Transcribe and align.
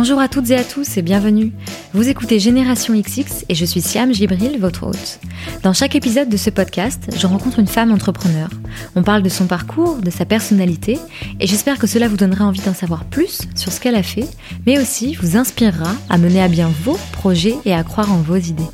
Bonjour 0.00 0.20
à 0.20 0.28
toutes 0.28 0.48
et 0.50 0.54
à 0.54 0.62
tous 0.62 0.96
et 0.96 1.02
bienvenue. 1.02 1.50
Vous 1.92 2.08
écoutez 2.08 2.38
Génération 2.38 2.94
XX 2.94 3.44
et 3.48 3.56
je 3.56 3.64
suis 3.64 3.80
Siam 3.80 4.14
Gibril, 4.14 4.56
votre 4.60 4.86
hôte. 4.86 5.18
Dans 5.64 5.72
chaque 5.72 5.96
épisode 5.96 6.28
de 6.28 6.36
ce 6.36 6.50
podcast, 6.50 7.10
je 7.16 7.26
rencontre 7.26 7.58
une 7.58 7.66
femme 7.66 7.90
entrepreneur. 7.90 8.48
On 8.94 9.02
parle 9.02 9.24
de 9.24 9.28
son 9.28 9.48
parcours, 9.48 9.96
de 9.96 10.10
sa 10.10 10.24
personnalité 10.24 11.00
et 11.40 11.48
j'espère 11.48 11.80
que 11.80 11.88
cela 11.88 12.06
vous 12.06 12.16
donnera 12.16 12.44
envie 12.44 12.60
d'en 12.60 12.74
savoir 12.74 13.06
plus 13.06 13.40
sur 13.56 13.72
ce 13.72 13.80
qu'elle 13.80 13.96
a 13.96 14.04
fait, 14.04 14.28
mais 14.66 14.78
aussi 14.78 15.16
vous 15.16 15.36
inspirera 15.36 15.90
à 16.08 16.16
mener 16.16 16.40
à 16.40 16.46
bien 16.46 16.70
vos 16.84 16.96
projets 17.10 17.56
et 17.64 17.74
à 17.74 17.82
croire 17.82 18.12
en 18.12 18.18
vos 18.18 18.36
idées. 18.36 18.70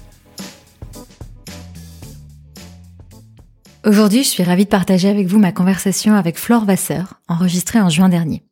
Aujourd'hui, 3.87 4.25
je 4.25 4.29
suis 4.29 4.43
ravie 4.43 4.65
de 4.65 4.69
partager 4.69 5.09
avec 5.09 5.27
vous 5.27 5.39
ma 5.39 5.53
conversation 5.53 6.17
avec 6.17 6.39
Flore 6.39 6.67
Vasseur, 6.67 7.15
enregistrée 7.29 7.81
en 7.81 7.89
juin 7.89 8.11
dernier. 8.11 8.45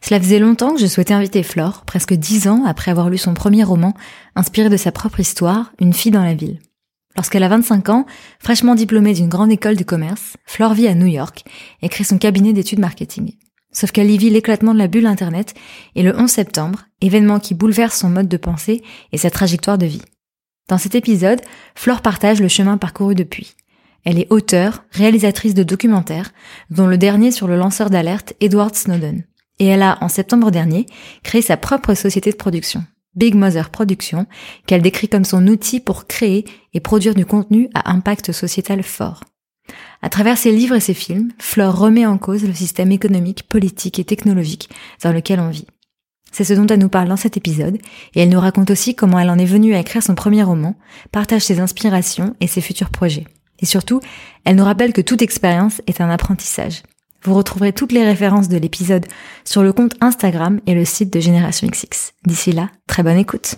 Cela 0.00 0.20
faisait 0.20 0.38
longtemps 0.38 0.74
que 0.74 0.80
je 0.80 0.86
souhaitais 0.86 1.14
inviter 1.14 1.42
Flore, 1.42 1.84
presque 1.86 2.14
dix 2.14 2.48
ans 2.48 2.64
après 2.66 2.90
avoir 2.90 3.10
lu 3.10 3.18
son 3.18 3.34
premier 3.34 3.64
roman, 3.64 3.94
inspiré 4.36 4.68
de 4.68 4.76
sa 4.76 4.92
propre 4.92 5.20
histoire, 5.20 5.72
Une 5.80 5.92
fille 5.92 6.12
dans 6.12 6.24
la 6.24 6.34
ville. 6.34 6.58
Lorsqu'elle 7.16 7.42
a 7.42 7.48
25 7.48 7.88
ans, 7.88 8.06
fraîchement 8.38 8.76
diplômée 8.76 9.12
d'une 9.12 9.28
grande 9.28 9.50
école 9.50 9.76
de 9.76 9.82
commerce, 9.82 10.36
Flore 10.46 10.74
vit 10.74 10.86
à 10.86 10.94
New 10.94 11.06
York 11.06 11.44
et 11.82 11.88
crée 11.88 12.04
son 12.04 12.16
cabinet 12.16 12.52
d'études 12.52 12.78
marketing. 12.78 13.32
Sauf 13.72 13.90
qu'elle 13.90 14.10
y 14.10 14.16
vit 14.16 14.30
l'éclatement 14.30 14.72
de 14.72 14.78
la 14.78 14.86
bulle 14.86 15.06
Internet 15.06 15.54
et 15.96 16.02
le 16.02 16.16
11 16.16 16.30
septembre, 16.30 16.86
événement 17.00 17.40
qui 17.40 17.54
bouleverse 17.54 17.98
son 17.98 18.08
mode 18.08 18.28
de 18.28 18.36
pensée 18.36 18.82
et 19.12 19.18
sa 19.18 19.30
trajectoire 19.30 19.78
de 19.78 19.86
vie. 19.86 20.02
Dans 20.68 20.78
cet 20.78 20.94
épisode, 20.94 21.40
Flore 21.74 22.02
partage 22.02 22.40
le 22.40 22.48
chemin 22.48 22.78
parcouru 22.78 23.14
depuis. 23.14 23.56
Elle 24.04 24.18
est 24.18 24.30
auteure, 24.30 24.84
réalisatrice 24.92 25.54
de 25.54 25.64
documentaires, 25.64 26.32
dont 26.70 26.86
le 26.86 26.98
dernier 26.98 27.30
sur 27.30 27.48
le 27.48 27.56
lanceur 27.56 27.90
d'alerte 27.90 28.34
Edward 28.40 28.74
Snowden 28.74 29.24
et 29.58 29.66
elle 29.66 29.82
a, 29.82 29.98
en 30.00 30.08
septembre 30.08 30.50
dernier, 30.50 30.86
créé 31.22 31.42
sa 31.42 31.56
propre 31.56 31.94
société 31.94 32.30
de 32.30 32.36
production, 32.36 32.84
Big 33.14 33.34
Mother 33.34 33.70
Productions, 33.70 34.26
qu'elle 34.66 34.82
décrit 34.82 35.08
comme 35.08 35.24
son 35.24 35.46
outil 35.46 35.80
pour 35.80 36.06
créer 36.06 36.44
et 36.74 36.80
produire 36.80 37.14
du 37.14 37.26
contenu 37.26 37.68
à 37.74 37.90
impact 37.90 38.32
sociétal 38.32 38.82
fort. 38.82 39.24
À 40.00 40.08
travers 40.08 40.38
ses 40.38 40.52
livres 40.52 40.76
et 40.76 40.80
ses 40.80 40.94
films, 40.94 41.32
Flore 41.38 41.76
remet 41.76 42.06
en 42.06 42.18
cause 42.18 42.44
le 42.44 42.54
système 42.54 42.92
économique, 42.92 43.48
politique 43.48 43.98
et 43.98 44.04
technologique 44.04 44.70
dans 45.02 45.12
lequel 45.12 45.40
on 45.40 45.50
vit. 45.50 45.66
C'est 46.30 46.44
ce 46.44 46.54
dont 46.54 46.66
elle 46.66 46.78
nous 46.78 46.88
parle 46.88 47.08
dans 47.08 47.16
cet 47.16 47.36
épisode, 47.36 47.78
et 48.14 48.20
elle 48.20 48.28
nous 48.28 48.40
raconte 48.40 48.70
aussi 48.70 48.94
comment 48.94 49.18
elle 49.18 49.30
en 49.30 49.38
est 49.38 49.44
venue 49.44 49.74
à 49.74 49.80
écrire 49.80 50.02
son 50.02 50.14
premier 50.14 50.42
roman, 50.42 50.76
partage 51.10 51.42
ses 51.42 51.58
inspirations 51.58 52.36
et 52.40 52.46
ses 52.46 52.60
futurs 52.60 52.90
projets. 52.90 53.26
Et 53.60 53.66
surtout, 53.66 54.00
elle 54.44 54.56
nous 54.56 54.64
rappelle 54.64 54.92
que 54.92 55.00
toute 55.00 55.22
expérience 55.22 55.82
est 55.86 56.00
un 56.00 56.10
apprentissage, 56.10 56.82
vous 57.22 57.34
retrouverez 57.34 57.72
toutes 57.72 57.92
les 57.92 58.04
références 58.04 58.48
de 58.48 58.56
l'épisode 58.56 59.06
sur 59.44 59.62
le 59.62 59.72
compte 59.72 59.94
Instagram 60.00 60.60
et 60.66 60.74
le 60.74 60.84
site 60.84 61.12
de 61.12 61.20
Génération 61.20 61.66
XX. 61.66 62.12
D'ici 62.24 62.52
là, 62.52 62.70
très 62.86 63.02
bonne 63.02 63.18
écoute. 63.18 63.56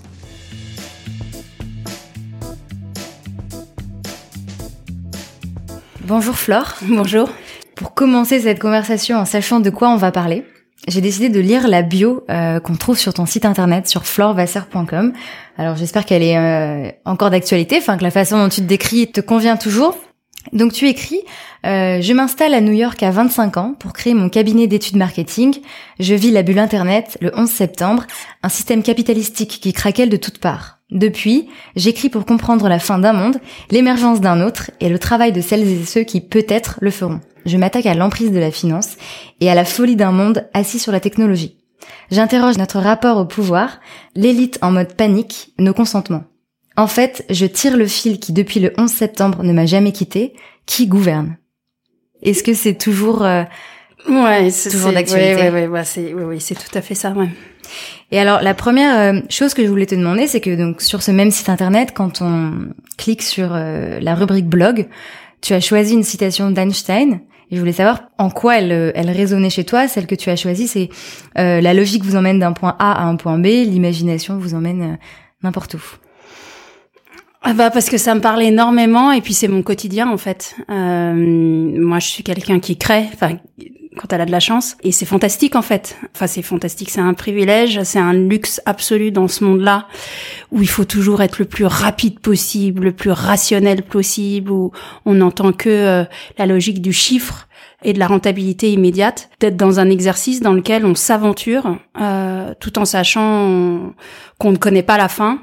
Bonjour 6.05 6.37
Flore. 6.37 6.75
Bonjour. 6.83 7.29
Pour 7.77 7.95
commencer 7.95 8.41
cette 8.41 8.59
conversation 8.59 9.19
en 9.19 9.25
sachant 9.25 9.61
de 9.61 9.71
quoi 9.71 9.91
on 9.91 9.97
va 9.97 10.11
parler, 10.11 10.45
j'ai 10.89 11.01
décidé 11.01 11.29
de 11.29 11.41
lire 11.41 11.69
la 11.69 11.83
bio 11.83 12.25
euh, 12.31 12.59
qu'on 12.59 12.75
trouve 12.75 12.99
sur 12.99 13.15
ton 13.15 13.27
site 13.27 13.45
internet 13.45 13.87
sur 13.87 14.07
florevasser.com. 14.07 15.13
Alors 15.57 15.77
j'espère 15.77 16.05
qu'elle 16.05 16.23
est 16.23 16.37
euh, 16.37 16.91
encore 17.05 17.31
d'actualité, 17.31 17.77
enfin 17.79 17.97
que 17.97 18.03
la 18.03 18.11
façon 18.11 18.39
dont 18.39 18.49
tu 18.49 18.61
te 18.63 18.67
décris 18.67 19.13
te 19.13 19.21
convient 19.21 19.57
toujours. 19.57 19.97
Donc 20.53 20.73
tu 20.73 20.89
écris 20.89 21.21
euh, 21.67 22.01
Je 22.01 22.13
m'installe 22.13 22.55
à 22.55 22.61
New 22.61 22.73
York 22.73 23.03
à 23.03 23.11
25 23.11 23.57
ans 23.57 23.75
pour 23.79 23.93
créer 23.93 24.15
mon 24.15 24.29
cabinet 24.29 24.67
d'études 24.67 24.97
marketing. 24.97 25.57
Je 25.99 26.15
vis 26.15 26.31
la 26.31 26.43
bulle 26.43 26.59
Internet 26.59 27.19
le 27.21 27.31
11 27.35 27.49
septembre, 27.49 28.07
un 28.43 28.49
système 28.49 28.83
capitalistique 28.83 29.61
qui 29.61 29.73
craquelle 29.73 30.09
de 30.09 30.17
toutes 30.17 30.39
parts. 30.39 30.79
Depuis, 30.91 31.49
j'écris 31.77 32.09
pour 32.09 32.27
comprendre 32.27 32.69
la 32.69 32.81
fin 32.81 32.99
d'un 32.99 33.13
monde, 33.13 33.37
l'émergence 33.71 34.21
d'un 34.21 34.41
autre 34.41 34.73
et 34.81 34.89
le 34.89 34.99
travail 34.99 35.33
de 35.33 35.41
celles 35.41 35.69
et 35.69 35.85
ceux 35.85 36.03
qui 36.03 36.21
peut-être 36.21 36.79
le 36.81 36.91
feront. 36.91 37.21
Je 37.47 37.57
m'attaque 37.57 37.87
à 37.87 37.95
l'emprise 37.95 38.33
de 38.33 38.39
la 38.39 38.51
finance 38.51 38.97
et 39.41 39.51
à 39.51 39.55
la 39.55 39.65
folie 39.65 39.97
d'un 39.97 40.13
monde 40.13 40.49
assis 40.53 40.79
sur 40.79 40.93
la 40.93 41.01
technologie. 41.01 41.57
J'interroge 42.11 42.59
notre 42.59 42.81
rapport 42.81 43.19
au 43.19 43.25
pouvoir, 43.25 43.81
l'élite 44.17 44.59
en 44.63 44.73
mode 44.73 44.95
panique, 44.95 45.53
nos 45.59 45.73
consentements. 45.73 46.25
En 46.81 46.87
fait, 46.87 47.27
je 47.29 47.45
tire 47.45 47.77
le 47.77 47.87
fil 47.87 48.19
qui 48.19 48.33
depuis 48.33 48.59
le 48.59 48.73
11 48.79 48.91
septembre 48.91 49.43
ne 49.43 49.53
m'a 49.53 49.67
jamais 49.67 49.93
quitté. 49.93 50.33
Qui 50.65 50.87
gouverne 50.87 51.37
Est-ce 52.23 52.43
que 52.43 52.55
c'est 52.55 52.73
toujours 52.73 53.23
euh, 53.23 53.43
ouais, 54.09 54.49
c'est 54.49 54.71
toujours 54.71 54.91
d'actualité 54.91 55.43
ouais, 55.43 55.51
ouais, 55.51 55.67
ouais, 55.67 55.85
c'est 55.85 56.15
oui, 56.15 56.23
oui, 56.23 56.41
c'est 56.41 56.55
tout 56.55 56.73
à 56.73 56.81
fait 56.81 56.95
ça, 56.95 57.11
ouais. 57.11 57.29
Et 58.13 58.19
alors 58.19 58.41
la 58.41 58.55
première 58.55 58.99
euh, 58.99 59.21
chose 59.29 59.53
que 59.53 59.63
je 59.63 59.69
voulais 59.69 59.85
te 59.85 59.95
demander, 59.95 60.27
c'est 60.27 60.41
que 60.41 60.57
donc 60.57 60.81
sur 60.81 61.03
ce 61.03 61.11
même 61.11 61.31
site 61.31 61.51
internet, 61.51 61.93
quand 61.95 62.23
on 62.23 62.73
clique 62.97 63.23
sur 63.23 63.51
euh, 63.53 64.01
la 64.01 64.15
rubrique 64.15 64.49
blog, 64.49 64.89
tu 65.43 65.53
as 65.53 65.61
choisi 65.61 65.93
une 65.93 66.03
citation 66.03 66.51
d'Einstein. 66.51 67.21
Et 67.51 67.57
je 67.57 67.61
voulais 67.61 67.73
savoir 67.73 68.05
en 68.17 68.31
quoi 68.31 68.57
elle, 68.57 68.93
elle 68.95 69.11
résonnait 69.11 69.51
chez 69.51 69.65
toi. 69.65 69.87
Celle 69.87 70.07
que 70.07 70.15
tu 70.15 70.31
as 70.31 70.37
choisie, 70.37 70.67
c'est 70.67 70.89
la 71.35 71.75
logique 71.75 72.05
vous 72.05 72.17
emmène 72.17 72.39
d'un 72.39 72.53
point 72.53 72.75
A 72.79 72.93
à 72.93 73.05
un 73.05 73.17
point 73.17 73.39
B, 73.39 73.47
l'imagination 73.47 74.39
vous 74.39 74.55
emmène 74.55 74.99
n'importe 75.43 75.75
où. 75.75 75.83
Ah 77.43 77.55
bah 77.55 77.71
parce 77.71 77.89
que 77.89 77.97
ça 77.97 78.15
me 78.15 78.21
parle 78.21 78.43
énormément 78.43 79.13
et 79.13 79.23
puis 79.23 79.33
c'est 79.33 79.49
mon 79.49 79.63
quotidien 79.63 80.11
en 80.11 80.19
fait. 80.19 80.57
Euh, 80.69 81.15
moi 81.15 81.99
je 81.99 82.07
suis 82.07 82.23
quelqu'un 82.23 82.61
qui 82.61 82.77
crée, 82.77 83.07
enfin 83.15 83.39
quand 83.97 84.13
elle 84.13 84.21
a 84.21 84.27
de 84.27 84.31
la 84.31 84.41
chance 84.41 84.77
et 84.83 84.93
c'est 84.93 85.07
fantastique 85.07 85.57
en 85.57 85.63
fait. 85.63 85.97
Enfin 86.15 86.27
c'est 86.27 86.43
fantastique, 86.43 86.91
c'est 86.91 87.01
un 87.01 87.15
privilège, 87.15 87.83
c'est 87.83 87.99
un 87.99 88.13
luxe 88.13 88.61
absolu 88.67 89.11
dans 89.11 89.27
ce 89.27 89.43
monde-là 89.45 89.89
où 90.53 90.61
il 90.61 90.69
faut 90.69 90.85
toujours 90.85 91.23
être 91.23 91.39
le 91.39 91.47
plus 91.47 91.65
rapide 91.65 92.21
possible, 92.21 92.85
le 92.85 92.93
plus 92.93 93.11
rationnel 93.11 93.85
possible, 93.85 94.51
où 94.51 94.73
on 95.07 95.15
n'entend 95.15 95.53
que 95.53 95.71
euh, 95.71 96.05
la 96.37 96.45
logique 96.45 96.83
du 96.83 96.93
chiffre 96.93 97.49
et 97.83 97.95
de 97.95 97.99
la 97.99 98.07
rentabilité 98.07 98.71
immédiate, 98.71 99.31
d'être 99.41 99.57
dans 99.57 99.81
un 99.81 99.89
exercice 99.89 100.43
dans 100.43 100.53
lequel 100.53 100.85
on 100.85 100.95
s'aventure 100.95 101.79
euh, 101.99 102.53
tout 102.61 102.79
en 102.79 102.85
sachant 102.85 103.95
qu'on 104.37 104.53
ne 104.53 104.59
connaît 104.59 104.83
pas 104.83 104.99
la 104.99 105.09
fin 105.09 105.41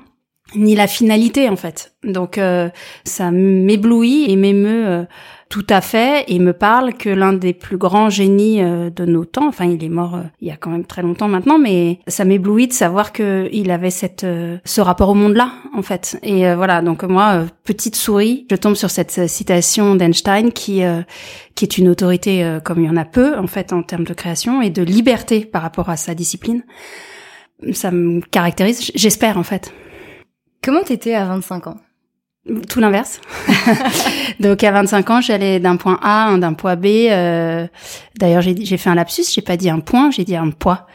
ni 0.56 0.76
la 0.76 0.88
finalité 0.88 1.50
en 1.50 1.56
fait. 1.56 1.94
Donc 2.04 2.38
euh, 2.38 2.70
ça 3.04 3.32
m'éblouit 3.32 4.30
et 4.30 4.36
m'émeut 4.36 4.88
euh, 4.88 5.04
tout 5.50 5.66
à 5.70 5.82
fait 5.82 6.26
et 6.28 6.40
me 6.40 6.54
parle 6.54 6.94
que 6.94 7.10
l'un 7.10 7.34
des 7.34 7.54
plus 7.54 7.78
grands 7.78 8.10
génies 8.10 8.62
euh, 8.62 8.90
de 8.90 9.06
nos 9.06 9.26
temps, 9.26 9.48
enfin 9.48 9.66
il 9.66 9.84
est 9.84 9.90
mort 9.90 10.20
il 10.40 10.48
y 10.48 10.52
a 10.52 10.56
quand 10.56 10.70
même 10.70 10.86
très 10.86 11.02
longtemps 11.02 11.28
maintenant, 11.28 11.60
mais 11.60 12.00
ça 12.08 12.24
m'éblouit 12.24 12.68
de 12.68 12.74
savoir 12.74 13.12
que 13.12 13.50
il 13.52 13.72
avait 13.72 13.90
cette 13.90 14.26
ce 14.66 14.82
rapport 14.82 15.10
au 15.10 15.14
monde 15.14 15.36
là 15.36 15.52
en 15.76 15.82
fait. 15.82 16.18
Et 16.24 16.54
voilà 16.56 16.82
donc 16.82 17.04
moi 17.04 17.46
petite 17.64 17.96
souris, 17.96 18.46
je 18.50 18.56
tombe 18.56 18.76
sur 18.76 18.90
cette 18.90 19.28
citation 19.28 19.96
d'Einstein 19.96 20.52
qui 20.52 20.82
qui 21.56 21.66
est 21.66 21.78
une 21.78 21.90
autorité 21.90 22.58
comme 22.64 22.80
il 22.80 22.88
y 22.88 22.90
en 22.90 22.98
a 22.98 23.06
peu 23.06 23.38
en 23.38 23.48
fait 23.48 23.74
en 23.74 23.84
termes 23.84 24.06
de 24.06 24.14
création 24.14 24.62
et 24.62 24.70
de 24.70 24.82
liberté 24.82 25.46
par 25.46 25.62
rapport 25.62 25.90
à 25.90 25.98
sa 25.98 26.14
discipline. 26.16 26.64
Ça 27.74 27.90
me 27.90 28.22
caractérise, 28.22 28.92
j'espère 28.94 29.38
en 29.38 29.44
fait. 29.44 29.74
Comment 30.64 30.84
t'étais 30.84 31.14
à 31.14 31.26
25 31.26 31.68
ans? 31.68 31.78
Tout 32.70 32.80
l'inverse. 32.80 33.20
Donc 34.40 34.64
à 34.64 34.72
25 34.72 35.10
ans, 35.10 35.22
j'allais 35.22 35.60
d'un 35.60 35.76
point 35.76 36.00
A 36.02 36.34
à 36.34 36.38
d'un 36.38 36.54
point 36.54 36.76
B. 36.76 36.86
Euh, 36.86 37.68
D'ailleurs, 38.18 38.42
j'ai 38.42 38.78
fait 38.78 38.90
un 38.90 38.96
lapsus, 38.96 39.24
j'ai 39.32 39.42
pas 39.42 39.58
dit 39.58 39.70
un 39.70 39.80
point, 39.80 40.12
j'ai 40.12 40.24
dit 40.24 40.36
un 40.36 40.50
poids. 40.50 40.88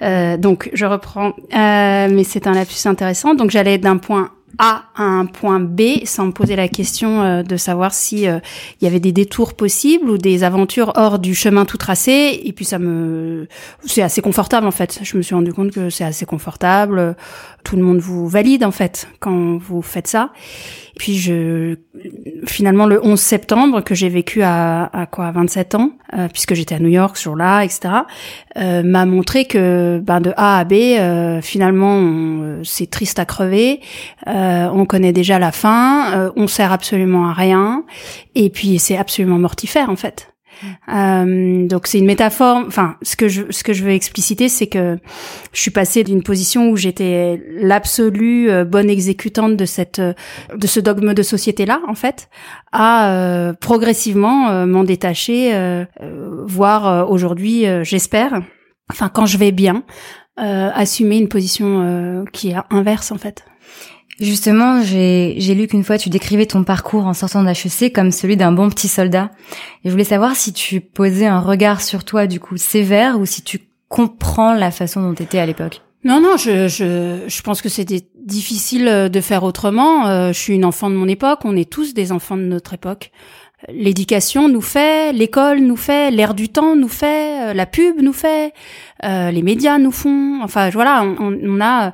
Euh, 0.00 0.36
donc 0.36 0.70
je 0.72 0.86
reprends, 0.86 1.32
euh, 1.54 2.08
mais 2.10 2.24
c'est 2.24 2.46
un 2.46 2.52
lapsus 2.52 2.86
intéressant. 2.88 3.34
Donc 3.34 3.50
j'allais 3.50 3.78
d'un 3.78 3.98
point 3.98 4.30
a 4.58 4.84
à 4.94 5.02
un 5.02 5.26
point 5.26 5.60
B 5.60 6.04
sans 6.04 6.26
me 6.26 6.32
poser 6.32 6.56
la 6.56 6.68
question 6.68 7.22
euh, 7.22 7.42
de 7.42 7.56
savoir 7.56 7.94
si 7.94 8.28
euh, 8.28 8.38
il 8.80 8.84
y 8.84 8.86
avait 8.86 9.00
des 9.00 9.12
détours 9.12 9.54
possibles 9.54 10.10
ou 10.10 10.18
des 10.18 10.44
aventures 10.44 10.92
hors 10.96 11.18
du 11.18 11.34
chemin 11.34 11.64
tout 11.64 11.78
tracé 11.78 12.40
et 12.44 12.52
puis 12.52 12.64
ça 12.64 12.78
me 12.78 13.46
c'est 13.84 14.02
assez 14.02 14.20
confortable 14.20 14.66
en 14.66 14.70
fait 14.70 15.00
je 15.02 15.16
me 15.16 15.22
suis 15.22 15.34
rendu 15.34 15.52
compte 15.52 15.70
que 15.70 15.90
c'est 15.90 16.04
assez 16.04 16.26
confortable 16.26 17.16
tout 17.64 17.76
le 17.76 17.82
monde 17.82 17.98
vous 17.98 18.28
valide 18.28 18.64
en 18.64 18.70
fait 18.70 19.08
quand 19.20 19.56
vous 19.58 19.82
faites 19.82 20.06
ça 20.06 20.32
puis 20.96 21.16
je, 21.18 21.76
finalement, 22.46 22.86
le 22.86 23.04
11 23.04 23.18
septembre 23.18 23.80
que 23.80 23.94
j'ai 23.94 24.08
vécu 24.08 24.42
à, 24.42 24.84
à 24.92 25.06
quoi, 25.06 25.26
à 25.26 25.32
27 25.32 25.74
ans, 25.74 25.90
euh, 26.12 26.28
puisque 26.28 26.54
j'étais 26.54 26.74
à 26.74 26.78
New 26.78 26.88
York 26.88 27.16
ce 27.16 27.24
jour-là, 27.24 27.64
etc., 27.64 27.94
euh, 28.58 28.82
m'a 28.82 29.06
montré 29.06 29.46
que 29.46 30.00
ben 30.02 30.20
de 30.20 30.32
A 30.36 30.58
à 30.58 30.64
B, 30.64 30.74
euh, 30.74 31.40
finalement, 31.40 32.62
c'est 32.62 32.90
triste 32.90 33.18
à 33.18 33.24
crever. 33.24 33.80
On 34.26 34.84
connaît 34.86 35.12
déjà 35.12 35.38
la 35.38 35.52
fin, 35.52 36.32
on 36.36 36.46
sert 36.46 36.72
absolument 36.72 37.28
à 37.28 37.32
rien, 37.32 37.84
et 38.34 38.50
puis 38.50 38.78
c'est 38.78 38.96
absolument 38.96 39.38
mortifère 39.38 39.90
en 39.90 39.96
fait. 39.96 40.31
Euh, 40.88 41.66
donc 41.66 41.86
c'est 41.86 41.98
une 41.98 42.06
métaphore. 42.06 42.62
Enfin, 42.66 42.96
ce 43.02 43.16
que 43.16 43.28
je 43.28 43.44
ce 43.50 43.64
que 43.64 43.72
je 43.72 43.84
veux 43.84 43.92
expliciter, 43.92 44.48
c'est 44.48 44.66
que 44.66 44.98
je 45.52 45.60
suis 45.60 45.70
passée 45.70 46.04
d'une 46.04 46.22
position 46.22 46.70
où 46.70 46.76
j'étais 46.76 47.42
l'absolue 47.48 48.50
euh, 48.50 48.64
bonne 48.64 48.90
exécutante 48.90 49.56
de 49.56 49.64
cette 49.64 49.98
euh, 49.98 50.12
de 50.56 50.66
ce 50.66 50.80
dogme 50.80 51.14
de 51.14 51.22
société 51.22 51.66
là, 51.66 51.80
en 51.88 51.94
fait, 51.94 52.28
à 52.72 53.52
progressivement 53.60 54.66
m'en 54.66 54.84
détacher, 54.84 55.84
voire 56.46 57.10
aujourd'hui, 57.10 57.66
j'espère. 57.82 58.40
Enfin, 58.90 59.08
quand 59.08 59.26
je 59.26 59.36
vais 59.36 59.52
bien, 59.52 59.84
assumer 60.36 61.18
une 61.18 61.28
position 61.28 62.24
qui 62.32 62.50
est 62.50 62.56
inverse 62.70 63.12
en 63.12 63.18
fait. 63.18 63.44
Justement, 64.20 64.82
j'ai 64.82 65.54
lu 65.54 65.66
qu'une 65.66 65.84
fois 65.84 65.98
tu 65.98 66.10
décrivais 66.10 66.46
ton 66.46 66.64
parcours 66.64 67.06
en 67.06 67.14
sortant 67.14 67.42
d'HEC 67.42 67.92
comme 67.92 68.12
celui 68.12 68.36
d'un 68.36 68.52
bon 68.52 68.68
petit 68.68 68.88
soldat. 68.88 69.30
Et 69.84 69.88
je 69.88 69.90
voulais 69.90 70.04
savoir 70.04 70.36
si 70.36 70.52
tu 70.52 70.80
posais 70.80 71.26
un 71.26 71.40
regard 71.40 71.80
sur 71.80 72.04
toi 72.04 72.26
du 72.26 72.38
coup 72.38 72.56
sévère 72.56 73.18
ou 73.18 73.26
si 73.26 73.42
tu 73.42 73.60
comprends 73.88 74.54
la 74.54 74.70
façon 74.70 75.02
dont 75.02 75.14
tu 75.14 75.22
étais 75.22 75.38
à 75.38 75.46
l'époque. 75.46 75.80
Non, 76.04 76.20
non, 76.20 76.36
je, 76.36 76.66
je, 76.68 77.20
je 77.28 77.42
pense 77.42 77.62
que 77.62 77.68
c'était 77.68 78.02
difficile 78.24 79.08
de 79.12 79.20
faire 79.20 79.44
autrement. 79.44 80.06
Euh, 80.06 80.28
je 80.32 80.38
suis 80.38 80.54
une 80.54 80.64
enfant 80.64 80.90
de 80.90 80.96
mon 80.96 81.06
époque, 81.08 81.40
on 81.44 81.56
est 81.56 81.70
tous 81.70 81.94
des 81.94 82.12
enfants 82.12 82.36
de 82.36 82.42
notre 82.42 82.74
époque. 82.74 83.12
L'éducation 83.68 84.48
nous 84.48 84.60
fait, 84.60 85.12
l'école 85.12 85.60
nous 85.60 85.76
fait, 85.76 86.10
l'air 86.10 86.34
du 86.34 86.48
temps 86.48 86.74
nous 86.74 86.88
fait, 86.88 87.50
euh, 87.50 87.54
la 87.54 87.66
pub 87.66 88.00
nous 88.02 88.12
fait, 88.12 88.52
euh, 89.04 89.30
les 89.30 89.42
médias 89.42 89.78
nous 89.78 89.92
font. 89.92 90.40
Enfin, 90.42 90.70
voilà, 90.70 91.04
on, 91.04 91.38
on 91.40 91.60
a 91.60 91.92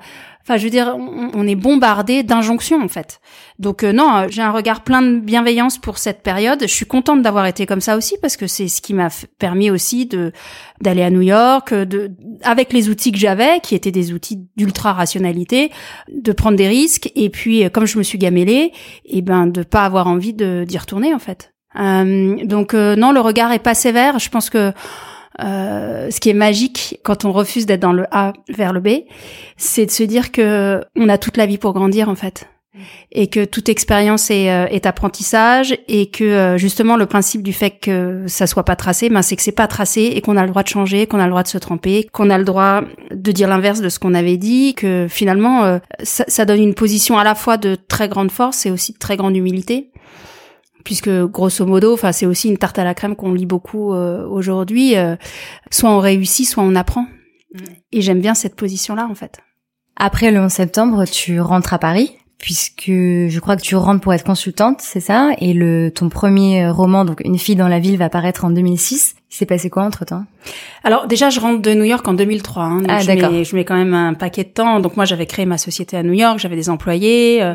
Enfin, 0.49 0.57
je 0.57 0.65
veux 0.65 0.71
dire, 0.71 0.97
on, 0.97 1.47
est 1.47 1.57
bombardé 1.57 2.23
d'injonctions 2.23 2.83
en 2.83 2.89
fait. 2.89 3.21
Donc 3.59 3.85
euh, 3.85 3.93
non, 3.93 4.29
j'ai 4.31 4.41
un 4.41 4.51
regard 4.51 4.83
plein 4.83 5.03
de 5.03 5.19
bienveillance 5.19 5.77
pour 5.77 5.99
cette 5.99 6.23
période. 6.23 6.63
Je 6.63 6.73
suis 6.73 6.87
contente 6.87 7.21
d'avoir 7.21 7.45
été 7.45 7.67
comme 7.67 7.83
ça 7.83 7.99
aussi 7.99 8.17
parce 8.23 8.39
que 8.39 8.47
c'est 8.47 8.67
ce 8.67 8.81
qui 8.81 8.95
m'a 8.95 9.09
permis 9.39 9.71
aussi 9.71 10.07
de 10.07 10.33
d'aller 10.81 11.03
à 11.03 11.11
New 11.11 11.21
York, 11.21 11.75
de 11.75 12.13
avec 12.45 12.73
les 12.73 12.89
outils 12.89 13.13
que 13.13 13.19
j'avais, 13.19 13.61
qui 13.61 13.75
étaient 13.75 13.91
des 13.91 14.15
outils 14.15 14.49
d'ultra 14.57 14.95
rationalité, 14.95 15.71
de 16.11 16.33
prendre 16.33 16.57
des 16.57 16.69
risques 16.69 17.13
et 17.15 17.29
puis 17.29 17.67
euh, 17.67 17.69
comme 17.69 17.85
je 17.85 17.99
me 17.99 18.03
suis 18.03 18.17
gamellée, 18.17 18.73
et 19.05 19.19
eh 19.19 19.21
ben 19.21 19.49
de 19.49 19.63
pas 19.63 19.85
avoir 19.85 20.07
envie 20.07 20.33
de 20.33 20.65
d'y 20.67 20.79
retourner 20.79 21.13
en 21.13 21.19
fait. 21.19 21.53
Euh, 21.79 22.43
donc 22.47 22.73
non, 22.73 23.13
le 23.13 23.21
regard 23.21 23.53
est 23.53 23.59
pas 23.59 23.75
sévère. 23.75 24.19
Je 24.19 24.31
pense 24.31 24.49
que 24.49 24.73
euh, 25.41 26.11
ce 26.11 26.21
qui 26.21 26.31
est 26.31 26.35
magique 26.35 26.99
quand 27.05 27.25
on 27.25 27.33
refuse 27.33 27.67
d'être 27.67 27.81
dans 27.81 27.93
le 27.93 28.07
A 28.11 28.33
vers 28.49 28.73
le 28.73 28.81
B, 28.81 28.89
c'est 29.57 29.87
de 29.87 29.91
se 29.91 30.03
dire 30.03 30.33
que 30.33 30.83
on 30.97 31.09
a 31.09 31.19
toute 31.19 31.37
la 31.37 31.47
vie 31.47 31.59
pour 31.59 31.73
grandir 31.73 32.09
en 32.09 32.15
fait. 32.15 32.49
Et 33.11 33.27
que 33.27 33.45
toute 33.45 33.69
expérience 33.69 34.31
est, 34.31 34.53
euh, 34.53 34.67
est, 34.67 34.87
apprentissage 34.87 35.77
et 35.89 36.11
que 36.11 36.23
euh, 36.23 36.59
justement 36.59 36.97
le 36.97 37.07
principe 37.07 37.43
du 37.43 37.53
fait 37.53 37.71
que 37.71 38.23
ça 38.29 38.47
soit 38.47 38.63
pas 38.63 38.77
tracé, 38.77 39.09
ben 39.09 39.21
c'est 39.21 39.35
que 39.35 39.43
c'est 39.43 39.51
pas 39.51 39.67
tracé 39.67 40.13
et 40.15 40.21
qu'on 40.21 40.37
a 40.37 40.43
le 40.45 40.51
droit 40.51 40.63
de 40.63 40.69
changer, 40.69 41.09
qu'on 41.09 41.19
a 41.19 41.25
le 41.25 41.31
droit 41.31 41.43
de 41.43 41.49
se 41.49 41.59
tromper, 41.59 42.09
qu'on 42.13 42.31
a 42.31 42.39
le 42.39 42.45
droit 42.45 42.83
de 43.11 43.33
dire 43.33 43.49
l'inverse 43.49 43.81
de 43.81 43.89
ce 43.89 43.99
qu'on 43.99 44.15
avait 44.15 44.37
dit, 44.37 44.75
que 44.75 45.09
finalement 45.11 45.81
ça, 46.05 46.25
ça, 46.29 46.45
donne 46.45 46.63
une 46.63 46.75
position 46.75 47.19
à 47.19 47.25
la 47.25 47.35
fois 47.35 47.57
de 47.57 47.75
très 47.75 48.09
grande 48.09 48.31
force 48.31 48.65
et 48.65 48.71
aussi 48.71 48.93
de 48.93 48.99
très 48.99 49.17
grande 49.17 49.37
humilité 49.37 49.91
puisque 50.85 51.11
grosso 51.27 51.65
modo, 51.67 51.93
enfin 51.93 52.13
c'est 52.13 52.27
aussi 52.27 52.49
une 52.49 52.59
tarte 52.59 52.79
à 52.79 52.85
la 52.85 52.95
crème 52.95 53.17
qu'on 53.17 53.33
lit 53.33 53.47
beaucoup 53.47 53.93
euh, 53.93 54.27
aujourd'hui. 54.27 54.97
Euh, 54.97 55.17
soit 55.71 55.91
on 55.91 55.99
réussit, 55.99 56.49
soit 56.49 56.63
on 56.63 56.75
apprend. 56.75 57.07
Et 57.93 58.03
j'aime 58.03 58.21
bien 58.21 58.35
cette 58.35 58.57
position-là 58.57 59.07
en 59.11 59.15
fait. 59.15 59.41
Après 59.97 60.31
le 60.31 60.41
11 60.41 60.53
septembre, 60.53 61.05
tu 61.07 61.41
rentres 61.41 61.75
à 61.75 61.79
Paris 61.79 62.17
puisque 62.39 62.87
je 62.87 63.39
crois 63.41 63.57
que 63.57 63.63
tu 63.63 63.75
rentres 63.75 64.01
pour 64.01 64.15
être 64.15 64.25
consultante, 64.25 64.81
c'est 64.81 65.01
ça? 65.01 65.33
Et 65.39 65.53
le 65.53 65.91
ton 65.91 66.09
premier 66.09 66.69
roman, 66.69 67.05
donc 67.05 67.21
Une 67.25 67.39
fille 67.39 67.57
dans 67.57 67.67
la 67.69 67.81
ville, 67.81 67.99
va 67.99 68.09
paraître 68.09 68.45
en 68.45 68.51
2006. 68.51 69.17
Il 69.31 69.35
s'est 69.35 69.45
passé 69.45 69.69
quoi 69.69 69.83
entre 69.83 70.05
temps 70.05 70.25
Alors 70.85 71.07
déjà, 71.09 71.31
je 71.31 71.41
rentre 71.41 71.61
de 71.61 71.75
New 71.75 71.85
York 71.85 72.07
en 72.07 72.15
2003. 72.15 72.63
Hein, 72.63 72.83
ah, 72.89 73.01
je, 73.01 73.11
mets, 73.11 73.45
je 73.45 73.57
mets 73.57 73.65
quand 73.65 73.77
même 73.77 73.93
un 73.93 74.15
paquet 74.15 74.45
de 74.45 74.51
temps. 74.51 74.79
Donc 74.79 74.97
moi, 74.97 75.05
j'avais 75.05 75.27
créé 75.27 75.47
ma 75.47 75.59
société 75.59 75.97
à 75.97 76.03
New 76.05 76.13
York, 76.13 76.39
j'avais 76.39 76.57
des 76.57 76.71
employés. 76.71 77.43
Euh, 77.43 77.55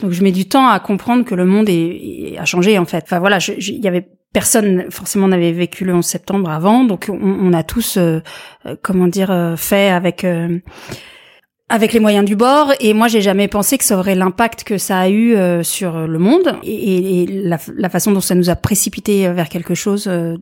donc 0.00 0.12
je 0.12 0.22
mets 0.22 0.32
du 0.32 0.48
temps 0.48 0.66
à 0.66 0.80
comprendre 0.80 1.24
que 1.24 1.34
le 1.34 1.44
monde 1.44 1.68
est, 1.68 2.36
a 2.38 2.44
changé 2.46 2.78
en 2.78 2.86
fait. 2.86 3.04
Enfin 3.04 3.20
voilà, 3.20 3.38
il 3.38 3.84
y 3.84 3.86
avait 3.86 4.08
personne 4.32 4.86
forcément 4.90 5.28
n'avait 5.28 5.52
vécu 5.52 5.84
le 5.84 5.94
11 5.94 6.04
septembre 6.04 6.50
avant. 6.50 6.84
Donc 6.84 7.06
on, 7.10 7.20
on 7.20 7.52
a 7.52 7.62
tous, 7.62 7.98
euh, 7.98 8.20
euh, 8.64 8.76
comment 8.80 9.08
dire, 9.08 9.54
fait 9.58 9.90
avec 9.90 10.26
avec 11.72 11.94
les 11.94 12.00
moyens 12.00 12.26
du 12.26 12.36
bord 12.36 12.70
et 12.80 12.92
moi 12.92 13.08
j'ai 13.08 13.22
jamais 13.22 13.48
pensé 13.48 13.78
que 13.78 13.84
ça 13.84 13.96
aurait 13.96 14.14
l'impact 14.14 14.62
que 14.62 14.76
ça 14.76 14.98
a 14.98 15.08
eu 15.08 15.34
euh, 15.34 15.62
sur 15.62 16.06
le 16.06 16.18
monde. 16.18 16.58
Et, 16.62 17.22
et 17.22 17.26
la, 17.26 17.58
la, 17.74 17.88
façon 17.88 18.12
dont 18.12 18.20
ça 18.20 18.34
nous 18.34 18.50
a 18.50 18.56
précipité 18.56 19.32
vers 19.32 19.48
quelque 19.48 19.74
chose 19.74 20.06
euh, 20.06 20.36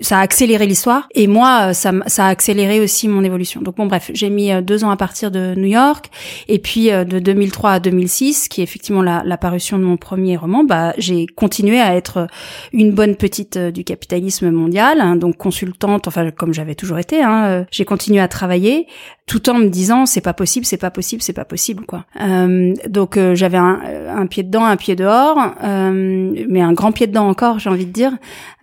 ça 0.00 0.18
a 0.18 0.22
accéléré 0.22 0.66
l'histoire. 0.66 1.06
Et 1.14 1.26
moi 1.26 1.74
ça, 1.74 1.92
ça 2.06 2.24
a 2.24 2.28
accéléré 2.28 2.80
aussi 2.80 3.08
mon 3.08 3.22
évolution. 3.24 3.60
Donc 3.60 3.76
bon 3.76 3.86
bref 3.86 4.10
j'ai 4.14 4.30
mis 4.30 4.52
euh, 4.52 4.62
deux 4.62 4.82
ans 4.82 4.90
à 4.90 4.96
partir 4.96 5.30
de 5.30 5.54
New 5.54 5.66
York. 5.66 6.06
Et 6.48 6.58
puis 6.58 6.90
de 6.90 7.18
2003 7.18 7.72
à 7.72 7.80
2006 7.80 8.48
qui 8.48 8.62
est 8.62 8.64
effectivement 8.64 9.02
la, 9.02 9.22
la 9.22 9.36
parution 9.36 9.78
de 9.78 9.84
mon 9.84 9.98
premier 9.98 10.38
roman 10.38 10.64
bah 10.64 10.94
j'ai 10.96 11.26
continué 11.26 11.78
à 11.78 11.94
être 11.94 12.26
une 12.72 12.92
bonne 12.92 13.16
petite 13.16 13.58
du 13.58 13.84
capitalisme 13.84 14.50
mondial 14.50 15.02
hein, 15.02 15.16
donc 15.16 15.36
consultante 15.36 16.08
enfin 16.08 16.30
comme 16.30 16.54
j'avais 16.54 16.74
toujours 16.74 16.98
été 16.98 17.22
hein, 17.22 17.66
j'ai 17.70 17.84
continué 17.84 18.20
à 18.20 18.28
travailler 18.28 18.86
tout 19.30 19.48
en 19.48 19.54
me 19.54 19.68
disant 19.68 20.06
c'est 20.06 20.20
pas 20.20 20.32
possible, 20.32 20.66
c'est 20.66 20.76
pas 20.76 20.90
possible, 20.90 21.22
c'est 21.22 21.32
pas 21.32 21.44
possible 21.44 21.86
quoi. 21.86 22.04
Euh, 22.20 22.74
donc 22.88 23.16
euh, 23.16 23.36
j'avais 23.36 23.58
un, 23.58 24.26
pied 24.26 24.42
dedans, 24.42 24.64
un 24.64 24.76
pied 24.76 24.96
dehors, 24.96 25.38
euh, 25.62 26.34
mais 26.48 26.60
un 26.60 26.72
grand 26.72 26.90
pied 26.90 27.06
dedans 27.06 27.28
encore, 27.28 27.60
j'ai 27.60 27.70
envie 27.70 27.86
de 27.86 27.92
dire. 27.92 28.18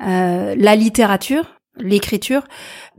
Euh, 0.05 0.55
la 0.57 0.75
littérature, 0.75 1.55
l'écriture 1.77 2.43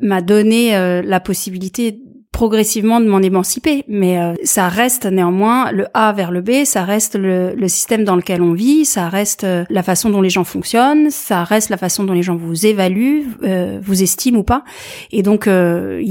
m'a 0.00 0.23
donné 0.23 0.75
euh, 0.76 1.03
la 1.05 1.20
possibilité 1.20 2.00
progressivement 2.38 3.00
de 3.00 3.06
m'en 3.06 3.19
émanciper, 3.19 3.82
mais 3.88 4.17
euh, 4.20 4.35
ça 4.44 4.69
reste 4.69 5.06
néanmoins 5.06 5.73
le 5.73 5.87
A 5.93 6.12
vers 6.12 6.31
le 6.31 6.40
B, 6.40 6.64
ça 6.64 6.85
reste 6.85 7.17
le, 7.17 7.52
le 7.56 7.67
système 7.67 8.05
dans 8.05 8.14
lequel 8.14 8.43
on 8.43 8.52
vit, 8.52 8.85
ça 8.85 9.08
reste 9.08 9.43
euh, 9.43 9.64
la 9.70 9.82
façon 9.82 10.08
dont 10.08 10.20
les 10.20 10.31
gens 10.31 10.44
fonctionnent, 10.44 11.11
ça 11.11 11.43
reste 11.43 11.69
la 11.69 11.76
façon 11.76 12.05
dont 12.05 12.12
les 12.12 12.23
gens 12.23 12.37
vous 12.37 12.64
évaluent, 12.64 13.26
euh, 13.43 13.81
vous 13.82 14.05
estiment 14.05 14.38
ou 14.38 14.43
pas, 14.44 14.62
et 15.11 15.25
donc 15.25 15.46
il 15.46 15.52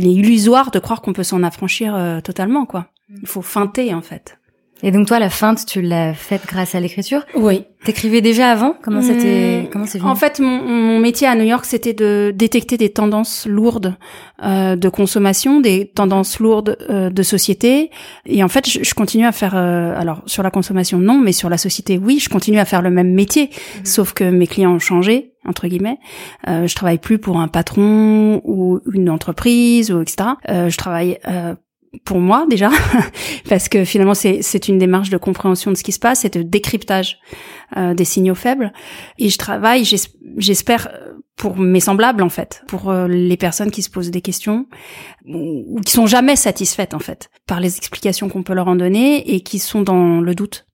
est 0.05 0.11
illusoire 0.11 0.69
de 0.71 0.79
croire 0.79 1.01
qu'on 1.01 1.13
peut 1.13 1.23
s'en 1.23 1.43
affranchir 1.43 1.97
totalement, 2.25 2.65
quoi. 2.65 2.87
Il 3.21 3.27
faut 3.27 3.41
feinter 3.41 3.93
en 3.93 4.01
fait. 4.01 4.37
Et 4.83 4.91
donc 4.91 5.07
toi, 5.07 5.17
la 5.19 5.29
feinte, 5.29 5.65
tu 5.65 5.81
l'as 5.81 6.13
faite 6.13 6.43
grâce 6.45 6.75
à 6.75 6.79
l'écriture 6.79 7.23
Oui. 7.35 7.63
T'écrivais 7.83 8.21
déjà 8.21 8.51
avant 8.51 8.75
Comment 8.83 9.01
c'était 9.01 9.61
hmm. 9.61 9.69
Comment 9.71 9.85
c'est 9.85 9.97
venu 9.97 10.09
En 10.09 10.15
fait, 10.15 10.39
mon, 10.39 10.61
mon, 10.61 10.99
métier 10.99 11.27
à 11.27 11.35
New 11.35 11.45
York, 11.45 11.65
c'était 11.65 11.93
de 11.93 12.31
détecter 12.35 12.77
des 12.77 12.89
tendances 12.89 13.47
lourdes 13.47 13.95
euh, 14.43 14.75
de 14.75 14.89
consommation, 14.89 15.61
des 15.61 15.87
tendances 15.87 16.39
lourdes 16.39 16.77
euh, 16.89 17.09
de 17.09 17.23
société. 17.23 17.91
Et 18.25 18.43
en 18.43 18.49
fait, 18.49 18.69
je, 18.69 18.83
je 18.83 18.93
continue 18.93 19.25
à 19.25 19.31
faire. 19.31 19.55
Euh, 19.55 19.99
alors 19.99 20.21
sur 20.25 20.43
la 20.43 20.51
consommation, 20.51 20.99
non, 20.99 21.19
mais 21.19 21.31
sur 21.31 21.49
la 21.49 21.57
société, 21.57 21.97
oui, 21.97 22.19
je 22.19 22.29
continue 22.29 22.59
à 22.59 22.65
faire 22.65 22.81
le 22.81 22.89
même 22.89 23.13
métier, 23.13 23.49
mhm. 23.79 23.85
sauf 23.85 24.13
que 24.13 24.23
mes 24.23 24.47
clients 24.47 24.73
ont 24.73 24.79
changé 24.79 25.33
entre 25.47 25.67
guillemets. 25.67 25.97
Euh, 26.47 26.67
je 26.67 26.75
travaille 26.75 26.97
plus 26.97 27.17
pour 27.17 27.39
un 27.39 27.47
patron 27.47 28.41
ou 28.43 28.79
une 28.93 29.09
entreprise 29.09 29.91
ou 29.91 30.01
etc. 30.01 30.29
Euh, 30.49 30.69
je 30.69 30.77
travaille 30.77 31.17
euh, 31.27 31.55
pour 32.05 32.19
moi 32.19 32.45
déjà, 32.49 32.69
parce 33.49 33.69
que 33.69 33.85
finalement 33.85 34.13
c'est 34.13 34.67
une 34.67 34.77
démarche 34.77 35.09
de 35.09 35.17
compréhension 35.17 35.71
de 35.71 35.77
ce 35.77 35.83
qui 35.83 35.91
se 35.91 35.99
passe 35.99 36.25
et 36.25 36.29
de 36.29 36.41
décryptage 36.41 37.19
euh, 37.75 37.93
des 37.93 38.05
signaux 38.05 38.35
faibles. 38.35 38.73
Et 39.17 39.29
je 39.29 39.37
travaille, 39.37 39.83
j'espère, 40.37 40.89
pour 41.35 41.57
mes 41.57 41.79
semblables 41.79 42.23
en 42.23 42.29
fait, 42.29 42.63
pour 42.67 42.89
euh, 42.89 43.07
les 43.07 43.37
personnes 43.37 43.71
qui 43.71 43.83
se 43.83 43.89
posent 43.89 44.11
des 44.11 44.21
questions 44.21 44.65
ou 45.25 45.79
qui 45.85 45.93
sont 45.93 46.07
jamais 46.07 46.35
satisfaites 46.35 46.93
en 46.93 46.99
fait 46.99 47.29
par 47.45 47.59
les 47.59 47.77
explications 47.77 48.27
qu'on 48.27 48.43
peut 48.43 48.53
leur 48.53 48.67
en 48.67 48.75
donner 48.75 49.33
et 49.33 49.41
qui 49.41 49.59
sont 49.59 49.81
dans 49.81 50.19
le 50.19 50.35
doute. 50.35 50.65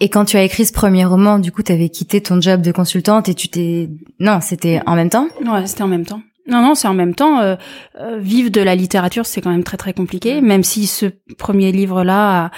Et 0.00 0.08
quand 0.08 0.24
tu 0.24 0.36
as 0.36 0.42
écrit 0.42 0.66
ce 0.66 0.72
premier 0.72 1.04
roman, 1.04 1.38
du 1.38 1.52
coup, 1.52 1.62
tu 1.62 1.70
avais 1.70 1.88
quitté 1.88 2.20
ton 2.20 2.40
job 2.40 2.60
de 2.60 2.72
consultante 2.72 3.28
et 3.28 3.34
tu 3.34 3.48
t'es... 3.48 3.88
Non, 4.18 4.40
c'était 4.40 4.80
en 4.84 4.96
même 4.96 5.10
temps? 5.10 5.28
Ouais, 5.46 5.64
c'était 5.68 5.84
en 5.84 5.88
même 5.88 6.04
temps. 6.04 6.22
Non, 6.48 6.60
non, 6.60 6.74
c'est 6.74 6.88
en 6.88 6.94
même 6.94 7.14
temps 7.14 7.40
euh, 7.40 7.54
euh, 8.00 8.18
vivre 8.18 8.50
de 8.50 8.60
la 8.60 8.74
littérature, 8.74 9.26
c'est 9.26 9.40
quand 9.40 9.50
même 9.50 9.62
très 9.62 9.76
très 9.76 9.92
compliqué. 9.92 10.40
Même 10.40 10.64
si 10.64 10.86
ce 10.86 11.06
premier 11.38 11.70
livre-là, 11.70 12.50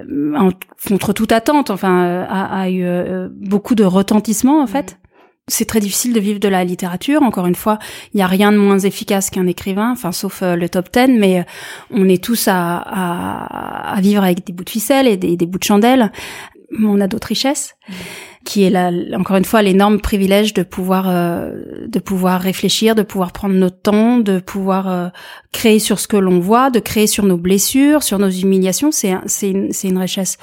euh, 0.00 0.50
contre 0.88 1.12
toute 1.12 1.32
attente, 1.32 1.70
enfin, 1.70 2.24
a, 2.28 2.60
a 2.62 2.70
eu 2.70 2.84
beaucoup 3.30 3.74
de 3.74 3.84
retentissement 3.84 4.62
en 4.62 4.66
fait. 4.66 4.98
C'est 5.48 5.66
très 5.66 5.78
difficile 5.78 6.12
de 6.12 6.18
vivre 6.18 6.40
de 6.40 6.48
la 6.48 6.64
littérature. 6.64 7.22
Encore 7.22 7.46
une 7.46 7.54
fois, 7.54 7.78
il 8.12 8.16
n'y 8.16 8.22
a 8.22 8.26
rien 8.26 8.50
de 8.50 8.56
moins 8.56 8.80
efficace 8.80 9.30
qu'un 9.30 9.46
écrivain, 9.46 9.92
enfin 9.92 10.10
sauf 10.10 10.42
le 10.42 10.68
top 10.68 10.88
10, 10.92 11.18
mais 11.18 11.46
on 11.90 12.08
est 12.08 12.22
tous 12.22 12.48
à, 12.48 12.78
à, 12.78 13.94
à, 13.96 14.00
vivre 14.00 14.24
avec 14.24 14.44
des 14.44 14.52
bouts 14.52 14.64
de 14.64 14.70
ficelle 14.70 15.06
et 15.06 15.16
des, 15.16 15.36
des 15.36 15.46
bouts 15.46 15.58
de 15.58 15.64
chandelle. 15.64 16.10
On 16.78 17.00
a 17.00 17.06
d'autres 17.06 17.28
richesses 17.28 17.76
qui 18.44 18.62
est 18.62 18.70
là 18.70 18.92
encore 19.14 19.36
une 19.36 19.44
fois 19.44 19.60
l'énorme 19.60 20.00
privilège 20.00 20.54
de 20.54 20.62
pouvoir 20.62 21.06
euh, 21.08 21.50
de 21.88 21.98
pouvoir 21.98 22.40
réfléchir, 22.40 22.94
de 22.94 23.02
pouvoir 23.02 23.32
prendre 23.32 23.54
notre 23.54 23.82
temps, 23.82 24.18
de 24.18 24.38
pouvoir 24.38 24.88
euh, 24.88 25.08
créer 25.52 25.80
sur 25.80 25.98
ce 25.98 26.06
que 26.06 26.16
l'on 26.16 26.38
voit, 26.38 26.70
de 26.70 26.78
créer 26.78 27.08
sur 27.08 27.24
nos 27.24 27.36
blessures, 27.36 28.02
sur 28.02 28.18
nos 28.18 28.30
humiliations. 28.30 28.92
C'est 28.92 29.14
c'est 29.26 29.50
une, 29.50 29.70
une 29.84 29.98
richesse 29.98 30.38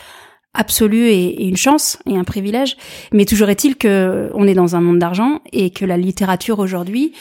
absolue 0.53 1.07
et, 1.07 1.47
une 1.47 1.57
chance 1.57 1.97
et 2.05 2.15
un 2.15 2.23
privilège. 2.23 2.77
Mais 3.11 3.25
toujours 3.25 3.49
est-il 3.49 3.75
que 3.75 4.29
on 4.33 4.47
est 4.47 4.53
dans 4.53 4.75
un 4.75 4.81
monde 4.81 4.99
d'argent 4.99 5.41
et 5.51 5.71
que 5.71 5.85
la 5.85 5.97
littérature 5.97 6.59
aujourd'hui 6.59 7.13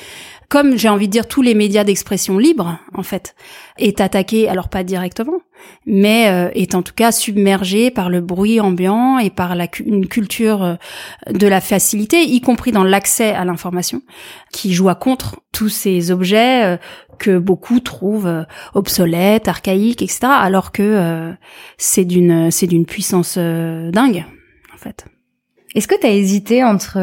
comme 0.52 0.76
j'ai 0.76 0.90
envie 0.90 1.06
de 1.06 1.12
dire 1.12 1.26
tous 1.26 1.40
les 1.40 1.54
médias 1.54 1.82
d'expression 1.82 2.36
libre 2.36 2.78
en 2.92 3.02
fait 3.02 3.34
est 3.78 4.02
attaqué 4.02 4.50
alors 4.50 4.68
pas 4.68 4.84
directement 4.84 5.40
mais 5.86 6.28
euh, 6.28 6.50
est 6.54 6.74
en 6.74 6.82
tout 6.82 6.92
cas 6.92 7.10
submergé 7.10 7.90
par 7.90 8.10
le 8.10 8.20
bruit 8.20 8.60
ambiant 8.60 9.18
et 9.18 9.30
par 9.30 9.54
la 9.54 9.66
une 9.82 10.06
culture 10.06 10.62
euh, 10.62 10.74
de 11.30 11.46
la 11.46 11.62
facilité 11.62 12.24
y 12.24 12.42
compris 12.42 12.70
dans 12.70 12.84
l'accès 12.84 13.30
à 13.30 13.46
l'information 13.46 14.02
qui 14.52 14.74
joue 14.74 14.90
à 14.90 14.94
contre 14.94 15.40
tous 15.52 15.70
ces 15.70 16.10
objets 16.10 16.66
euh, 16.66 16.76
que 17.18 17.38
beaucoup 17.38 17.80
trouvent 17.80 18.44
obsolètes 18.74 19.48
archaïques 19.48 20.02
etc 20.02 20.18
alors 20.24 20.70
que 20.70 21.32
c'est 21.78 22.04
d'une 22.04 22.50
c'est 22.50 22.66
d'une 22.66 22.84
puissance 22.84 23.38
dingue 23.38 24.26
en 24.74 24.76
fait. 24.76 25.06
Est-ce 25.74 25.88
que 25.88 25.98
tu 25.98 26.06
as 26.06 26.10
hésité 26.10 26.62
entre 26.62 26.98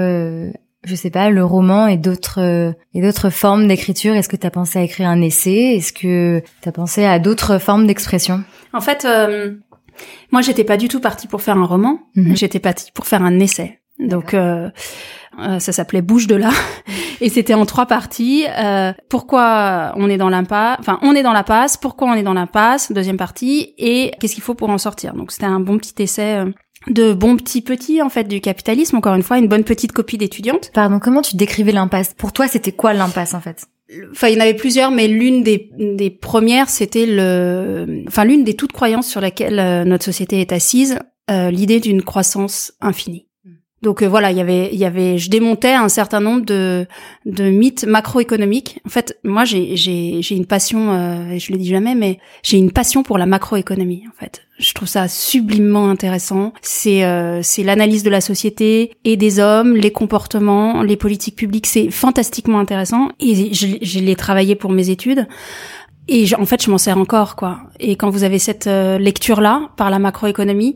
je 0.90 0.96
sais 0.96 1.10
pas, 1.10 1.30
le 1.30 1.46
roman 1.46 1.88
et 1.88 1.98
d'autres 1.98 2.42
euh, 2.42 2.74
et 2.94 3.02
d'autres 3.02 3.30
formes 3.30 3.68
d'écriture? 3.68 4.16
Est-ce 4.16 4.28
que 4.28 4.36
tu 4.36 4.48
as 4.48 4.52
pensé 4.52 4.80
à 4.80 4.82
écrire 4.82 5.08
un 5.08 5.22
essai? 5.22 5.76
Est-ce 5.78 5.94
que 5.94 6.42
tu 6.62 6.70
as 6.70 6.72
pensé 6.72 7.06
à 7.06 7.20
d'autres 7.20 7.60
formes 7.60 7.88
d'expression? 7.88 8.44
En 8.74 8.82
fait, 8.82 9.06
euh, 9.06 9.52
moi, 10.32 10.42
j'étais 10.42 10.64
pas 10.64 10.78
du 10.78 10.88
tout 10.88 11.00
partie 11.00 11.28
pour 11.28 11.42
faire 11.42 11.58
un 11.58 11.66
roman. 11.66 12.00
Mhm. 12.16 12.36
J'étais 12.36 12.60
partie 12.60 12.92
pour 12.92 13.08
faire 13.08 13.24
un 13.24 13.40
essai. 13.40 13.80
Donc, 14.00 14.34
euh, 14.34 14.70
euh, 15.40 15.60
ça 15.60 15.72
s'appelait 15.74 16.02
Bouge 16.02 16.28
de 16.28 16.36
là, 16.36 16.52
et 17.22 17.30
c'était 17.30 17.54
en 17.54 17.66
trois 17.66 17.86
parties. 17.86 18.46
Euh, 18.58 18.94
pourquoi 19.10 19.94
on 19.98 20.10
est 20.10 20.18
dans 20.18 20.30
l'impasse? 20.30 20.78
Enfin, 20.80 21.00
on 21.02 21.14
est 21.16 21.24
dans 21.24 21.34
la 21.34 21.44
passe. 21.44 21.76
Pourquoi 21.76 22.08
on 22.08 22.14
est 22.14 22.24
dans 22.24 22.34
l'impasse? 22.34 22.92
Deuxième 22.92 23.18
partie. 23.18 23.74
Et 23.78 24.12
qu'est-ce 24.20 24.36
qu'il 24.36 24.44
faut 24.44 24.56
pour 24.56 24.70
en 24.70 24.78
sortir? 24.78 25.14
Donc, 25.14 25.32
c'était 25.32 25.46
un 25.46 25.60
bon 25.60 25.78
petit 25.78 26.02
essai 26.02 26.44
de 26.88 27.14
bons 27.14 27.38
petits 27.38 27.62
petits 27.62 28.02
en 28.02 28.10
fait 28.10 28.26
du 28.26 28.42
capitalisme 28.42 28.98
encore 28.98 29.16
une 29.16 29.24
fois 29.24 29.38
une 29.38 29.48
bonne 29.48 29.64
petite 29.64 29.92
copie 29.92 30.18
d'étudiante. 30.18 30.72
Pardon 30.74 31.00
comment 31.00 31.22
tu 31.22 31.36
décrivais 31.36 31.72
l'impasse? 31.72 32.14
Pour 32.14 32.34
toi 32.34 32.48
c'était 32.48 32.72
quoi 32.72 32.94
l'impasse 32.94 33.34
en 33.34 33.42
fait? 33.42 33.66
Enfin 34.12 34.28
il 34.28 34.36
y 34.36 34.38
en 34.38 34.42
avait 34.42 34.54
plusieurs 34.54 34.92
mais 34.92 35.08
l'une 35.08 35.44
des, 35.44 35.72
des 35.78 36.10
premières 36.10 36.70
c'était 36.70 37.06
le 37.06 38.04
enfin 38.08 38.24
l'une 38.24 38.44
des 38.44 38.56
toutes 38.56 38.72
croyances 38.72 39.08
sur 39.08 39.22
laquelle 39.22 39.60
euh, 39.60 39.84
notre 39.84 40.06
société 40.06 40.42
est 40.42 40.52
assise 40.52 41.00
euh, 41.30 41.52
l'idée 41.52 41.80
d'une 41.80 42.02
croissance 42.02 42.74
infinie 42.82 43.29
donc 43.82 44.02
euh, 44.02 44.08
voilà, 44.08 44.32
il 44.32 44.38
y 44.38 44.42
avait, 44.42 44.70
il 44.74 44.80
y 44.80 44.86
avait, 44.86 45.18
je 45.18 45.30
démontais 45.30 45.74
un 45.74 45.88
certain 45.88 46.20
nombre 46.20 46.46
de, 46.46 46.86
de 47.26 47.50
mythes 47.50 47.86
macroéconomiques. 47.86 48.80
En 48.86 48.90
fait, 48.90 49.18
moi, 49.24 49.46
j'ai, 49.46 49.78
j'ai, 49.78 50.22
j'ai 50.22 50.36
une 50.36 50.46
passion, 50.46 50.92
euh, 50.92 51.38
je 51.38 51.54
le 51.54 51.58
dis 51.58 51.70
jamais, 51.70 51.96
mais 51.96 52.20
j'ai 52.44 52.58
une 52.58 52.72
passion 52.72 53.04
pour 53.04 53.18
la 53.18 53.26
macroéconomie. 53.26 54.04
En 54.10 54.20
fait, 54.20 54.42
je 54.58 54.74
trouve 54.74 54.90
ça 54.90 55.08
sublimement 55.08 55.90
intéressant. 55.90 56.54
C'est, 56.62 57.06
euh, 57.06 57.40
c'est 57.42 57.64
l'analyse 57.64 58.04
de 58.04 58.10
la 58.10 58.22
société 58.22 58.92
et 59.06 59.16
des 59.16 59.40
hommes, 59.40 59.76
les 59.76 59.92
comportements, 59.92 60.84
les 60.84 60.98
politiques 60.98 61.38
publiques. 61.38 61.68
C'est 61.68 61.90
fantastiquement 61.90 62.60
intéressant 62.60 63.10
et 63.22 63.54
je, 63.54 63.78
je 63.82 64.00
l'ai 64.00 64.16
travaillé 64.18 64.56
pour 64.56 64.72
mes 64.72 64.90
études. 64.90 65.26
Et 66.12 66.26
en 66.34 66.46
fait, 66.48 66.64
je 66.64 66.72
m'en 66.72 66.80
sers 66.80 66.98
encore, 66.98 67.36
quoi. 67.36 67.60
Et 67.80 67.96
quand 67.96 68.10
vous 68.10 68.24
avez 68.24 68.40
cette 68.40 68.66
euh, 68.66 68.98
lecture-là 68.98 69.70
par 69.78 69.92
la 69.92 70.00
macroéconomie, 70.00 70.76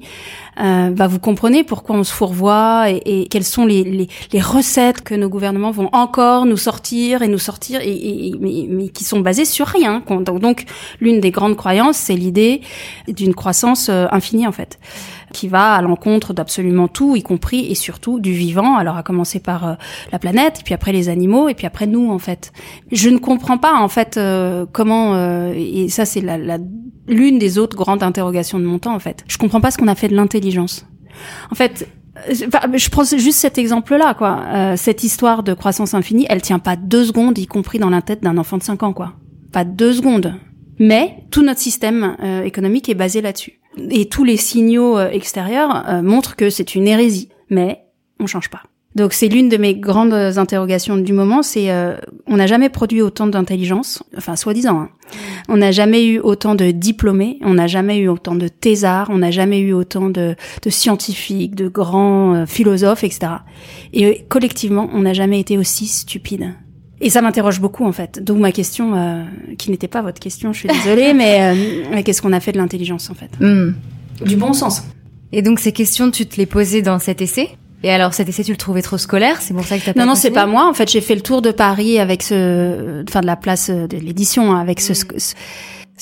euh, 0.62 0.92
bah, 0.92 1.08
vous 1.08 1.18
comprenez 1.18 1.64
pourquoi 1.64 1.96
on 1.96 2.04
se 2.04 2.14
fourvoie 2.14 2.92
et, 2.92 3.02
et 3.06 3.28
quelles 3.28 3.44
sont 3.44 3.66
les, 3.66 3.84
les, 3.84 4.08
les, 4.32 4.42
recettes 4.42 5.02
que 5.02 5.16
nos 5.16 5.30
gouvernements 5.30 5.72
vont 5.72 5.90
encore 5.92 6.46
nous 6.46 6.58
sortir 6.58 7.24
et 7.24 7.28
nous 7.28 7.40
sortir, 7.40 7.82
et, 7.82 8.28
et 8.28 8.36
mais, 8.40 8.68
mais, 8.70 8.90
qui 8.90 9.04
sont 9.04 9.22
basées 9.22 9.46
sur 9.46 9.66
rien. 9.66 10.04
Donc, 10.08 10.40
donc 10.40 10.66
l'une 11.02 11.20
des 11.20 11.32
grandes 11.32 11.58
croyances, 11.58 11.98
c'est 11.98 12.16
l'idée 12.16 12.62
d'une 13.08 13.34
croissance 13.34 13.90
euh, 13.90 14.06
infinie, 14.12 14.46
en 14.46 14.52
fait 14.52 14.78
qui 15.34 15.50
va 15.50 15.74
à 15.74 15.82
l'encontre 15.82 16.34
d'absolument 16.34 16.88
tout, 16.88 17.18
y 17.18 17.24
compris 17.24 17.70
et 17.70 17.76
surtout 17.76 18.22
du 18.22 18.32
vivant. 18.32 18.78
Alors 18.78 18.96
à 18.96 19.04
commencer 19.04 19.40
par 19.40 19.68
euh, 19.68 19.74
la 20.14 20.20
planète, 20.20 20.62
puis 20.64 20.74
après 20.74 20.94
les 20.94 21.10
animaux, 21.10 21.50
et 21.50 21.54
puis 21.54 21.68
après 21.68 21.88
nous 21.88 22.10
en 22.10 22.20
fait. 22.20 22.54
Je 22.92 23.10
ne 23.10 23.18
comprends 23.18 23.58
pas 23.58 23.74
en 23.74 23.90
fait 23.90 24.16
euh, 24.16 24.66
comment 24.72 25.16
euh, 25.16 25.54
et 25.54 25.90
ça 25.90 26.06
c'est 26.06 26.22
la, 26.22 26.58
l'une 27.08 27.40
des 27.40 27.58
autres 27.58 27.76
grandes 27.76 28.04
interrogations 28.04 28.60
de 28.60 28.66
mon 28.66 28.80
temps 28.80 28.96
en 28.96 29.00
fait. 29.00 29.26
Je 29.28 29.38
comprends 29.38 29.60
pas 29.60 29.72
ce 29.72 29.78
qu'on 29.78 29.90
a 29.90 29.96
fait 29.96 30.08
de 30.08 30.16
l'intelligence. 30.16 30.86
En 31.52 31.56
fait, 31.56 31.88
je 32.30 32.90
prends 32.90 33.04
juste 33.04 33.40
cet 33.40 33.58
exemple-là, 33.58 34.14
quoi. 34.14 34.76
cette 34.78 35.04
histoire 35.04 35.44
de 35.44 35.54
croissance 35.54 35.94
infinie, 35.94 36.26
elle 36.30 36.42
tient 36.42 36.60
pas 36.60 36.76
deux 36.76 37.06
secondes, 37.06 37.38
y 37.38 37.46
compris 37.46 37.80
dans 37.80 37.90
la 37.90 38.02
tête 38.02 38.24
d'un 38.24 38.38
enfant 38.38 38.58
de 38.58 38.64
5 38.64 38.82
ans, 38.84 38.94
quoi. 38.94 39.14
Pas 39.52 39.64
deux 39.64 39.94
secondes. 39.94 40.34
Mais 40.80 41.24
tout 41.30 41.44
notre 41.44 41.60
système 41.60 42.16
économique 42.46 42.90
est 42.90 42.96
basé 42.96 43.22
là-dessus 43.22 43.60
et 43.90 44.08
tous 44.08 44.24
les 44.24 44.38
signaux 44.38 44.98
euh, 44.98 45.10
extérieurs 45.10 45.88
euh, 45.88 46.02
montrent 46.02 46.36
que 46.36 46.50
c'est 46.50 46.76
une 46.76 46.88
hérésie. 46.88 47.30
Mais 47.50 47.86
on 48.20 48.28
change 48.28 48.50
pas. 48.50 48.62
Donc 48.96 49.14
c'est 49.14 49.28
l'une 49.28 49.50
de 49.50 49.58
mes 49.58 49.74
grandes 49.74 50.14
interrogations 50.14 50.98
du 50.98 51.14
moment, 51.14 51.42
c'est 51.42 51.72
euh, 51.72 51.96
on 52.28 52.38
n'a 52.38 52.46
jamais 52.46 52.70
produit 52.70 53.02
autant 53.02 53.26
d'intelligence, 53.26 54.04
enfin 54.16 54.36
soi-disant. 54.36 54.82
Hein. 54.82 54.90
On 55.50 55.58
n'a 55.58 55.72
jamais 55.72 56.06
eu 56.06 56.20
autant 56.20 56.54
de 56.54 56.70
diplômés, 56.70 57.40
on 57.42 57.56
n'a 57.56 57.66
jamais 57.66 57.98
eu 57.98 58.08
autant 58.08 58.36
de 58.36 58.48
thésards, 58.48 59.10
on 59.10 59.18
n'a 59.18 59.32
jamais 59.32 59.62
eu 59.62 59.74
autant 59.74 60.10
de, 60.10 60.36
de 60.62 60.70
scientifiques, 60.70 61.56
de 61.56 61.68
grands 61.68 62.46
philosophes, 62.46 63.04
etc. 63.04 63.32
Et 63.94 64.26
collectivement, 64.30 64.88
on 64.94 65.00
n'a 65.00 65.14
jamais 65.14 65.40
été 65.40 65.58
aussi 65.58 65.88
stupide. 65.88 66.54
Et 67.02 67.10
ça 67.10 67.22
m'interroge 67.22 67.60
beaucoup 67.60 67.86
en 67.86 67.92
fait. 67.92 68.24
Donc 68.24 68.40
ma 68.40 68.52
question, 68.52 68.96
euh, 68.96 69.24
qui 69.58 69.72
n'était 69.72 69.88
pas 69.88 70.02
votre 70.02 70.20
question, 70.20 70.54
je 70.54 70.60
suis 70.60 70.70
désolée, 70.70 71.14
mais 71.16 71.56
euh, 71.96 72.02
qu'est-ce 72.04 72.22
qu'on 72.22 72.34
a 72.34 72.40
fait 72.40 72.52
de 72.52 72.58
l'intelligence 72.58 73.10
en 73.10 73.14
fait 73.14 73.30
hmm. 73.40 73.74
Du 74.26 74.36
bon 74.36 74.54
sens. 74.54 74.84
Et 75.32 75.42
donc 75.42 75.60
ces 75.60 75.72
questions, 75.72 76.12
tu 76.12 76.26
te 76.26 76.38
les 76.38 76.46
posais 76.46 76.82
dans 76.82 77.00
cet 77.00 77.22
essai? 77.22 77.50
Et 77.82 77.90
alors 77.90 78.14
cet 78.14 78.30
essai, 78.30 78.44
tu 78.44 78.52
le 78.52 78.58
trouvais 78.58 78.82
trop 78.82 78.98
scolaire? 78.98 79.42
C'est 79.42 79.54
pour 79.54 79.66
ça 79.66 79.78
que 79.78 79.84
t'as 79.84 79.94
pas 79.94 80.00
Non, 80.00 80.06
non, 80.06 80.16
c'est 80.16 80.32
pas 80.32 80.46
moi. 80.46 80.70
En 80.70 80.74
fait, 80.74 80.90
j'ai 80.90 81.02
fait 81.02 81.16
le 81.16 81.22
tour 81.22 81.42
de 81.42 81.52
Paris 81.52 82.00
avec 82.00 82.24
ce, 82.24 83.04
enfin 83.10 83.20
de 83.20 83.26
la 83.26 83.36
place 83.36 83.70
de 83.70 83.98
l'édition, 83.98 84.54
hein, 84.54 84.62
avec 84.62 84.80
ce, 84.80 84.94
ce 84.94 85.34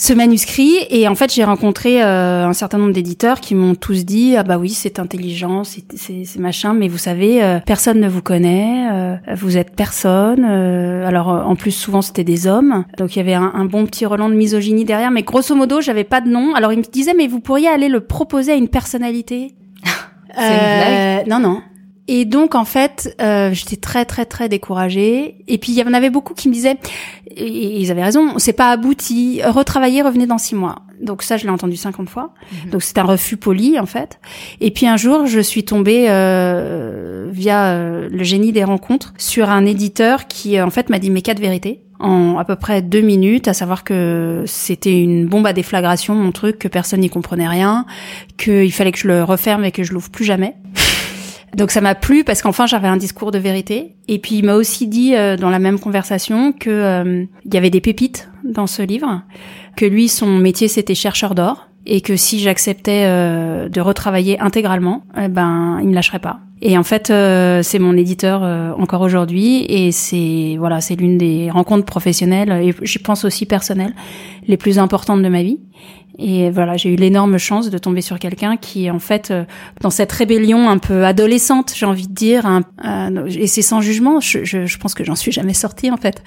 ce 0.02 0.14
manuscrit 0.14 0.78
et 0.90 1.08
en 1.08 1.14
fait 1.14 1.32
j'ai 1.32 1.44
rencontré 1.44 2.02
euh, 2.02 2.48
un 2.48 2.54
certain 2.54 2.80
nombre 2.80 2.92
d'éditeurs 2.92 3.40
qui 3.40 3.54
m'ont 3.54 3.76
tous 3.76 4.04
dit 4.04 4.36
ah 4.36 4.42
bah 4.42 4.58
oui 4.58 4.72
c'est 4.72 4.98
intelligent 4.98 5.64
c'est 5.64 5.84
c'est 5.96 6.40
machin 6.40 6.74
mais 6.74 6.88
vous 6.88 6.98
savez 6.98 7.44
euh, 7.44 7.60
personne 7.64 8.00
ne 8.00 8.10
vous 8.10 8.24
connaît 8.24 8.90
euh, 8.92 9.16
vous 9.36 9.58
êtes 9.58 9.76
personne 9.76 10.44
alors 10.44 11.28
en 11.28 11.56
plus 11.56 11.70
souvent 11.70 12.02
c'était 12.02 12.24
des 12.24 12.48
hommes 12.48 12.84
donc 12.98 13.16
il 13.16 13.20
y 13.20 13.22
avait 13.22 13.36
un, 13.36 13.52
un, 13.54 13.66
bon 13.66 13.86
petit 13.86 14.08
relent 14.08 14.30
de 14.30 14.34
misogynie 14.34 14.86
derrière 14.86 15.12
mais 15.12 15.22
grosso 15.22 15.54
modo 15.54 15.82
j'avais 15.82 16.04
pas 16.04 16.20
de 16.22 16.30
nom. 16.30 16.56
Alors 16.56 16.74
ils 16.74 16.80
me 16.80 16.84
disaient 16.84 17.14
mais 17.14 17.28
vous 17.28 17.40
pourriez 17.40 17.68
aller 17.68 17.88
le 17.88 18.02
proposer 18.02 18.54
à 18.54 18.56
une 18.56 18.70
personnalité? 18.70 19.54
C'est 20.36 20.42
une 20.42 21.24
blague. 21.24 21.28
Non 21.28 21.40
non 21.40 21.62
et 22.08 22.26
donc 22.26 22.56
en 22.56 22.66
fait, 22.66 23.16
euh, 23.22 23.54
j'étais 23.54 23.78
très 23.78 24.06
très 24.06 24.26
très 24.26 24.50
découragée. 24.50 25.44
Et 25.48 25.58
puis 25.58 25.72
il 25.72 25.78
y 25.78 25.84
en 25.84 25.94
avait 25.94 26.10
beaucoup 26.10 26.34
qui 26.34 26.50
me 26.50 26.54
disaient, 26.54 26.78
et 27.36 27.80
ils 27.80 27.92
avaient 27.92 28.04
raison, 28.04 28.38
c'est 28.38 28.54
pas 28.54 28.72
abouti. 28.72 29.42
Retravailler, 29.44 30.02
revenez 30.02 30.26
dans 30.26 30.38
six 30.38 30.56
mois. 30.56 30.84
Donc 31.02 31.24
ça, 31.24 31.38
je 31.38 31.44
l'ai 31.46 31.50
entendu 31.50 31.78
50 31.78 32.10
fois. 32.10 32.34
Mhm. 32.66 32.72
Donc 32.72 32.84
c'est 32.84 32.98
un 32.98 33.04
refus 33.04 33.38
poli 33.38 33.80
en 33.80 33.86
fait. 33.86 34.20
Et 34.60 34.72
puis 34.72 34.88
un 34.88 34.98
jour, 34.98 35.26
je 35.26 35.40
suis 35.40 35.64
tombée 35.64 36.08
euh, 36.10 37.30
via 37.32 37.72
euh, 37.72 38.10
le 38.12 38.24
génie 38.24 38.52
des 38.52 38.64
rencontres 38.64 39.14
sur 39.18 39.50
un 39.50 39.66
éditeur 39.66 40.28
qui 40.28 40.60
en 40.62 40.70
fait 40.70 40.90
m'a 40.90 41.00
dit 41.00 41.10
mes 41.10 41.22
quatre 41.22 41.40
vérités 41.40 41.82
en 42.02 42.38
à 42.40 42.46
peu 42.46 42.56
près 42.56 42.82
deux 42.82 43.02
minutes, 43.02 43.48
à 43.48 43.54
savoir 43.54 43.84
que 43.84 44.44
c'était 44.48 45.00
une 45.00 45.28
bombe 45.28 45.46
à 45.46 45.54
déflagration, 45.54 46.16
mon 46.16 46.32
truc, 46.32 46.58
que 46.58 46.68
personne 46.68 47.02
n'y 47.02 47.10
comprenait 47.10 47.48
rien, 47.48 47.86
qu'il 48.38 48.74
fallait 48.74 48.92
que 48.92 48.98
je 48.98 49.08
le 49.08 49.24
referme 49.24 49.66
et 49.66 49.72
que 49.72 49.84
je 49.84 49.94
l'ouvre 49.94 50.10
plus 50.10 50.26
jamais. 50.26 50.56
Donc 51.56 51.72
ça 51.72 51.82
m'a 51.82 51.96
plu 51.96 52.24
parce 52.24 52.42
qu'enfin 52.42 52.66
j'avais 52.66 52.88
un 52.88 52.98
discours 52.98 53.32
de 53.32 53.40
vérité. 53.40 53.96
Et 54.08 54.20
puis 54.20 54.36
il 54.36 54.46
m'a 54.46 54.56
aussi 54.56 54.88
dit 54.88 55.16
euh, 55.16 55.38
dans 55.38 55.50
la 55.50 55.60
même 55.60 55.80
conversation 55.80 56.54
que 56.54 56.70
euh, 56.70 57.26
il 57.46 57.54
y 57.54 57.58
avait 57.58 57.70
des 57.70 57.82
pépites 57.82 58.30
dans 58.44 58.68
ce 58.68 58.82
livre, 58.82 59.22
que 59.76 59.86
lui 59.86 60.08
son 60.08 60.38
métier 60.38 60.68
c'était 60.68 60.96
chercheur 60.96 61.36
d'or 61.36 61.68
et 61.86 62.02
que 62.02 62.16
si 62.16 62.40
j'acceptais 62.40 63.06
euh, 63.06 63.70
de 63.70 63.82
retravailler 63.82 64.40
intégralement, 64.40 65.04
eh 65.18 65.28
ben 65.28 65.80
il 65.82 65.90
me 65.90 65.96
lâcherait 65.96 66.20
pas. 66.20 66.40
Et 66.62 66.78
en 66.78 66.84
fait 66.84 67.08
c'est 67.08 67.80
mon 67.80 67.98
éditeur 67.98 68.44
encore 68.80 69.02
aujourd'hui 69.02 69.66
et 69.68 69.92
c'est 69.92 70.58
voilà 70.60 70.80
c'est 70.80 70.96
l'une 70.96 71.18
des 71.18 71.50
rencontres 71.50 71.86
professionnelles 71.86 72.52
et 72.52 72.74
je 72.82 73.00
pense 73.00 73.26
aussi 73.26 73.46
personnelles 73.46 73.94
les 74.48 74.58
plus 74.58 74.78
importantes 74.78 75.22
de 75.24 75.30
ma 75.30 75.42
vie. 75.42 75.60
Et 76.20 76.52
voilà, 76.52 76.78
j'ai 76.78 76.94
eu 76.94 76.96
l'énorme 76.96 77.38
chance 77.38 77.70
de 77.70 77.78
tomber 77.78 78.02
sur 78.02 78.20
quelqu'un 78.20 78.58
qui, 78.58 78.92
en 78.92 79.00
fait, 79.00 79.32
euh, 79.32 79.46
dans 79.82 79.90
cette 79.90 80.12
rébellion 80.12 80.70
un 80.70 80.78
peu 80.78 81.06
adolescente, 81.06 81.74
j'ai 81.76 81.86
envie 81.86 82.08
de 82.08 82.14
dire, 82.14 82.46
et 83.28 83.48
c'est 83.48 83.62
sans 83.62 83.82
jugement, 83.82 84.20
je, 84.20 84.44
je, 84.44 84.66
je 84.66 84.78
pense 84.78 84.94
que 84.94 85.04
j'en 85.04 85.16
suis 85.16 85.32
jamais 85.32 85.54
sortie 85.54 85.90
en 85.90 85.98
fait, 85.98 86.22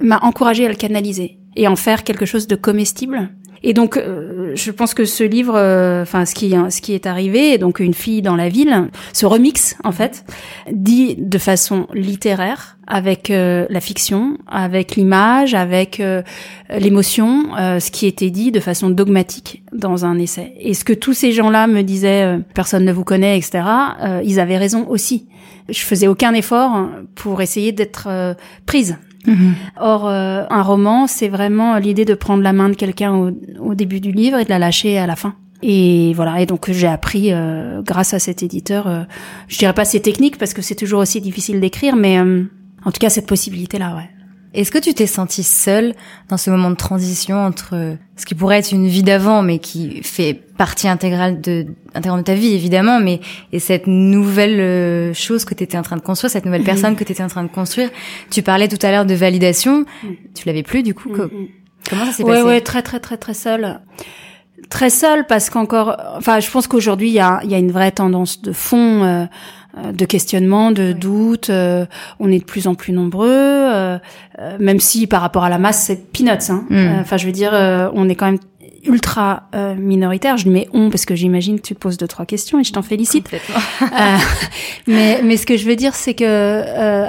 m'a 0.00 0.18
encouragé 0.22 0.66
à 0.66 0.68
le 0.68 0.74
canaliser 0.74 1.38
et 1.56 1.68
en 1.68 1.76
faire 1.76 2.04
quelque 2.04 2.26
chose 2.26 2.46
de 2.46 2.56
comestible 2.56 3.30
et 3.62 3.74
donc, 3.74 3.96
euh, 3.96 4.52
je 4.54 4.70
pense 4.70 4.94
que 4.94 5.04
ce 5.04 5.22
livre, 5.22 5.54
euh, 5.54 6.02
enfin, 6.02 6.24
ce 6.24 6.34
qui 6.34 6.54
ce 6.70 6.80
qui 6.80 6.94
est 6.94 7.06
arrivé, 7.06 7.58
donc 7.58 7.80
une 7.80 7.92
fille 7.92 8.22
dans 8.22 8.36
la 8.36 8.48
ville, 8.48 8.88
ce 9.12 9.26
remix 9.26 9.76
en 9.84 9.92
fait, 9.92 10.24
dit 10.72 11.16
de 11.18 11.38
façon 11.38 11.86
littéraire, 11.92 12.78
avec 12.86 13.30
euh, 13.30 13.66
la 13.68 13.80
fiction, 13.80 14.38
avec 14.46 14.96
l'image, 14.96 15.54
avec 15.54 16.02
l'émotion, 16.70 17.50
ce 17.56 17.90
qui 17.90 18.06
était 18.06 18.30
dit 18.30 18.50
de 18.50 18.60
façon 18.60 18.88
dogmatique 18.88 19.62
dans 19.72 20.04
un 20.04 20.18
essai. 20.18 20.54
Et 20.58 20.72
ce 20.72 20.84
que 20.84 20.94
tous 20.94 21.12
ces 21.12 21.32
gens-là 21.32 21.66
me 21.66 21.82
disaient, 21.82 22.38
personne 22.54 22.84
ne 22.84 22.92
vous 22.92 23.04
connaît, 23.04 23.36
etc. 23.36 23.62
ils 24.24 24.40
avaient 24.40 24.58
raison 24.58 24.86
aussi. 24.88 25.28
Je 25.68 25.80
faisais 25.80 26.08
aucun 26.08 26.32
effort 26.34 26.88
pour 27.14 27.42
essayer 27.42 27.72
d'être 27.72 28.08
prise 28.66 28.96
Mhm. 29.26 29.54
Or, 29.78 30.08
euh, 30.08 30.44
un 30.48 30.62
roman, 30.62 31.06
c'est 31.06 31.28
vraiment 31.28 31.76
l'idée 31.76 32.04
de 32.04 32.14
prendre 32.14 32.42
la 32.42 32.52
main 32.52 32.70
de 32.70 32.74
quelqu'un 32.74 33.14
au, 33.14 33.30
au, 33.60 33.74
début 33.74 34.00
du 34.00 34.12
livre 34.12 34.38
et 34.38 34.44
de 34.44 34.50
la 34.50 34.58
lâcher 34.58 34.98
à 34.98 35.06
la 35.06 35.16
fin. 35.16 35.34
Et 35.62 36.12
voilà, 36.14 36.40
et 36.40 36.46
donc 36.46 36.70
j'ai 36.70 36.86
appris 36.86 37.32
euh, 37.32 37.82
grâce 37.82 38.14
à 38.14 38.18
cet 38.18 38.42
éditeur, 38.42 38.86
euh, 38.86 39.02
je 39.48 39.58
dirais 39.58 39.74
pas 39.74 39.84
ces 39.84 40.00
techniques 40.00 40.38
parce 40.38 40.54
que 40.54 40.62
c'est 40.62 40.74
toujours 40.74 41.00
aussi 41.00 41.20
difficile 41.20 41.60
d'écrire, 41.60 41.96
mais 41.96 42.18
euh, 42.18 42.44
en 42.84 42.90
tout 42.90 42.98
cas 42.98 43.10
cette 43.10 43.26
possibilité-là, 43.26 43.94
ouais. 43.96 44.08
Est-ce 44.52 44.70
que 44.70 44.78
tu 44.78 44.94
t'es 44.94 45.06
sentie 45.06 45.44
seule 45.44 45.94
dans 46.28 46.36
ce 46.36 46.50
moment 46.50 46.70
de 46.70 46.76
transition 46.76 47.36
entre 47.36 47.96
ce 48.16 48.26
qui 48.26 48.34
pourrait 48.34 48.58
être 48.58 48.72
une 48.72 48.88
vie 48.88 49.02
d'avant, 49.02 49.42
mais 49.42 49.58
qui 49.58 50.02
fait 50.02 50.34
partie 50.34 50.88
intégrale 50.88 51.40
de, 51.40 51.66
intégrale 51.94 52.20
de 52.20 52.24
ta 52.24 52.34
vie, 52.34 52.54
évidemment, 52.54 53.00
mais 53.00 53.20
et 53.52 53.60
cette 53.60 53.86
nouvelle 53.86 55.14
chose 55.14 55.44
que 55.44 55.54
tu 55.54 55.62
étais 55.62 55.78
en 55.78 55.82
train 55.82 55.96
de 55.96 56.02
construire, 56.02 56.30
cette 56.30 56.46
nouvelle 56.46 56.64
personne 56.64 56.96
que 56.96 57.04
tu 57.04 57.12
étais 57.12 57.22
en 57.22 57.28
train 57.28 57.44
de 57.44 57.48
construire? 57.48 57.90
Tu 58.30 58.42
parlais 58.42 58.68
tout 58.68 58.84
à 58.84 58.90
l'heure 58.90 59.06
de 59.06 59.14
validation. 59.14 59.84
Tu 60.34 60.46
l'avais 60.46 60.64
plus, 60.64 60.82
du 60.82 60.94
coup? 60.94 61.10
Comment 61.88 62.04
ça 62.06 62.12
s'est 62.12 62.24
ouais, 62.24 62.34
passé? 62.34 62.44
Ouais, 62.44 62.60
très, 62.60 62.82
très, 62.82 63.00
très, 63.00 63.16
très 63.16 63.34
seule. 63.34 63.80
Très 64.68 64.90
seule 64.90 65.26
parce 65.26 65.48
qu'encore, 65.50 65.96
enfin, 66.16 66.38
je 66.40 66.50
pense 66.50 66.66
qu'aujourd'hui 66.66 67.08
il 67.08 67.14
y 67.14 67.20
a, 67.20 67.40
y 67.44 67.54
a 67.54 67.58
une 67.58 67.72
vraie 67.72 67.90
tendance 67.90 68.42
de 68.42 68.52
fond, 68.52 69.02
euh, 69.02 69.24
euh 69.24 69.26
de 69.76 70.04
questionnement, 70.04 70.72
de 70.72 70.92
doute. 70.92 71.50
Euh, 71.50 71.86
on 72.18 72.30
est 72.30 72.38
de 72.38 72.44
plus 72.44 72.66
en 72.66 72.74
plus 72.74 72.92
nombreux, 72.92 73.28
euh, 73.28 73.98
même 74.58 74.80
si 74.80 75.06
par 75.06 75.20
rapport 75.20 75.44
à 75.44 75.48
la 75.48 75.58
masse 75.58 75.84
c'est 75.84 76.12
peanuts. 76.12 76.50
Hein. 76.50 76.64
Mm. 76.70 77.00
Enfin, 77.00 77.16
je 77.16 77.26
veux 77.26 77.32
dire, 77.32 77.52
on 77.94 78.08
est 78.08 78.14
quand 78.14 78.26
même 78.26 78.40
ultra 78.84 79.44
minoritaire. 79.76 80.38
Je 80.38 80.48
mets 80.48 80.68
on 80.72 80.88
parce 80.88 81.04
que 81.04 81.14
j'imagine 81.14 81.60
que 81.60 81.66
tu 81.66 81.74
poses 81.74 81.98
deux 81.98 82.08
trois 82.08 82.24
questions 82.24 82.58
et 82.58 82.64
je 82.64 82.72
t'en 82.72 82.82
félicite. 82.82 83.30
mais 84.86 85.20
mais 85.22 85.36
ce 85.36 85.46
que 85.46 85.56
je 85.56 85.66
veux 85.66 85.76
dire 85.76 85.94
c'est 85.94 86.14
que 86.14 86.24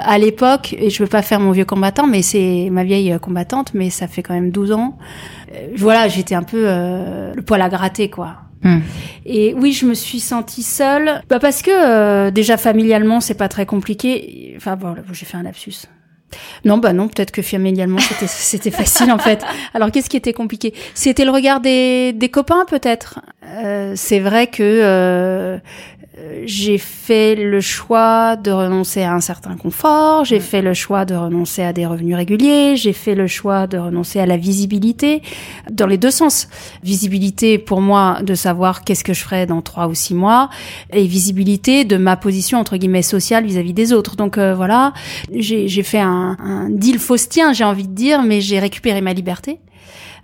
à 0.00 0.18
l'époque 0.18 0.74
et 0.78 0.90
je 0.90 1.02
veux 1.02 1.08
pas 1.08 1.22
faire 1.22 1.40
mon 1.40 1.50
vieux 1.50 1.64
combattant 1.64 2.06
mais 2.06 2.20
c'est 2.20 2.68
ma 2.70 2.84
vieille 2.84 3.16
combattante 3.22 3.72
mais 3.72 3.88
ça 3.88 4.06
fait 4.06 4.22
quand 4.22 4.34
même 4.34 4.50
12 4.50 4.72
ans. 4.72 4.98
Euh, 5.54 5.68
voilà, 5.76 6.08
j'étais 6.08 6.34
un 6.34 6.42
peu 6.42 6.64
euh, 6.66 7.32
le 7.34 7.42
poil 7.42 7.60
à 7.62 7.68
gratter, 7.68 8.08
quoi. 8.10 8.36
Hmm. 8.62 8.80
Et 9.26 9.54
oui, 9.54 9.72
je 9.72 9.86
me 9.86 9.94
suis 9.94 10.20
sentie 10.20 10.62
seule, 10.62 11.22
bah 11.28 11.38
parce 11.38 11.62
que 11.62 11.70
euh, 11.70 12.30
déjà 12.30 12.56
familialement, 12.56 13.20
c'est 13.20 13.34
pas 13.34 13.48
très 13.48 13.66
compliqué. 13.66 14.54
Enfin 14.56 14.76
bon, 14.76 14.94
j'ai 15.12 15.26
fait 15.26 15.36
un 15.36 15.42
lapsus. 15.42 15.86
Non, 16.64 16.78
bah 16.78 16.92
non, 16.92 17.08
peut-être 17.08 17.30
que 17.30 17.42
familialement 17.42 17.98
c'était 17.98 18.26
c'était 18.28 18.70
facile 18.70 19.10
en 19.12 19.18
fait. 19.18 19.44
Alors 19.74 19.90
qu'est-ce 19.90 20.08
qui 20.08 20.16
était 20.16 20.32
compliqué? 20.32 20.74
C'était 20.94 21.24
le 21.24 21.30
regard 21.30 21.60
des, 21.60 22.12
des 22.12 22.28
copains 22.28 22.64
peut-être. 22.66 23.20
Euh, 23.44 23.92
c'est 23.96 24.20
vrai 24.20 24.46
que 24.46 24.62
euh, 24.62 25.58
j'ai 26.44 26.76
fait 26.76 27.34
le 27.34 27.60
choix 27.60 28.36
de 28.36 28.50
renoncer 28.50 29.02
à 29.02 29.14
un 29.14 29.20
certain 29.20 29.56
confort, 29.56 30.24
j'ai 30.24 30.40
fait 30.40 30.60
le 30.60 30.74
choix 30.74 31.04
de 31.04 31.14
renoncer 31.14 31.62
à 31.62 31.72
des 31.72 31.86
revenus 31.86 32.16
réguliers, 32.16 32.76
j'ai 32.76 32.92
fait 32.92 33.14
le 33.14 33.26
choix 33.26 33.66
de 33.66 33.78
renoncer 33.78 34.20
à 34.20 34.26
la 34.26 34.36
visibilité 34.36 35.22
dans 35.70 35.86
les 35.86 35.96
deux 35.96 36.10
sens. 36.10 36.48
Visibilité 36.82 37.58
pour 37.58 37.80
moi 37.80 38.18
de 38.22 38.34
savoir 38.34 38.84
qu'est-ce 38.84 39.04
que 39.04 39.14
je 39.14 39.22
ferai 39.22 39.46
dans 39.46 39.62
trois 39.62 39.88
ou 39.88 39.94
six 39.94 40.14
mois 40.14 40.50
et 40.92 41.06
visibilité 41.06 41.84
de 41.84 41.96
ma 41.96 42.16
position 42.16 42.58
entre 42.58 42.76
guillemets 42.76 43.02
sociale 43.02 43.46
vis-à-vis 43.46 43.72
des 43.72 43.92
autres. 43.92 44.16
Donc 44.16 44.36
euh, 44.36 44.54
voilà, 44.54 44.92
j'ai 45.34 45.82
fait 45.82 46.00
un, 46.00 46.36
un 46.38 46.68
deal 46.68 46.98
faustien, 46.98 47.54
j'ai 47.54 47.64
envie 47.64 47.88
de 47.88 47.94
dire, 47.94 48.22
mais 48.22 48.42
j'ai 48.42 48.58
récupéré 48.58 49.00
ma 49.00 49.14
liberté. 49.14 49.60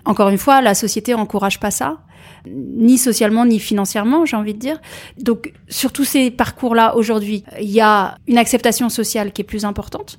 Encore 0.04 0.28
une 0.28 0.38
fois, 0.38 0.60
la 0.60 0.74
société 0.74 1.14
encourage 1.14 1.60
pas 1.60 1.70
ça 1.70 1.98
ni 2.46 2.98
socialement 2.98 3.44
ni 3.44 3.58
financièrement, 3.58 4.24
j'ai 4.24 4.36
envie 4.36 4.54
de 4.54 4.58
dire. 4.58 4.80
Donc 5.20 5.52
sur 5.68 5.92
tous 5.92 6.04
ces 6.04 6.30
parcours-là, 6.30 6.96
aujourd'hui, 6.96 7.44
il 7.60 7.70
y 7.70 7.80
a 7.80 8.16
une 8.26 8.38
acceptation 8.38 8.88
sociale 8.88 9.32
qui 9.32 9.42
est 9.42 9.44
plus 9.44 9.64
importante, 9.64 10.18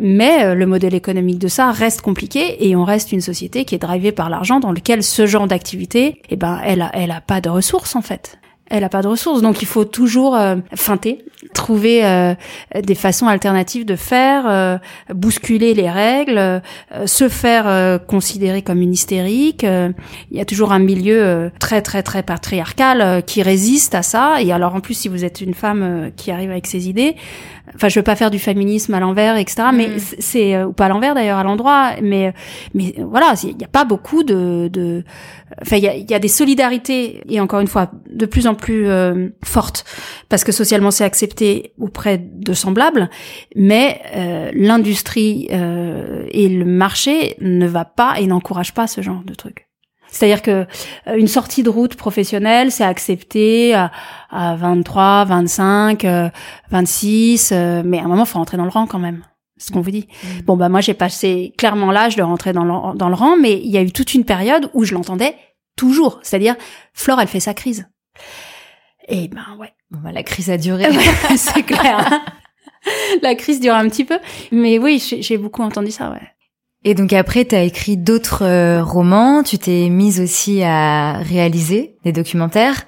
mais 0.00 0.44
euh, 0.44 0.54
le 0.54 0.66
modèle 0.66 0.94
économique 0.94 1.38
de 1.38 1.48
ça 1.48 1.70
reste 1.70 2.00
compliqué 2.00 2.68
et 2.68 2.76
on 2.76 2.84
reste 2.84 3.12
une 3.12 3.20
société 3.20 3.64
qui 3.64 3.74
est 3.74 3.78
drivée 3.78 4.12
par 4.12 4.30
l'argent 4.30 4.60
dans 4.60 4.72
lequel 4.72 5.02
ce 5.02 5.26
genre 5.26 5.46
d'activité, 5.46 6.22
eh 6.28 6.36
ben, 6.36 6.60
elle 6.64 6.82
a, 6.82 6.90
elle 6.94 7.10
a 7.10 7.20
pas 7.20 7.40
de 7.40 7.48
ressources 7.48 7.96
en 7.96 8.02
fait 8.02 8.38
elle 8.72 8.84
a 8.84 8.88
pas 8.88 9.02
de 9.02 9.08
ressources. 9.08 9.42
Donc 9.42 9.60
il 9.60 9.68
faut 9.68 9.84
toujours 9.84 10.34
euh, 10.34 10.56
feinter, 10.74 11.24
trouver 11.52 12.04
euh, 12.06 12.34
des 12.82 12.94
façons 12.94 13.26
alternatives 13.26 13.84
de 13.84 13.96
faire, 13.96 14.44
euh, 14.48 14.78
bousculer 15.14 15.74
les 15.74 15.90
règles, 15.90 16.62
se 17.04 17.28
faire 17.28 18.00
considérer 18.06 18.62
comme 18.62 18.80
une 18.80 18.92
hystérique. 18.92 19.62
il 19.62 20.36
y 20.36 20.40
a 20.40 20.44
toujours 20.46 20.72
un 20.72 20.78
milieu 20.78 21.50
très 21.58 21.82
très 21.82 22.02
très 22.02 22.22
patriarcal 22.22 23.22
qui 23.26 23.42
résiste 23.42 23.94
à 23.94 24.02
ça. 24.02 24.40
Et 24.40 24.52
alors 24.52 24.74
en 24.74 24.80
plus, 24.80 24.94
si 24.94 25.08
vous 25.08 25.24
êtes 25.24 25.42
une 25.42 25.54
femme 25.54 26.10
qui 26.16 26.30
arrive 26.30 26.50
avec 26.50 26.66
ses 26.66 26.88
idées, 26.88 27.16
enfin 27.74 27.88
je 27.88 27.98
veux 27.98 28.04
pas 28.04 28.16
faire 28.16 28.30
du 28.30 28.38
féminisme 28.38 28.94
à 28.94 29.00
l'envers, 29.00 29.36
etc. 29.36 29.68
Mais 29.72 29.88
mm. 29.88 29.98
c'est 30.18 30.64
ou 30.64 30.72
pas 30.72 30.86
à 30.86 30.88
l'envers 30.88 31.14
d'ailleurs, 31.14 31.38
à 31.38 31.44
l'endroit. 31.44 31.92
Mais 32.02 32.32
mais 32.74 32.94
voilà, 32.98 33.34
il 33.42 33.56
n'y 33.56 33.64
a 33.64 33.68
pas 33.68 33.84
beaucoup 33.84 34.22
de, 34.22 34.68
de 34.72 35.04
enfin 35.60 35.76
il 35.76 35.82
y 35.82 35.88
a, 35.88 35.96
y 35.96 36.14
a 36.14 36.18
des 36.18 36.28
solidarités 36.28 37.22
et 37.28 37.40
encore 37.40 37.60
une 37.60 37.66
fois 37.66 37.90
de 38.10 38.26
plus 38.26 38.46
en 38.46 38.54
plus 38.54 38.88
euh, 38.88 39.28
forte 39.44 39.84
parce 40.28 40.44
que 40.44 40.52
socialement 40.52 40.90
c'est 40.90 41.04
accepté 41.04 41.74
auprès 41.78 42.18
de 42.18 42.52
semblables, 42.52 43.10
mais 43.56 44.00
euh, 44.14 44.50
l'industrie 44.54 45.48
euh, 45.52 46.26
et 46.30 46.48
le 46.48 46.64
marché 46.64 47.36
ne 47.40 47.66
va 47.66 47.84
pas 47.84 48.20
et 48.20 48.26
n'encourage 48.26 48.74
pas 48.74 48.86
ce 48.86 49.00
genre 49.00 49.22
de 49.24 49.34
truc. 49.34 49.68
C'est-à-dire 50.12 50.42
que 50.42 50.66
une 51.16 51.26
sortie 51.26 51.64
de 51.64 51.70
route 51.70 51.96
professionnelle, 51.96 52.70
c'est 52.70 52.84
accepté 52.84 53.74
à, 53.74 53.90
à 54.30 54.54
23, 54.54 55.24
25, 55.24 56.06
26, 56.70 57.52
mais 57.84 57.98
à 57.98 58.04
un 58.04 58.08
moment, 58.08 58.24
faut 58.24 58.38
rentrer 58.38 58.56
dans 58.56 58.64
le 58.64 58.70
rang 58.70 58.86
quand 58.86 59.00
même. 59.00 59.24
C'est 59.56 59.68
ce 59.68 59.72
qu'on 59.72 59.80
vous 59.80 59.90
dit. 59.90 60.06
Mmh. 60.08 60.28
Bon, 60.42 60.56
bah 60.56 60.68
moi, 60.68 60.80
j'ai 60.80 60.94
passé 60.94 61.52
clairement 61.56 61.90
l'âge 61.90 62.16
de 62.16 62.22
rentrer 62.22 62.52
dans 62.52 62.64
le, 62.64 62.96
dans 62.96 63.08
le 63.08 63.14
rang, 63.14 63.36
mais 63.36 63.58
il 63.58 63.70
y 63.70 63.78
a 63.78 63.82
eu 63.82 63.92
toute 63.92 64.14
une 64.14 64.24
période 64.24 64.70
où 64.74 64.84
je 64.84 64.94
l'entendais 64.94 65.34
toujours. 65.76 66.20
C'est-à-dire, 66.22 66.56
Flore, 66.92 67.20
elle 67.20 67.28
fait 67.28 67.40
sa 67.40 67.54
crise. 67.54 67.88
Et 69.08 69.28
ben 69.28 69.56
ouais. 69.58 69.72
Bon, 69.90 69.98
bah, 70.02 70.12
la 70.12 70.22
crise 70.22 70.50
a 70.50 70.58
duré. 70.58 70.86
c'est 71.36 71.62
clair. 71.62 72.24
la 73.22 73.34
crise 73.34 73.60
dure 73.60 73.74
un 73.74 73.88
petit 73.88 74.04
peu. 74.04 74.18
Mais 74.50 74.78
oui, 74.78 74.98
j'ai 75.20 75.38
beaucoup 75.38 75.62
entendu 75.62 75.90
ça, 75.90 76.10
ouais. 76.10 76.28
Et 76.84 76.94
donc 76.94 77.12
après, 77.12 77.44
tu 77.44 77.54
as 77.54 77.62
écrit 77.62 77.96
d'autres 77.96 78.44
euh, 78.44 78.82
romans, 78.82 79.42
tu 79.42 79.58
t'es 79.58 79.88
mise 79.88 80.20
aussi 80.20 80.62
à 80.62 81.18
réaliser 81.18 81.96
des 82.04 82.12
documentaires. 82.12 82.84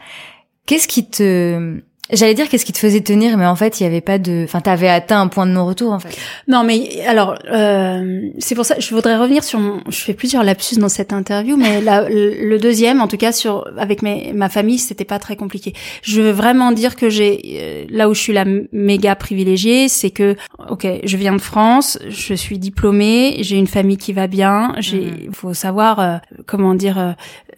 Qu'est-ce 0.66 0.88
qui 0.88 1.08
te 1.08 1.80
J'allais 2.12 2.34
dire 2.34 2.50
qu'est-ce 2.50 2.66
qui 2.66 2.74
te 2.74 2.78
faisait 2.78 3.00
tenir, 3.00 3.38
mais 3.38 3.46
en 3.46 3.56
fait, 3.56 3.80
il 3.80 3.84
y 3.84 3.86
avait 3.86 4.02
pas 4.02 4.18
de. 4.18 4.42
Enfin, 4.44 4.60
t'avais 4.60 4.90
atteint 4.90 5.22
un 5.22 5.28
point 5.28 5.46
de 5.46 5.52
non-retour, 5.52 5.90
en 5.90 5.98
fait. 5.98 6.14
Non, 6.46 6.62
mais 6.62 7.00
alors, 7.06 7.38
euh, 7.50 8.28
c'est 8.38 8.54
pour 8.54 8.66
ça. 8.66 8.78
Je 8.78 8.94
voudrais 8.94 9.16
revenir 9.16 9.42
sur 9.42 9.58
mon. 9.58 9.80
Je 9.88 10.00
fais 10.00 10.12
plusieurs 10.12 10.44
lapsus 10.44 10.76
dans 10.76 10.90
cette 10.90 11.14
interview, 11.14 11.56
mais 11.56 11.80
la, 11.80 12.02
le 12.10 12.58
deuxième, 12.58 13.00
en 13.00 13.08
tout 13.08 13.16
cas, 13.16 13.32
sur 13.32 13.66
avec 13.78 14.02
mes, 14.02 14.34
ma 14.34 14.50
famille, 14.50 14.78
c'était 14.78 15.06
pas 15.06 15.18
très 15.18 15.36
compliqué. 15.36 15.72
Je 16.02 16.20
veux 16.20 16.30
vraiment 16.30 16.72
dire 16.72 16.96
que 16.96 17.08
j'ai 17.08 17.40
euh, 17.44 17.86
là 17.88 18.10
où 18.10 18.14
je 18.14 18.20
suis 18.20 18.34
la 18.34 18.44
méga 18.72 19.16
privilégiée, 19.16 19.88
c'est 19.88 20.10
que, 20.10 20.36
ok, 20.68 20.86
je 21.04 21.16
viens 21.16 21.32
de 21.32 21.40
France, 21.40 21.98
je 22.10 22.34
suis 22.34 22.58
diplômée, 22.58 23.38
j'ai 23.40 23.56
une 23.56 23.66
famille 23.66 23.96
qui 23.96 24.12
va 24.12 24.26
bien. 24.26 24.74
J'ai, 24.78 25.06
mhm. 25.06 25.32
faut 25.32 25.54
savoir 25.54 26.00
euh, 26.00 26.16
comment 26.44 26.74
dire. 26.74 26.98
Euh, 26.98 27.12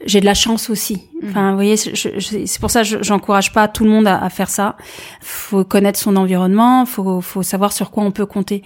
j'ai 0.04 0.20
de 0.20 0.26
la 0.26 0.34
chance 0.34 0.70
aussi. 0.70 1.02
Mhm. 1.22 1.30
Enfin, 1.30 1.50
vous 1.50 1.56
voyez, 1.56 1.76
c'est 1.76 2.60
pour 2.60 2.70
ça 2.70 2.82
que 2.82 3.02
j'encourage 3.02 3.52
pas 3.52 3.68
tout 3.68 3.84
le 3.84 3.90
monde 3.90 4.06
à, 4.06 4.22
à 4.22 4.28
faire 4.30 4.50
ça. 4.50 4.76
Faut 5.20 5.64
connaître 5.64 5.98
son 5.98 6.16
environnement, 6.16 6.86
faut, 6.86 7.20
faut 7.20 7.42
savoir 7.42 7.72
sur 7.72 7.90
quoi 7.90 8.04
on 8.04 8.10
peut 8.10 8.26
compter. 8.26 8.62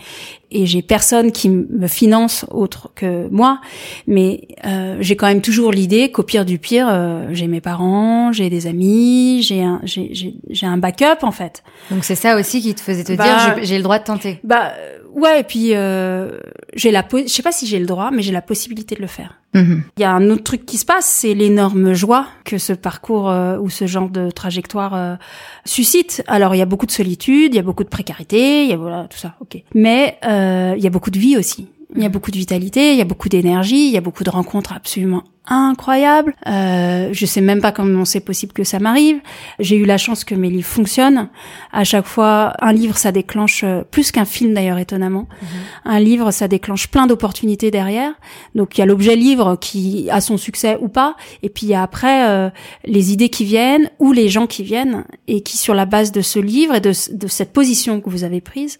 Et 0.51 0.67
j'ai 0.67 0.83
personne 0.83 1.31
qui 1.31 1.49
me 1.49 1.87
finance 1.87 2.45
autre 2.51 2.91
que 2.97 3.29
moi, 3.29 3.61
mais 4.09 4.49
euh, 4.67 4.97
j'ai 5.01 5.15
quand 5.15 5.29
même 5.29 5.43
toujours 5.43 5.71
l'idée 5.71 6.11
qu'au 6.11 6.25
pire 6.25 6.45
du 6.45 6.59
pire, 6.59 6.89
euh, 6.91 7.29
j'ai 7.31 7.47
mes 7.47 7.61
parents, 7.61 8.33
j'ai 8.33 8.51
des 8.51 8.67
amis, 8.67 9.43
j'ai 9.43 9.63
un, 9.63 9.81
j'ai, 9.85 10.35
un 10.63 10.77
backup 10.77 11.23
en 11.23 11.31
fait. 11.31 11.63
Donc 11.93 12.03
c'est 12.05 12.17
ça 12.17 12.37
aussi 12.37 12.61
qui 12.61 12.75
te 12.75 12.81
faisait 12.81 13.05
te 13.05 13.13
bah, 13.13 13.25
dire 13.25 13.65
j'ai 13.65 13.77
le 13.77 13.85
droit 13.85 14.01
de 14.01 14.05
tenter. 14.05 14.41
Bah 14.43 14.73
ouais, 15.15 15.41
et 15.41 15.45
puis 15.45 15.75
euh, 15.75 16.39
j'ai 16.75 16.91
la, 16.91 17.07
je 17.13 17.27
sais 17.27 17.43
pas 17.43 17.53
si 17.53 17.67
j'ai 17.67 17.79
le 17.79 17.87
droit, 17.87 18.11
mais 18.11 18.23
j'ai 18.23 18.33
la 18.33 18.43
possibilité 18.43 18.95
de 18.95 19.01
le 19.01 19.07
faire. 19.07 19.41
Mhm. 19.55 19.83
Il 19.97 20.01
y 20.01 20.05
a 20.05 20.13
un 20.13 20.31
autre 20.31 20.45
truc 20.45 20.65
qui 20.65 20.79
se 20.79 20.85
passe, 20.85 21.07
c'est 21.07 21.35
l'énorme 21.35 21.93
joie 21.93 22.27
que 22.45 22.59
ce 22.59 22.73
parcours 22.73 23.29
euh, 23.31 23.59
ou 23.59 23.69
ce 23.69 23.87
genre 23.87 24.09
de 24.09 24.31
trajectoire 24.31 24.95
euh, 24.95 25.17
suscite. 25.65 26.23
Alors 26.29 26.55
il 26.55 26.59
y 26.59 26.63
a 26.63 26.67
beaucoup 26.67 26.87
de 26.87 26.93
solitude, 26.93 27.55
il 27.55 27.57
y 27.57 27.61
a 27.61 27.63
beaucoup 27.63 27.85
de 27.85 27.89
précarité, 27.89 28.65
il 28.65 28.71
y 28.71 28.73
a 28.73 28.77
voilà 28.77 29.07
tout 29.09 29.19
ça, 29.19 29.35
ok. 29.41 29.63
Mais 29.75 30.19
euh, 30.25 30.75
il 30.77 30.83
y 30.83 30.87
a 30.87 30.91
beaucoup 30.91 31.11
de 31.11 31.19
vie 31.19 31.37
aussi. 31.37 31.69
Il 31.97 32.03
y 32.03 32.05
a 32.05 32.09
mhm. 32.09 32.13
beaucoup 32.13 32.31
de 32.31 32.37
vitalité, 32.37 32.93
il 32.93 32.99
y 32.99 33.03
a 33.03 33.05
beaucoup 33.05 33.29
d'énergie, 33.29 33.89
il 33.89 33.93
y 33.93 33.97
a 33.97 34.01
beaucoup 34.01 34.23
de 34.23 34.31
rencontres 34.31 34.73
absolument 34.73 35.25
incroyables. 35.51 36.35
Euh, 36.47 37.09
je 37.13 37.27
sais 37.27 37.41
même 37.41 37.61
pas 37.61 37.73
comment 37.73 38.05
c'est 38.05 38.21
possible 38.21 38.53
que 38.53 38.65
ça 38.65 38.79
m'arrive. 38.79 39.19
J'ai 39.59 39.77
eu 39.77 39.85
la 39.85 39.99
chance 39.99 40.25
que 40.25 40.35
mes 40.35 40.49
livres 40.49 40.69
fonctionnent. 40.69 41.29
À 41.73 41.85
chaque 41.85 42.07
fois, 42.07 42.55
un 42.61 42.73
livre, 42.73 42.97
ça 42.97 43.13
déclenche 43.13 43.63
euh, 43.65 43.83
plus 43.91 44.13
qu'un 44.13 44.25
film 44.25 44.55
d'ailleurs, 44.55 44.79
étonnamment. 44.79 45.29
Mhm. 45.43 45.49
Un 45.85 46.01
livre, 46.01 46.31
ça 46.31 46.49
déclenche 46.49 46.89
plein 46.89 47.07
d'opportunités 47.07 47.71
derrière. 47.71 48.13
Donc 48.55 48.77
il 48.77 48.81
y 48.81 48.83
a 48.83 48.87
l'objet 48.87 49.17
livre 49.17 49.57
qui 49.61 50.09
a 50.11 50.21
son 50.21 50.37
succès 50.37 50.79
ou 50.81 50.89
pas, 50.89 51.17
et 51.43 51.49
puis 51.49 51.67
il 51.67 51.71
y 51.71 51.75
a 51.75 51.83
après 51.83 52.29
euh, 52.29 52.51
les 52.85 53.13
idées 53.13 53.29
qui 53.29 53.45
viennent 53.45 53.91
ou 53.99 54.13
les 54.13 54.29
gens 54.29 54.47
qui 54.47 54.63
viennent 54.63 55.05
et 55.27 55.43
qui, 55.43 55.57
sur 55.57 55.75
la 55.75 55.87
base 55.87 56.13
de 56.13 56.21
ce 56.21 56.39
livre 56.39 56.75
et 56.75 56.81
de, 56.81 56.93
de 57.13 57.29
cette 57.29 57.53
position 57.53 58.01
que 58.01 58.09
vous 58.09 58.25
avez 58.25 58.41
prise, 58.41 58.79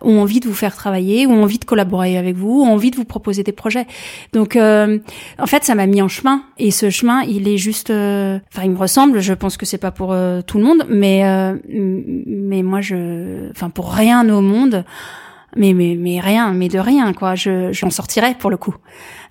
ont 0.00 0.20
envie 0.20 0.40
de 0.40 0.46
vous 0.46 0.54
faire 0.54 0.74
travailler, 0.74 1.26
ont 1.26 1.42
envie 1.42 1.58
de 1.58 1.64
collaborer 1.64 2.16
avec 2.16 2.36
vous, 2.36 2.62
ont 2.62 2.72
envie 2.72 2.90
de 2.90 2.96
vous 2.96 3.04
proposer 3.04 3.42
des 3.42 3.52
projets. 3.52 3.86
Donc 4.32 4.56
euh, 4.56 4.98
en 5.38 5.46
fait, 5.46 5.64
ça 5.64 5.74
m'a 5.74 5.86
mis 5.86 6.02
en 6.02 6.08
chemin 6.12 6.42
et 6.58 6.70
ce 6.70 6.90
chemin, 6.90 7.22
il 7.22 7.48
est 7.48 7.56
juste, 7.56 7.90
euh, 7.90 8.38
enfin, 8.52 8.64
il 8.64 8.70
me 8.70 8.78
ressemble. 8.78 9.20
Je 9.20 9.34
pense 9.34 9.56
que 9.56 9.66
c'est 9.66 9.78
pas 9.78 9.90
pour 9.90 10.12
euh, 10.12 10.40
tout 10.42 10.58
le 10.58 10.64
monde, 10.64 10.84
mais 10.88 11.24
euh, 11.24 11.56
mais 11.68 12.62
moi, 12.62 12.80
je, 12.80 13.50
enfin, 13.50 13.70
pour 13.70 13.92
rien 13.92 14.28
au 14.28 14.40
monde, 14.40 14.84
mais 15.56 15.72
mais 15.74 15.96
mais 15.98 16.20
rien, 16.20 16.52
mais 16.52 16.68
de 16.68 16.78
rien 16.78 17.12
quoi. 17.12 17.34
Je 17.34 17.72
j'en 17.72 17.90
sortirais 17.90 18.36
pour 18.38 18.50
le 18.50 18.56
coup. 18.56 18.74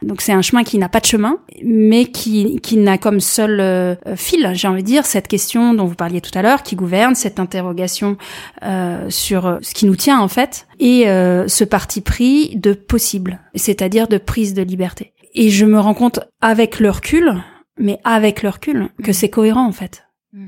Donc 0.02 0.22
c'est 0.22 0.34
un 0.34 0.42
chemin 0.42 0.64
qui 0.64 0.78
n'a 0.78 0.90
pas 0.90 1.00
de 1.00 1.06
chemin, 1.06 1.38
mais 1.64 2.06
qui 2.06 2.60
qui 2.62 2.78
n'a 2.78 2.98
comme 2.98 3.20
seul 3.20 3.98
fil, 4.16 4.52
j'ai 4.54 4.68
envie 4.68 4.82
de 4.82 4.88
dire, 4.88 5.06
cette 5.06 5.28
question 5.28 5.74
dont 5.74 5.86
vous 5.86 5.96
parliez 5.96 6.22
tout 6.22 6.38
à 6.38 6.42
l'heure, 6.42 6.64
qui 6.64 6.76
gouverne 6.76 7.16
cette 7.16 7.40
interrogation 7.40 8.18
euh, 8.64 9.10
sur 9.10 9.60
ce 9.62 9.74
qui 9.74 9.86
nous 9.86 9.96
tient 9.96 10.20
en 10.20 10.28
fait, 10.28 10.68
et 10.80 11.08
euh, 11.08 11.48
ce 11.48 11.64
parti 11.64 12.02
pris 12.02 12.56
de 12.56 12.74
possible, 12.74 13.40
c'est-à-dire 13.56 14.08
de 14.08 14.18
prise 14.18 14.54
de 14.54 14.62
liberté 14.62 15.14
et 15.34 15.50
je 15.50 15.66
me 15.66 15.80
rends 15.80 15.94
compte 15.94 16.20
avec 16.42 16.80
le 16.80 16.90
recul, 16.90 17.42
mais 17.78 18.00
avec 18.04 18.44
le 18.44 18.50
recul, 18.50 18.90
que 19.04 19.12
mm. 19.12 19.14
c'est 19.14 19.30
cohérent 19.30 19.66
en 19.66 19.72
fait. 19.72 20.06
Mm. 20.34 20.48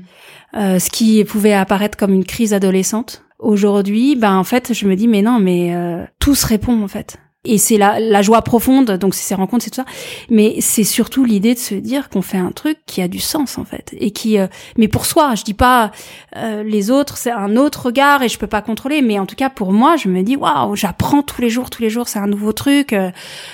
Euh, 0.56 0.78
ce 0.78 0.90
qui 0.90 1.24
pouvait 1.24 1.54
apparaître 1.54 1.98
comme 1.98 2.12
une 2.12 2.24
crise 2.24 2.54
adolescente, 2.54 3.24
aujourd'hui, 3.38 4.16
ben 4.16 4.36
en 4.36 4.44
fait, 4.44 4.72
je 4.72 4.86
me 4.86 4.96
dis 4.96 5.08
mais 5.08 5.22
non, 5.22 5.40
mais 5.40 5.74
euh, 5.74 6.04
tout 6.18 6.34
se 6.34 6.46
répond 6.46 6.82
en 6.82 6.88
fait 6.88 7.18
et 7.44 7.58
c'est 7.58 7.76
la, 7.76 8.00
la 8.00 8.22
joie 8.22 8.42
profonde, 8.42 8.92
donc 8.92 9.14
c'est 9.14 9.22
ces 9.22 9.34
rencontres, 9.34 9.64
c'est 9.64 9.70
tout 9.70 9.82
ça. 9.82 9.86
Mais 10.30 10.56
c'est 10.60 10.84
surtout 10.84 11.24
l'idée 11.24 11.54
de 11.54 11.58
se 11.58 11.74
dire 11.74 12.08
qu'on 12.08 12.22
fait 12.22 12.38
un 12.38 12.52
truc 12.52 12.78
qui 12.86 13.02
a 13.02 13.08
du 13.08 13.18
sens 13.18 13.58
en 13.58 13.64
fait, 13.64 13.94
et 13.98 14.10
qui, 14.12 14.38
euh, 14.38 14.46
mais 14.78 14.88
pour 14.88 15.04
soi. 15.06 15.34
Je 15.34 15.44
dis 15.44 15.54
pas 15.54 15.92
euh, 16.36 16.62
les 16.62 16.90
autres, 16.90 17.16
c'est 17.16 17.30
un 17.30 17.56
autre 17.56 17.86
regard 17.86 18.22
et 18.22 18.28
je 18.28 18.38
peux 18.38 18.46
pas 18.46 18.62
contrôler. 18.62 19.02
Mais 19.02 19.18
en 19.18 19.26
tout 19.26 19.36
cas 19.36 19.50
pour 19.50 19.72
moi, 19.72 19.96
je 19.96 20.08
me 20.08 20.22
dis 20.22 20.36
waouh, 20.36 20.74
j'apprends 20.74 21.22
tous 21.22 21.42
les 21.42 21.50
jours, 21.50 21.70
tous 21.70 21.82
les 21.82 21.90
jours, 21.90 22.08
c'est 22.08 22.18
un 22.18 22.26
nouveau 22.26 22.52
truc, 22.52 22.92
euh, 22.92 23.10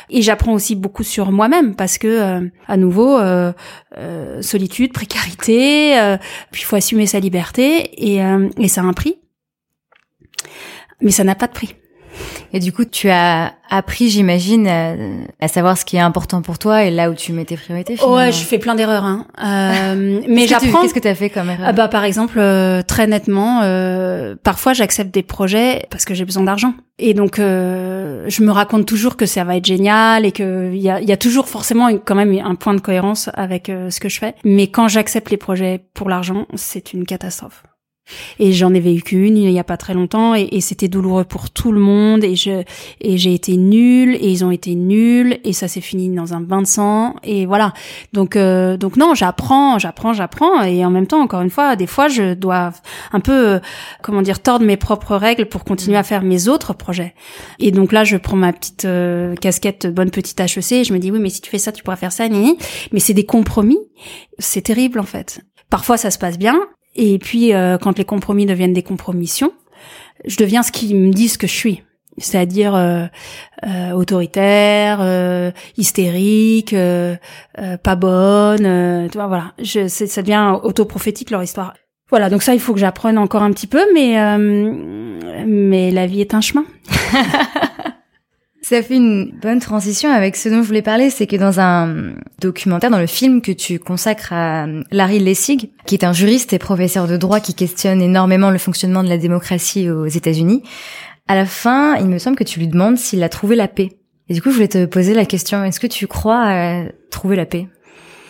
et 0.08 0.22
j'apprends 0.22 0.52
aussi 0.52 0.76
beaucoup 0.76 1.02
sur 1.04 1.32
moi-même 1.32 1.74
parce 1.74 1.98
que 1.98 2.50
à 2.66 2.76
nouveau 2.76 3.18
solitude, 4.40 4.92
précarité, 4.92 6.16
puis 6.50 6.62
faut 6.62 6.76
assumer 6.76 7.06
sa 7.06 7.20
liberté 7.20 7.90
et, 7.96 8.20
et 8.58 8.68
ça 8.68 8.82
a 8.82 8.84
un 8.84 8.92
prix. 8.92 9.16
Mais 11.00 11.10
ça 11.10 11.24
n'a 11.24 11.34
pas 11.34 11.46
de 11.46 11.52
prix. 11.52 11.74
Et 12.52 12.60
du 12.60 12.72
coup, 12.72 12.84
tu 12.84 13.10
as 13.10 13.52
appris, 13.68 14.08
j'imagine, 14.08 14.68
à, 15.40 15.48
savoir 15.48 15.78
ce 15.78 15.84
qui 15.84 15.96
est 15.96 16.00
important 16.00 16.42
pour 16.42 16.58
toi 16.58 16.84
et 16.84 16.90
là 16.90 17.10
où 17.10 17.14
tu 17.14 17.32
mets 17.32 17.44
tes 17.44 17.56
priorités. 17.56 17.96
Finalement. 17.96 18.16
Ouais, 18.16 18.32
je 18.32 18.44
fais 18.44 18.58
plein 18.58 18.74
d'erreurs, 18.74 19.04
hein. 19.04 19.26
Euh, 19.42 20.20
mais 20.28 20.46
j'apprends. 20.46 20.82
Qu'est-ce 20.82 20.94
que 20.94 21.00
tu 21.00 21.08
as 21.08 21.14
fait 21.14 21.30
comme 21.30 21.50
erreur 21.50 21.66
ah 21.68 21.72
Bah, 21.72 21.88
par 21.88 22.04
exemple, 22.04 22.38
euh, 22.38 22.82
très 22.82 23.06
nettement, 23.06 23.60
euh, 23.62 24.34
parfois 24.42 24.72
j'accepte 24.72 25.12
des 25.12 25.22
projets 25.22 25.86
parce 25.90 26.04
que 26.04 26.14
j'ai 26.14 26.24
besoin 26.24 26.42
d'argent. 26.42 26.74
Et 27.00 27.14
donc, 27.14 27.38
euh, 27.38 28.26
je 28.28 28.42
me 28.42 28.52
raconte 28.52 28.86
toujours 28.86 29.16
que 29.16 29.24
ça 29.24 29.42
va 29.42 29.56
être 29.56 29.64
génial 29.64 30.26
et 30.26 30.32
que 30.32 30.70
il 30.72 30.80
y 30.80 30.90
a, 30.90 31.00
y 31.00 31.12
a, 31.12 31.16
toujours 31.16 31.48
forcément 31.48 31.88
quand 32.04 32.14
même 32.14 32.38
un 32.44 32.54
point 32.54 32.74
de 32.74 32.80
cohérence 32.80 33.30
avec 33.34 33.70
euh, 33.70 33.90
ce 33.90 34.00
que 34.00 34.10
je 34.10 34.18
fais. 34.18 34.34
Mais 34.44 34.66
quand 34.66 34.86
j'accepte 34.86 35.30
les 35.30 35.38
projets 35.38 35.82
pour 35.94 36.10
l'argent, 36.10 36.46
c'est 36.54 36.92
une 36.92 37.06
catastrophe. 37.06 37.62
Et 38.38 38.52
j'en 38.52 38.74
ai 38.74 38.80
vécu 38.80 39.26
une 39.26 39.36
il 39.36 39.50
y 39.50 39.58
a 39.58 39.64
pas 39.64 39.76
très 39.76 39.94
longtemps 39.94 40.34
et, 40.34 40.48
et 40.52 40.60
c'était 40.60 40.88
douloureux 40.88 41.24
pour 41.24 41.50
tout 41.50 41.72
le 41.72 41.80
monde 41.80 42.24
et 42.24 42.36
je 42.36 42.62
et 43.00 43.18
j'ai 43.18 43.34
été 43.34 43.56
nulle 43.56 44.14
et 44.14 44.30
ils 44.30 44.44
ont 44.44 44.50
été 44.50 44.74
nuls 44.74 45.38
et 45.44 45.52
ça 45.52 45.68
s'est 45.68 45.80
fini 45.80 46.08
dans 46.08 46.34
un 46.34 46.40
bain 46.40 46.62
de 46.62 46.66
sang 46.66 47.16
et 47.22 47.46
voilà. 47.46 47.72
Donc 48.12 48.36
euh, 48.36 48.76
donc 48.76 48.96
non, 48.96 49.14
j'apprends, 49.14 49.78
j'apprends, 49.78 50.12
j'apprends 50.12 50.62
et 50.62 50.84
en 50.84 50.90
même 50.90 51.06
temps 51.06 51.20
encore 51.20 51.40
une 51.40 51.50
fois, 51.50 51.76
des 51.76 51.86
fois 51.86 52.08
je 52.08 52.34
dois 52.34 52.72
un 53.12 53.20
peu 53.20 53.48
euh, 53.48 53.58
comment 54.02 54.22
dire 54.22 54.40
tordre 54.40 54.64
mes 54.64 54.76
propres 54.76 55.16
règles 55.16 55.46
pour 55.46 55.64
continuer 55.64 55.96
à 55.96 56.02
faire 56.02 56.22
mes 56.22 56.48
autres 56.48 56.72
projets. 56.72 57.14
Et 57.58 57.70
donc 57.70 57.92
là, 57.92 58.04
je 58.04 58.16
prends 58.16 58.36
ma 58.36 58.52
petite 58.52 58.84
euh, 58.84 59.34
casquette 59.36 59.86
bonne 59.86 60.10
petite 60.10 60.40
HEC 60.40 60.72
et 60.72 60.84
je 60.84 60.92
me 60.92 60.98
dis 60.98 61.10
oui, 61.10 61.18
mais 61.20 61.30
si 61.30 61.40
tu 61.40 61.50
fais 61.50 61.58
ça, 61.58 61.72
tu 61.72 61.82
pourras 61.82 61.96
faire 61.96 62.12
ça, 62.12 62.28
mais 62.28 63.00
c'est 63.00 63.14
des 63.14 63.24
compromis. 63.24 63.78
C'est 64.38 64.62
terrible 64.62 65.00
en 65.00 65.04
fait. 65.04 65.40
Parfois 65.68 65.96
ça 65.96 66.10
se 66.10 66.18
passe 66.18 66.38
bien 66.38 66.60
et 66.94 67.18
puis, 67.18 67.54
euh, 67.54 67.78
quand 67.78 67.98
les 67.98 68.04
compromis 68.04 68.46
deviennent 68.46 68.72
des 68.72 68.82
compromissions, 68.82 69.52
je 70.24 70.36
deviens 70.36 70.62
ce 70.62 70.72
qu'ils 70.72 70.96
me 70.96 71.12
disent 71.12 71.36
que 71.36 71.46
je 71.46 71.54
suis. 71.54 71.82
C'est-à-dire 72.18 72.74
euh, 72.74 73.06
euh, 73.66 73.92
autoritaire, 73.92 75.52
hystérique, 75.78 76.74
pas 76.74 77.96
bonne, 77.96 79.08
tu 79.10 79.16
vois, 79.16 79.26
voilà. 79.28 79.52
Je, 79.62 79.88
ça 79.88 80.20
devient 80.20 80.56
autoprophétique 80.62 81.30
leur 81.30 81.42
histoire. 81.42 81.74
Voilà, 82.10 82.28
donc 82.28 82.42
ça, 82.42 82.52
il 82.54 82.60
faut 82.60 82.74
que 82.74 82.80
j'apprenne 82.80 83.16
encore 83.16 83.42
un 83.42 83.52
petit 83.52 83.68
peu, 83.68 83.82
mais 83.94 84.16
mais 85.46 85.90
la 85.92 86.06
vie 86.06 86.20
est 86.20 86.34
un 86.34 86.40
chemin. 86.40 86.64
Ça 88.70 88.84
fait 88.84 88.94
une 88.94 89.32
bonne 89.32 89.58
transition 89.58 90.12
avec 90.12 90.36
ce 90.36 90.48
dont 90.48 90.62
je 90.62 90.68
voulais 90.68 90.80
parler, 90.80 91.10
c'est 91.10 91.26
que 91.26 91.34
dans 91.34 91.58
un 91.58 92.12
documentaire, 92.40 92.88
dans 92.88 93.00
le 93.00 93.08
film 93.08 93.42
que 93.42 93.50
tu 93.50 93.80
consacres 93.80 94.32
à 94.32 94.68
Larry 94.92 95.18
Lessig, 95.18 95.72
qui 95.86 95.96
est 95.96 96.04
un 96.04 96.12
juriste 96.12 96.52
et 96.52 96.60
professeur 96.60 97.08
de 97.08 97.16
droit 97.16 97.40
qui 97.40 97.52
questionne 97.52 98.00
énormément 98.00 98.48
le 98.48 98.58
fonctionnement 98.58 99.02
de 99.02 99.08
la 99.08 99.18
démocratie 99.18 99.90
aux 99.90 100.06
États-Unis, 100.06 100.62
à 101.26 101.34
la 101.34 101.46
fin, 101.46 101.96
il 101.96 102.06
me 102.06 102.18
semble 102.18 102.36
que 102.36 102.44
tu 102.44 102.60
lui 102.60 102.68
demandes 102.68 102.96
s'il 102.96 103.24
a 103.24 103.28
trouvé 103.28 103.56
la 103.56 103.66
paix. 103.66 103.88
Et 104.28 104.34
du 104.34 104.40
coup, 104.40 104.50
je 104.50 104.54
voulais 104.54 104.68
te 104.68 104.86
poser 104.86 105.14
la 105.14 105.24
question, 105.24 105.64
est-ce 105.64 105.80
que 105.80 105.88
tu 105.88 106.06
crois 106.06 106.40
à 106.40 106.84
trouver 107.10 107.34
la 107.34 107.46
paix? 107.46 107.66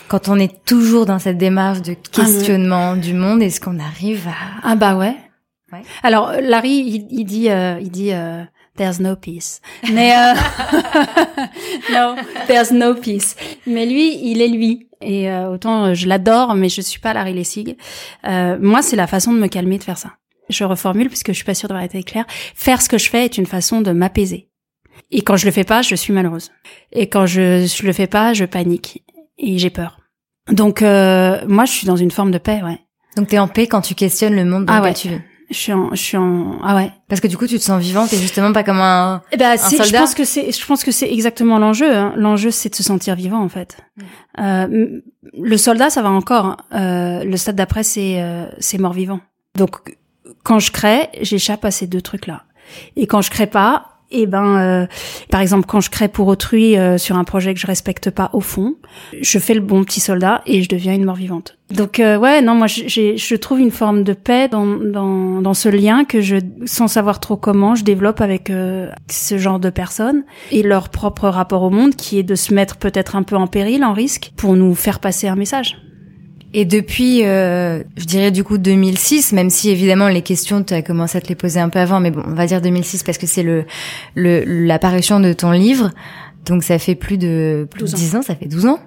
Quand 0.09 0.31
on 0.31 0.39
est 0.39 0.65
toujours 0.65 1.05
dans 1.05 1.19
cette 1.19 1.37
démarche 1.37 1.83
de 1.83 1.93
questionnement 1.93 2.97
du 2.97 3.13
monde, 3.13 3.43
est-ce 3.43 3.61
qu'on 3.61 3.79
arrive 3.79 4.27
à... 4.27 4.71
Ah 4.71 4.75
bah 4.75 4.97
ouais. 4.97 5.17
ouais. 5.71 5.83
Alors 6.03 6.33
Larry, 6.41 7.07
il, 7.11 7.25
dit, 7.27 7.51
euh, 7.51 7.79
il 7.79 7.91
dit, 7.91 8.15
euh, 8.15 8.43
there's 8.77 9.01
no 9.01 9.17
peace. 9.17 9.61
Mais 9.93 10.13
euh... 10.13 10.35
no, 11.93 12.17
there's 12.47 12.73
no 12.73 12.95
peace. 12.95 13.37
Mais 13.67 13.87
lui, 13.87 14.19
il 14.23 14.41
est 14.41 14.49
lui. 14.49 14.89
Et 15.01 15.31
euh, 15.31 15.51
autant 15.51 15.87
euh, 15.87 15.95
je 15.95 16.07
l'adore, 16.07 16.55
mais 16.55 16.69
je 16.69 16.81
suis 16.81 17.01
pas 17.01 17.15
Larry 17.15 17.35
Lessig. 17.35 17.77
Euh, 18.27 18.59
moi, 18.61 18.83
c'est 18.83 18.97
la 18.97 19.07
façon 19.07 19.33
de 19.33 19.39
me 19.39 19.47
calmer 19.49 19.79
de 19.79 19.85
faire 19.85 19.99
ça. 19.99 20.13
Je 20.49 20.65
reformule 20.65 21.09
parce 21.09 21.23
que 21.23 21.33
je 21.33 21.37
suis 21.37 21.45
pas 21.45 21.55
sûre 21.55 21.69
d'avoir 21.69 21.85
été 21.85 22.03
claire. 22.03 22.27
Faire 22.29 22.83
ce 22.83 22.89
que 22.89 22.99
je 22.99 23.09
fais 23.09 23.25
est 23.25 23.39
une 23.39 23.47
façon 23.47 23.81
de 23.81 23.93
m'apaiser. 23.93 24.49
Et 25.11 25.23
quand 25.23 25.37
je 25.37 25.47
le 25.47 25.53
fais 25.53 25.65
pas, 25.65 25.83
je 25.83 25.95
suis 25.95 26.13
malheureuse. 26.13 26.51
Et 26.93 27.09
quand 27.09 27.27
je, 27.27 27.67
je 27.67 27.87
le 27.87 27.93
fais 27.93 28.07
pas, 28.07 28.33
je 28.33 28.45
panique 28.45 29.05
et 29.39 29.59
j'ai 29.59 29.71
peur. 29.71 30.01
Donc 30.51 30.83
euh, 30.83 31.41
moi, 31.49 31.65
je 31.65 31.73
suis 31.73 31.87
dans 31.87 31.97
une 31.97 32.11
forme 32.11 32.31
de 32.31 32.39
paix, 32.39 32.61
ouais. 32.63 32.79
Donc 33.17 33.29
t'es 33.29 33.39
en 33.39 33.49
paix 33.49 33.67
quand 33.67 33.81
tu 33.81 33.95
questionnes 33.95 34.37
le 34.37 34.45
monde 34.45 34.67
dans 34.67 34.75
ah, 34.75 34.83
ouais. 34.83 34.95
tu 34.95 35.09
vis. 35.09 35.21
Je 35.51 35.57
suis 35.57 35.73
en, 35.73 35.91
je 35.91 36.01
suis 36.01 36.17
en, 36.17 36.61
ah 36.63 36.77
ouais. 36.77 36.93
Parce 37.09 37.21
que 37.21 37.27
du 37.27 37.37
coup, 37.37 37.47
tu 37.47 37.59
te 37.59 37.65
sens 37.65 37.83
vivante 37.83 38.13
et 38.13 38.17
justement 38.17 38.53
pas 38.53 38.63
comme 38.63 38.81
un, 38.81 39.21
eh 39.33 39.37
ben, 39.37 39.51
un 39.53 39.57
soldat. 39.57 39.85
Je 39.85 39.97
pense 39.97 40.15
que 40.15 40.25
c'est, 40.25 40.53
je 40.53 40.65
pense 40.65 40.85
que 40.85 40.93
c'est 40.93 41.11
exactement 41.11 41.59
l'enjeu. 41.59 41.93
Hein. 41.93 42.13
L'enjeu, 42.17 42.53
c'est 42.53 42.69
de 42.69 42.75
se 42.77 42.85
sentir 42.85 43.17
vivant 43.17 43.43
en 43.43 43.49
fait. 43.49 43.79
Mm. 43.97 44.03
Euh, 44.43 45.01
le 45.37 45.57
soldat, 45.57 45.91
ça 45.91 46.03
va 46.03 46.11
encore. 46.11 46.57
Euh, 46.73 47.25
le 47.25 47.37
stade 47.37 47.57
d'après, 47.57 47.83
c'est, 47.83 48.23
euh, 48.23 48.47
c'est 48.61 48.79
mort 48.79 48.93
vivant. 48.93 49.21
Donc, 49.57 49.97
quand 50.45 50.61
je 50.61 50.71
crée, 50.71 51.09
j'échappe 51.21 51.65
à 51.65 51.73
ces 51.73 51.89
deux 51.89 52.01
trucs-là. 52.01 52.45
Et 52.95 53.07
quand 53.09 53.21
je 53.21 53.31
crée 53.31 53.49
pas, 53.49 53.90
et 54.13 54.23
eh 54.23 54.27
ben, 54.27 54.59
euh, 54.59 54.87
par 55.31 55.41
exemple, 55.41 55.67
quand 55.69 55.81
je 55.81 55.89
crée 55.89 56.09
pour 56.09 56.27
autrui 56.27 56.77
euh, 56.77 56.99
sur 56.99 57.17
un 57.17 57.23
projet 57.23 57.55
que 57.55 57.61
je 57.61 57.67
respecte 57.69 58.11
pas 58.11 58.31
au 58.33 58.41
fond, 58.41 58.75
je 59.21 59.39
fais 59.39 59.55
le 59.55 59.61
bon 59.61 59.85
petit 59.85 60.01
soldat 60.01 60.43
et 60.47 60.63
je 60.63 60.69
deviens 60.69 60.95
une 60.95 61.05
mort 61.05 61.15
vivante. 61.15 61.57
Donc 61.71 62.01
euh, 62.01 62.19
ouais, 62.19 62.43
non, 62.43 62.57
moi 62.57 62.67
je 62.67 63.37
trouve 63.37 63.61
une 63.61 63.71
forme 63.71 64.03
de 64.03 64.13
paix 64.13 64.49
dans, 64.49 64.67
dans, 64.67 65.41
dans 65.41 65.55
ce 65.55 65.69
lien 65.69 66.05
que 66.05 66.21
je, 66.21 66.39
sans 66.67 66.89
savoir 66.89 67.21
trop 67.21 67.37
comment, 67.37 67.77
je 67.77 67.85
développe 67.85 68.21
avec 68.21 68.51
ce 69.09 69.39
genre 69.39 69.61
de 69.61 69.71
personnes 69.71 70.25
et 70.51 70.65
leur 70.65 70.89
propre 70.89 71.29
rapport 71.29 71.63
au 71.63 71.71
monde, 71.71 71.95
qui 71.95 72.19
est 72.19 72.25
de 72.25 72.35
se 72.35 72.53
mettre 72.53 72.79
peut-être 72.79 73.15
un 73.15 73.23
peu 73.23 73.37
en 73.37 73.47
péril, 73.47 73.85
en 73.85 73.93
risque, 73.93 74.33
pour 74.37 74.57
nous 74.57 74.75
faire 74.75 74.99
passer 74.99 75.29
un 75.29 75.37
message. 75.37 75.77
Et 76.53 76.65
depuis, 76.65 77.25
euh, 77.25 77.83
je 77.97 78.05
dirais 78.05 78.31
du 78.33 78.43
coup 78.43 78.59
2006, 78.59 79.33
même 79.33 79.51
si 79.51 79.71
évidemment 79.71 80.09
les 80.09 80.23
questions, 80.23 80.65
tu 80.65 80.75
as 80.75 80.83
commencé 80.83 81.17
à 81.17 81.21
te 81.21 81.29
les 81.29 81.37
poser 81.37 81.61
un 81.61 81.69
peu 81.69 81.79
avant, 81.79 82.01
mais 82.01 82.11
bon, 82.11 82.23
on 82.27 82.35
va 82.35 82.47
dire 82.47 82.61
2006 82.61 83.05
parce 83.05 83.19
que 83.19 83.27
c'est 83.27 83.45
le 83.45 83.65
l'apparition 84.17 85.21
de 85.21 85.33
ton 85.33 85.53
livre. 85.53 85.91
Donc 86.47 86.65
ça 86.65 86.79
fait 86.79 86.95
plus 86.95 87.19
de 87.19 87.69
plus 87.71 87.85
de 87.85 87.97
10 87.97 88.17
ans. 88.17 88.23
ça 88.23 88.35
fait 88.35 88.47
12 88.47 88.67
ans. 88.67 88.81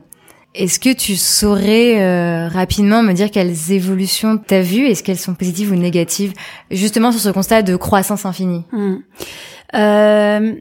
Est-ce 0.55 0.79
que 0.79 0.93
tu 0.93 1.15
saurais 1.15 2.01
euh, 2.01 2.47
rapidement 2.47 3.01
me 3.01 3.13
dire 3.13 3.31
quelles 3.31 3.71
évolutions 3.71 4.37
tu 4.37 4.53
as 4.53 4.61
vues 4.61 4.85
Est-ce 4.85 5.01
qu'elles 5.01 5.17
sont 5.17 5.33
positives 5.33 5.71
ou 5.71 5.75
négatives 5.75 6.33
Justement 6.69 7.11
sur 7.11 7.21
ce 7.21 7.29
constat 7.29 7.63
de 7.63 7.75
croissance 7.75 8.25
infinie? 8.25 8.63
Hmm. 8.71 8.97
Euh, 9.73 10.53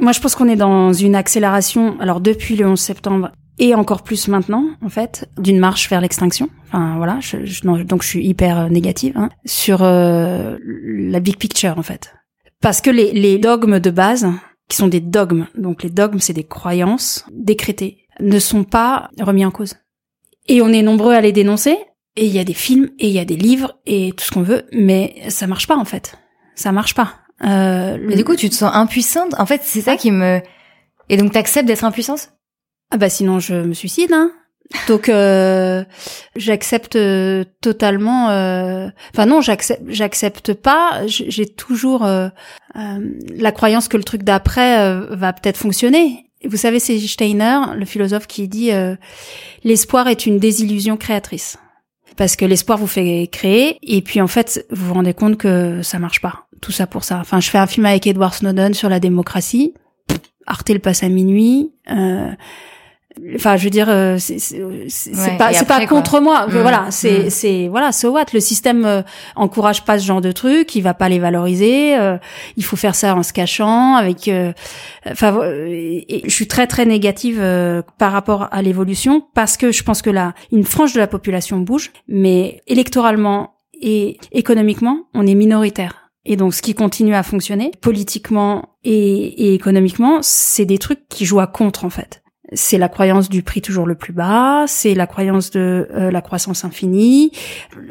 moi, 0.00 0.10
je 0.10 0.20
pense 0.20 0.34
qu'on 0.34 0.48
est 0.48 0.56
dans 0.56 0.92
une 0.92 1.14
accélération. 1.14 1.96
Alors 2.00 2.20
depuis 2.20 2.56
le 2.56 2.66
11 2.66 2.80
septembre 2.80 3.30
et 3.58 3.74
encore 3.74 4.02
plus 4.02 4.28
maintenant, 4.28 4.64
en 4.82 4.88
fait, 4.88 5.28
d'une 5.38 5.58
marche 5.58 5.88
vers 5.88 6.00
l'extinction. 6.00 6.48
Enfin 6.68 6.96
voilà, 6.96 7.18
je, 7.20 7.38
donc 7.84 8.02
je 8.02 8.08
suis 8.08 8.26
hyper 8.26 8.58
euh, 8.58 8.68
négative 8.68 9.12
hein, 9.16 9.28
sur 9.44 9.82
euh, 9.82 10.58
la 10.62 11.20
big 11.20 11.36
picture 11.36 11.78
en 11.78 11.82
fait, 11.82 12.14
parce 12.60 12.80
que 12.80 12.90
les, 12.90 13.12
les 13.12 13.38
dogmes 13.38 13.78
de 13.78 13.90
base, 13.90 14.26
qui 14.68 14.76
sont 14.76 14.88
des 14.88 15.00
dogmes, 15.00 15.46
donc 15.56 15.82
les 15.82 15.90
dogmes 15.90 16.18
c'est 16.18 16.32
des 16.32 16.44
croyances 16.44 17.26
décrétées, 17.30 18.06
ne 18.20 18.38
sont 18.38 18.64
pas 18.64 19.10
remis 19.20 19.44
en 19.44 19.50
cause. 19.50 19.76
Et 20.48 20.62
on 20.62 20.68
est 20.68 20.82
nombreux 20.82 21.14
à 21.14 21.20
les 21.20 21.32
dénoncer, 21.32 21.76
et 22.16 22.26
il 22.26 22.32
y 22.32 22.38
a 22.38 22.44
des 22.44 22.54
films, 22.54 22.90
et 22.98 23.08
il 23.08 23.14
y 23.14 23.18
a 23.18 23.24
des 23.24 23.36
livres, 23.36 23.78
et 23.86 24.12
tout 24.16 24.24
ce 24.24 24.30
qu'on 24.32 24.42
veut, 24.42 24.64
mais 24.72 25.14
ça 25.28 25.46
marche 25.46 25.66
pas 25.66 25.76
en 25.76 25.84
fait. 25.84 26.18
Ça 26.54 26.72
marche 26.72 26.94
pas. 26.94 27.14
Euh, 27.44 27.98
mais 28.00 28.14
du 28.14 28.24
coup, 28.24 28.36
tu 28.36 28.48
te 28.48 28.54
sens 28.54 28.70
impuissante. 28.74 29.34
En 29.38 29.46
fait, 29.46 29.62
c'est 29.64 29.80
ça 29.80 29.96
qui 29.96 30.10
me. 30.10 30.40
Et 31.08 31.16
donc, 31.16 31.32
t'acceptes 31.32 31.66
d'être 31.66 31.84
impuissante? 31.84 32.32
Ah 32.92 32.98
bah 32.98 33.08
sinon 33.08 33.40
je 33.40 33.54
me 33.54 33.72
suicide. 33.72 34.12
Hein. 34.12 34.30
Donc 34.86 35.08
euh, 35.08 35.82
j'accepte 36.36 36.96
euh, 36.96 37.44
totalement. 37.62 38.28
Euh... 38.30 38.88
Enfin 39.14 39.24
non, 39.24 39.40
j'accepte, 39.40 39.82
j'accepte 39.88 40.52
pas. 40.52 41.00
J'ai 41.06 41.46
toujours 41.46 42.04
euh, 42.04 42.28
la 42.74 43.52
croyance 43.52 43.88
que 43.88 43.96
le 43.96 44.04
truc 44.04 44.22
d'après 44.22 44.94
va 45.10 45.32
peut-être 45.32 45.56
fonctionner. 45.56 46.26
Vous 46.44 46.56
savez, 46.58 46.80
c'est 46.80 46.98
Steiner, 46.98 47.60
le 47.76 47.84
philosophe, 47.86 48.26
qui 48.26 48.46
dit 48.46 48.70
l'espoir 49.64 50.08
est 50.08 50.26
une 50.26 50.38
désillusion 50.38 50.96
créatrice. 50.96 51.56
Parce 52.16 52.36
que 52.36 52.44
l'espoir 52.44 52.76
vous 52.76 52.86
fait 52.86 53.26
créer, 53.32 53.78
et 53.82 54.02
puis 54.02 54.20
en 54.20 54.26
fait, 54.26 54.66
vous 54.70 54.88
vous 54.88 54.94
rendez 54.94 55.14
compte 55.14 55.38
que 55.38 55.80
ça 55.82 55.98
marche 55.98 56.20
pas. 56.20 56.46
Tout 56.60 56.72
ça 56.72 56.86
pour 56.86 57.04
ça. 57.04 57.18
Enfin, 57.18 57.40
je 57.40 57.48
fais 57.48 57.58
un 57.58 57.66
film 57.66 57.86
avec 57.86 58.06
Edward 58.06 58.34
Snowden 58.34 58.74
sur 58.74 58.90
la 58.90 59.00
démocratie. 59.00 59.72
Arte 60.46 60.70
le 60.70 60.78
passe 60.78 61.02
à 61.02 61.08
minuit. 61.08 61.72
Euh, 61.90 62.30
Enfin, 63.34 63.56
je 63.56 63.64
veux 63.64 63.70
dire, 63.70 63.88
euh, 63.88 64.16
c'est 64.18 65.36
pas, 65.38 65.52
c'est 65.52 65.66
pas 65.66 65.86
contre 65.86 66.20
moi. 66.20 66.46
Mmh. 66.46 66.50
Voilà, 66.50 66.86
c'est, 66.90 67.24
mmh. 67.24 67.30
c'est, 67.30 67.68
voilà, 67.68 67.92
so 67.92 68.10
what? 68.10 68.26
Le 68.32 68.40
système 68.40 68.84
euh, 68.84 69.02
encourage 69.36 69.84
pas 69.84 69.98
ce 69.98 70.06
genre 70.06 70.20
de 70.20 70.32
truc, 70.32 70.74
il 70.74 70.82
va 70.82 70.94
pas 70.94 71.08
les 71.08 71.18
valoriser. 71.18 71.96
Euh, 71.96 72.16
il 72.56 72.64
faut 72.64 72.76
faire 72.76 72.94
ça 72.94 73.14
en 73.14 73.22
se 73.22 73.32
cachant, 73.32 73.96
avec. 73.96 74.30
Enfin, 75.06 75.40
je 75.42 76.28
suis 76.28 76.48
très 76.48 76.66
très 76.66 76.86
négative 76.86 77.42
par 77.98 78.12
rapport 78.12 78.48
à 78.50 78.62
l'évolution 78.62 79.24
parce 79.34 79.56
que 79.56 79.72
je 79.72 79.82
pense 79.82 80.02
que 80.02 80.10
là, 80.10 80.34
une 80.50 80.64
frange 80.64 80.94
de 80.94 80.98
la 80.98 81.06
population 81.06 81.58
bouge, 81.58 81.90
mais 82.08 82.62
électoralement 82.66 83.54
et 83.80 84.18
économiquement, 84.30 85.00
on 85.14 85.26
est 85.26 85.34
minoritaire. 85.34 86.10
Et 86.24 86.36
donc, 86.36 86.54
ce 86.54 86.62
qui 86.62 86.74
continue 86.74 87.16
à 87.16 87.24
fonctionner, 87.24 87.72
politiquement 87.80 88.76
et, 88.84 89.48
et 89.48 89.54
économiquement, 89.54 90.18
c'est 90.22 90.64
des 90.64 90.78
trucs 90.78 91.08
qui 91.08 91.24
jouent 91.24 91.40
à 91.40 91.48
contre, 91.48 91.84
en 91.84 91.90
fait 91.90 92.21
c'est 92.54 92.78
la 92.78 92.88
croyance 92.88 93.28
du 93.28 93.42
prix 93.42 93.62
toujours 93.62 93.86
le 93.86 93.94
plus 93.94 94.12
bas, 94.12 94.64
c'est 94.66 94.94
la 94.94 95.06
croyance 95.06 95.50
de 95.50 95.88
euh, 95.94 96.10
la 96.10 96.20
croissance 96.20 96.64
infinie, 96.64 97.32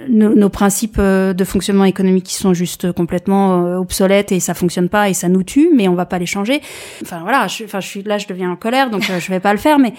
nos, 0.09 0.49
principes 0.49 0.97
euh, 0.99 1.33
de 1.33 1.43
fonctionnement 1.43 1.85
économique 1.85 2.25
qui 2.25 2.35
sont 2.35 2.53
juste 2.53 2.91
complètement 2.91 3.65
euh, 3.65 3.77
obsolètes 3.77 4.31
et 4.31 4.39
ça 4.39 4.53
fonctionne 4.53 4.89
pas 4.89 5.09
et 5.09 5.13
ça 5.13 5.29
nous 5.29 5.43
tue, 5.43 5.69
mais 5.73 5.87
on 5.87 5.95
va 5.95 6.05
pas 6.05 6.19
les 6.19 6.25
changer. 6.25 6.61
Enfin 7.01 7.19
voilà, 7.21 7.47
je, 7.47 7.63
enfin 7.63 7.79
je 7.79 7.87
suis 7.87 8.03
là, 8.03 8.17
je 8.17 8.27
deviens 8.27 8.51
en 8.51 8.55
colère, 8.55 8.89
donc 8.89 9.03
je 9.03 9.31
vais 9.31 9.39
pas 9.39 9.53
le 9.53 9.59
faire, 9.59 9.79
mais 9.79 9.93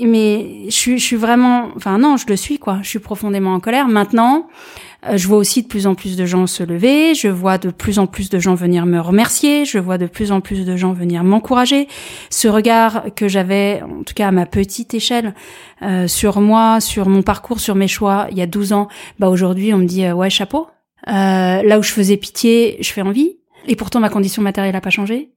mais 0.00 0.68
je 0.68 0.96
je 0.96 1.02
suis 1.02 1.16
vraiment, 1.16 1.68
enfin 1.76 1.98
non, 1.98 2.16
je 2.16 2.26
le 2.28 2.36
suis 2.36 2.58
quoi. 2.58 2.78
Je 2.82 2.88
suis 2.88 2.98
profondément 2.98 3.54
en 3.54 3.60
colère. 3.60 3.88
Maintenant, 3.88 4.46
euh, 4.46 4.85
je 5.14 5.26
vois 5.28 5.38
aussi 5.38 5.62
de 5.62 5.68
plus 5.68 5.86
en 5.86 5.94
plus 5.94 6.16
de 6.16 6.26
gens 6.26 6.46
se 6.46 6.62
lever, 6.62 7.14
je 7.14 7.28
vois 7.28 7.58
de 7.58 7.70
plus 7.70 7.98
en 7.98 8.06
plus 8.06 8.30
de 8.30 8.38
gens 8.38 8.54
venir 8.54 8.86
me 8.86 9.00
remercier, 9.00 9.64
je 9.64 9.78
vois 9.78 9.98
de 9.98 10.06
plus 10.06 10.32
en 10.32 10.40
plus 10.40 10.64
de 10.64 10.76
gens 10.76 10.92
venir 10.92 11.24
m'encourager. 11.24 11.88
Ce 12.30 12.48
regard 12.48 13.04
que 13.14 13.28
j'avais, 13.28 13.82
en 13.82 14.02
tout 14.02 14.14
cas 14.14 14.28
à 14.28 14.32
ma 14.32 14.46
petite 14.46 14.94
échelle, 14.94 15.34
euh, 15.82 16.08
sur 16.08 16.40
moi, 16.40 16.80
sur 16.80 17.08
mon 17.08 17.22
parcours, 17.22 17.60
sur 17.60 17.74
mes 17.74 17.88
choix, 17.88 18.26
il 18.30 18.38
y 18.38 18.42
a 18.42 18.46
12 18.46 18.72
ans, 18.72 18.88
bah 19.18 19.28
aujourd'hui 19.28 19.72
on 19.74 19.78
me 19.78 19.86
dit 19.86 20.04
euh, 20.04 20.14
ouais 20.14 20.30
chapeau. 20.30 20.66
là 21.06 21.78
où 21.78 21.82
je 21.82 21.92
faisais 21.92 22.16
pitié, 22.16 22.78
je 22.80 22.92
fais 22.92 23.02
envie. 23.02 23.36
Et 23.68 23.76
pourtant 23.76 24.00
ma 24.00 24.08
condition 24.08 24.42
matérielle 24.42 24.74
n'a 24.74 24.80
pas 24.80 24.90
changé. 24.90 25.35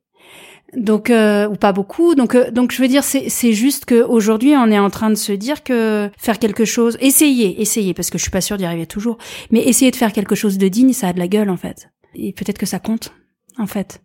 Donc 0.75 1.09
euh, 1.09 1.47
ou 1.47 1.55
pas 1.55 1.73
beaucoup. 1.73 2.15
Donc 2.15 2.35
euh, 2.35 2.51
donc 2.51 2.71
je 2.71 2.81
veux 2.81 2.87
dire 2.87 3.03
c'est 3.03 3.29
c'est 3.29 3.53
juste 3.53 3.85
que 3.85 4.03
aujourd'hui 4.03 4.53
on 4.55 4.67
est 4.67 4.79
en 4.79 4.89
train 4.89 5.09
de 5.09 5.15
se 5.15 5.31
dire 5.31 5.63
que 5.63 6.09
faire 6.17 6.37
quelque 6.37 6.65
chose, 6.65 6.97
essayer, 7.01 7.61
essayer 7.61 7.93
parce 7.93 8.09
que 8.09 8.17
je 8.17 8.23
suis 8.23 8.31
pas 8.31 8.41
sûre 8.41 8.57
d'y 8.57 8.65
arriver 8.65 8.85
toujours, 8.85 9.17
mais 9.51 9.61
essayer 9.61 9.89
de 9.89 9.95
faire 9.95 10.13
quelque 10.13 10.35
chose 10.35 10.57
de 10.57 10.67
digne, 10.67 10.93
ça 10.93 11.07
a 11.07 11.13
de 11.13 11.19
la 11.19 11.27
gueule 11.27 11.49
en 11.49 11.57
fait. 11.57 11.89
Et 12.15 12.33
peut-être 12.33 12.57
que 12.57 12.65
ça 12.65 12.79
compte 12.79 13.11
en 13.57 13.67
fait. 13.67 14.01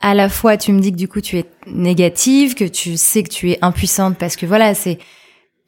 À 0.00 0.12
la 0.12 0.28
fois, 0.28 0.58
tu 0.58 0.72
me 0.72 0.80
dis 0.80 0.92
que 0.92 0.96
du 0.96 1.08
coup 1.08 1.22
tu 1.22 1.38
es 1.38 1.46
négative, 1.66 2.54
que 2.54 2.64
tu 2.64 2.98
sais 2.98 3.22
que 3.22 3.30
tu 3.30 3.50
es 3.50 3.58
impuissante 3.62 4.18
parce 4.18 4.36
que 4.36 4.44
voilà, 4.44 4.74
c'est 4.74 4.98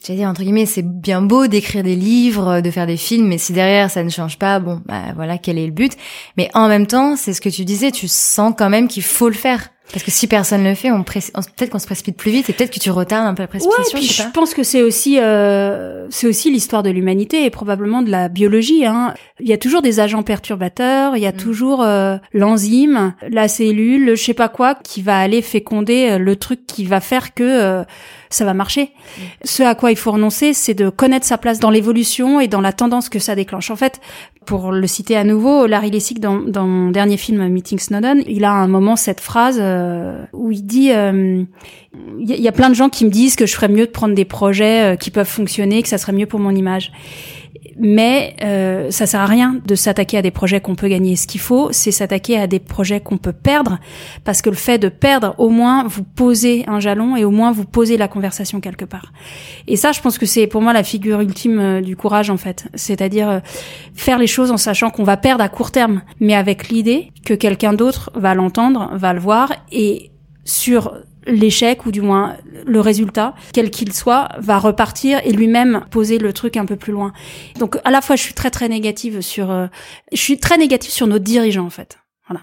j'allais 0.04 0.18
dire 0.18 0.28
entre 0.28 0.42
guillemets, 0.42 0.66
c'est 0.66 0.82
bien 0.82 1.22
beau 1.22 1.46
d'écrire 1.46 1.82
des 1.82 1.96
livres, 1.96 2.60
de 2.60 2.70
faire 2.70 2.86
des 2.86 2.98
films, 2.98 3.28
mais 3.28 3.38
si 3.38 3.54
derrière 3.54 3.90
ça 3.90 4.04
ne 4.04 4.10
change 4.10 4.38
pas, 4.38 4.58
bon, 4.60 4.82
bah 4.84 5.14
voilà, 5.14 5.38
quel 5.38 5.56
est 5.56 5.66
le 5.66 5.72
but? 5.72 5.92
Mais 6.36 6.50
en 6.52 6.68
même 6.68 6.86
temps, 6.86 7.16
c'est 7.16 7.32
ce 7.32 7.40
que 7.40 7.48
tu 7.48 7.64
disais, 7.64 7.90
tu 7.90 8.06
sens 8.06 8.52
quand 8.56 8.68
même 8.68 8.88
qu'il 8.88 9.02
faut 9.02 9.28
le 9.28 9.34
faire. 9.34 9.70
Parce 9.92 10.04
que 10.04 10.10
si 10.10 10.26
personne 10.26 10.64
le 10.64 10.74
fait, 10.74 10.90
on, 10.90 11.02
peut-être 11.04 11.70
qu'on 11.70 11.78
se 11.78 11.86
précipite 11.86 12.16
plus 12.16 12.30
vite 12.30 12.50
et 12.50 12.52
peut-être 12.52 12.72
que 12.72 12.80
tu 12.80 12.90
retardes 12.90 13.26
un 13.26 13.34
peu 13.34 13.44
la 13.44 13.46
précipitation. 13.46 13.98
Ouais, 13.98 14.04
je, 14.04 14.12
je 14.12 14.22
pense 14.32 14.52
que 14.52 14.62
c'est 14.62 14.82
aussi 14.82 15.18
euh, 15.20 16.06
c'est 16.10 16.26
aussi 16.26 16.50
l'histoire 16.50 16.82
de 16.82 16.90
l'humanité 16.90 17.44
et 17.44 17.50
probablement 17.50 18.02
de 18.02 18.10
la 18.10 18.28
biologie. 18.28 18.84
Hein. 18.84 19.14
Il 19.40 19.48
y 19.48 19.52
a 19.52 19.58
toujours 19.58 19.82
des 19.82 20.00
agents 20.00 20.22
perturbateurs, 20.22 21.16
il 21.16 21.22
y 21.22 21.26
a 21.26 21.32
mm. 21.32 21.36
toujours 21.36 21.82
euh, 21.82 22.16
l'enzyme, 22.32 23.14
la 23.28 23.48
cellule, 23.48 24.16
je 24.16 24.22
sais 24.22 24.34
pas 24.34 24.48
quoi, 24.48 24.74
qui 24.74 25.02
va 25.02 25.18
aller 25.18 25.42
féconder 25.42 26.10
euh, 26.10 26.18
le 26.18 26.36
truc 26.36 26.66
qui 26.66 26.84
va 26.84 27.00
faire 27.00 27.34
que 27.34 27.44
euh, 27.44 27.84
ça 28.30 28.44
va 28.44 28.54
marcher. 28.54 28.84
Mm. 28.92 29.22
Ce 29.44 29.62
à 29.62 29.74
quoi 29.74 29.90
il 29.90 29.96
faut 29.96 30.12
renoncer, 30.12 30.52
c'est 30.52 30.74
de 30.74 30.88
connaître 30.88 31.26
sa 31.26 31.38
place 31.38 31.58
dans 31.58 31.70
l'évolution 31.70 32.40
et 32.40 32.48
dans 32.48 32.60
la 32.60 32.72
tendance 32.72 33.08
que 33.08 33.18
ça 33.18 33.34
déclenche. 33.34 33.70
En 33.70 33.76
fait, 33.76 34.00
pour 34.46 34.70
le 34.72 34.86
citer 34.86 35.16
à 35.16 35.24
nouveau, 35.24 35.66
Larry 35.66 35.90
Lessig, 35.90 36.20
dans, 36.20 36.66
mon 36.66 36.90
dernier 36.90 37.16
film 37.16 37.46
Meeting 37.48 37.78
Snowden, 37.78 38.22
il 38.26 38.44
a 38.44 38.52
un 38.52 38.68
moment 38.68 38.96
cette 38.96 39.20
phrase 39.20 39.58
euh, 39.60 40.24
où 40.32 40.52
il 40.52 40.64
dit 40.64 40.92
euh, 40.92 41.42
il 42.20 42.28
y, 42.28 42.48
a 42.48 42.52
plein 42.52 42.70
de 42.70 42.74
gens 42.74 42.88
qui 42.88 43.04
me 43.04 43.10
disent 43.10 43.36
que 43.36 43.44
je 43.44 43.54
ferais 43.54 43.68
mieux 43.68 43.86
de 43.86 43.90
prendre 43.90 44.14
des 44.14 44.24
projets 44.24 44.94
euh, 44.94 44.96
qui 44.96 45.10
peuvent 45.10 45.28
fonctionner, 45.28 45.82
que 45.82 45.88
ça 45.88 45.98
serait 45.98 46.12
mieux 46.12 46.26
pour 46.26 46.38
mon 46.40 46.52
image 46.52 46.92
mais 47.78 48.36
euh, 48.42 48.90
ça 48.90 49.06
sert 49.06 49.20
à 49.20 49.26
rien 49.26 49.56
de 49.64 49.74
s'attaquer 49.74 50.18
à 50.18 50.22
des 50.22 50.30
projets 50.30 50.60
qu'on 50.60 50.74
peut 50.74 50.88
gagner. 50.88 51.16
Ce 51.16 51.26
qu'il 51.26 51.40
faut, 51.40 51.68
c'est 51.72 51.90
s'attaquer 51.90 52.38
à 52.38 52.46
des 52.46 52.58
projets 52.58 53.00
qu'on 53.00 53.18
peut 53.18 53.32
perdre, 53.32 53.78
parce 54.24 54.42
que 54.42 54.50
le 54.50 54.56
fait 54.56 54.78
de 54.78 54.88
perdre, 54.88 55.34
au 55.38 55.48
moins, 55.48 55.84
vous 55.86 56.02
posez 56.02 56.64
un 56.66 56.80
jalon 56.80 57.16
et 57.16 57.24
au 57.24 57.30
moins 57.30 57.52
vous 57.52 57.64
posez 57.64 57.96
la 57.96 58.08
conversation 58.08 58.60
quelque 58.60 58.84
part. 58.84 59.12
Et 59.66 59.76
ça, 59.76 59.92
je 59.92 60.00
pense 60.00 60.18
que 60.18 60.26
c'est 60.26 60.46
pour 60.46 60.62
moi 60.62 60.72
la 60.72 60.82
figure 60.82 61.20
ultime 61.20 61.58
euh, 61.58 61.80
du 61.80 61.96
courage, 61.96 62.30
en 62.30 62.36
fait. 62.36 62.68
C'est-à-dire 62.74 63.28
euh, 63.28 63.40
faire 63.94 64.18
les 64.18 64.26
choses 64.26 64.50
en 64.50 64.56
sachant 64.56 64.90
qu'on 64.90 65.04
va 65.04 65.16
perdre 65.16 65.42
à 65.42 65.48
court 65.48 65.70
terme, 65.70 66.02
mais 66.20 66.34
avec 66.34 66.68
l'idée 66.68 67.12
que 67.24 67.34
quelqu'un 67.34 67.72
d'autre 67.72 68.10
va 68.14 68.34
l'entendre, 68.34 68.90
va 68.94 69.12
le 69.12 69.20
voir 69.20 69.52
et 69.72 70.10
sur 70.44 70.94
l'échec 71.26 71.86
ou 71.86 71.92
du 71.92 72.00
moins 72.00 72.36
le 72.66 72.80
résultat, 72.80 73.34
quel 73.52 73.70
qu'il 73.70 73.92
soit, 73.92 74.28
va 74.38 74.58
repartir 74.58 75.20
et 75.24 75.32
lui-même 75.32 75.84
poser 75.90 76.18
le 76.18 76.32
truc 76.32 76.56
un 76.56 76.64
peu 76.64 76.76
plus 76.76 76.92
loin. 76.92 77.12
Donc 77.58 77.78
à 77.84 77.90
la 77.90 78.00
fois 78.00 78.16
je 78.16 78.22
suis 78.22 78.34
très 78.34 78.50
très 78.50 78.68
négative 78.68 79.20
sur, 79.20 79.50
euh, 79.50 79.66
je 80.12 80.20
suis 80.20 80.38
très 80.38 80.58
négative 80.58 80.90
sur 80.90 81.06
nos 81.06 81.18
dirigeants 81.18 81.66
en 81.66 81.70
fait. 81.70 81.98
Voilà. 82.28 82.42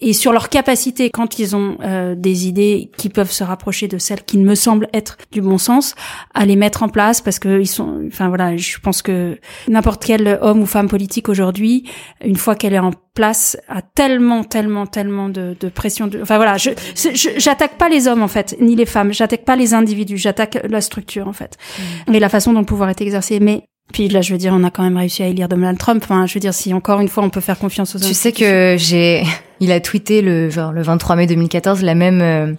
Et 0.00 0.12
sur 0.12 0.32
leur 0.32 0.48
capacité, 0.48 1.10
quand 1.10 1.40
ils 1.40 1.56
ont 1.56 1.78
euh, 1.82 2.14
des 2.14 2.46
idées 2.46 2.92
qui 2.96 3.08
peuvent 3.08 3.32
se 3.32 3.42
rapprocher 3.42 3.88
de 3.88 3.98
celles 3.98 4.22
qui 4.22 4.38
me 4.38 4.54
semblent 4.54 4.88
être 4.92 5.18
du 5.32 5.40
bon 5.40 5.58
sens, 5.58 5.96
à 6.32 6.46
les 6.46 6.54
mettre 6.54 6.84
en 6.84 6.88
place 6.88 7.22
parce 7.22 7.40
que 7.40 7.60
ils 7.60 7.66
sont. 7.66 8.04
Enfin 8.06 8.28
voilà, 8.28 8.56
je 8.56 8.78
pense 8.78 9.02
que 9.02 9.36
n'importe 9.66 10.04
quel 10.04 10.38
homme 10.42 10.60
ou 10.60 10.66
femme 10.66 10.88
politique 10.88 11.28
aujourd'hui, 11.28 11.90
une 12.24 12.36
fois 12.36 12.54
qu'elle 12.54 12.74
est 12.74 12.78
en 12.78 12.92
place, 13.14 13.56
a 13.68 13.82
tellement, 13.82 14.44
tellement, 14.44 14.86
tellement 14.86 15.28
de, 15.28 15.56
de 15.58 15.68
pression. 15.68 16.06
De, 16.06 16.22
enfin 16.22 16.36
voilà, 16.36 16.56
je 16.56 16.70
j'attaque 17.36 17.78
pas 17.78 17.88
les 17.88 18.06
hommes 18.06 18.22
en 18.22 18.28
fait, 18.28 18.56
ni 18.60 18.76
les 18.76 18.86
femmes. 18.86 19.12
J'attaque 19.12 19.44
pas 19.44 19.56
les 19.56 19.74
individus. 19.74 20.18
J'attaque 20.18 20.58
la 20.68 20.80
structure 20.80 21.26
en 21.26 21.32
fait, 21.32 21.56
mmh. 22.06 22.14
et 22.14 22.20
la 22.20 22.28
façon 22.28 22.52
dont 22.52 22.60
le 22.60 22.66
pouvoir 22.66 22.90
est 22.90 23.00
exercé. 23.00 23.40
Mais 23.40 23.64
puis 23.92 24.08
là, 24.08 24.20
je 24.20 24.32
veux 24.32 24.38
dire, 24.38 24.52
on 24.54 24.64
a 24.64 24.70
quand 24.70 24.82
même 24.82 24.96
réussi 24.96 25.22
à 25.22 25.26
élire 25.26 25.48
Donald 25.48 25.78
Trump. 25.78 26.02
Enfin, 26.02 26.26
je 26.26 26.34
veux 26.34 26.40
dire, 26.40 26.54
si 26.54 26.74
encore 26.74 27.00
une 27.00 27.08
fois, 27.08 27.22
on 27.22 27.30
peut 27.30 27.40
faire 27.40 27.58
confiance 27.58 27.94
aux 27.94 27.98
Tu 27.98 28.14
sais 28.14 28.32
que 28.32 28.76
j'ai, 28.78 29.22
il 29.60 29.72
a 29.72 29.80
tweeté 29.80 30.22
le 30.22 30.50
genre 30.50 30.72
le 30.72 30.82
23 30.82 31.16
mai 31.16 31.26
2014 31.26 31.82
la 31.82 31.94
même 31.94 32.20
euh, 32.20 32.52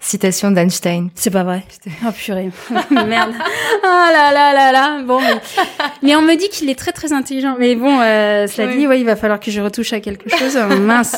Citation 0.00 0.50
d'Einstein. 0.50 1.10
C'est 1.14 1.30
pas 1.30 1.42
vrai. 1.42 1.64
Oh 2.06 2.12
purée. 2.12 2.50
Merde. 2.90 3.32
Ah 3.84 4.10
là 4.12 4.32
là 4.32 4.54
là 4.54 4.72
là. 4.72 5.02
Bon. 5.02 5.20
Mais, 6.02 6.14
on 6.14 6.22
me 6.22 6.36
dit 6.36 6.48
qu'il 6.48 6.70
est 6.70 6.78
très 6.78 6.92
très 6.92 7.12
intelligent. 7.12 7.56
Mais 7.58 7.74
bon, 7.74 8.00
euh, 8.00 8.46
cela 8.46 8.72
dit, 8.72 8.86
ouais, 8.86 9.00
il 9.00 9.04
va 9.04 9.16
falloir 9.16 9.40
que 9.40 9.50
je 9.50 9.60
retouche 9.60 9.92
à 9.92 10.00
quelque 10.00 10.30
chose. 10.30 10.56
Mince. 10.80 11.16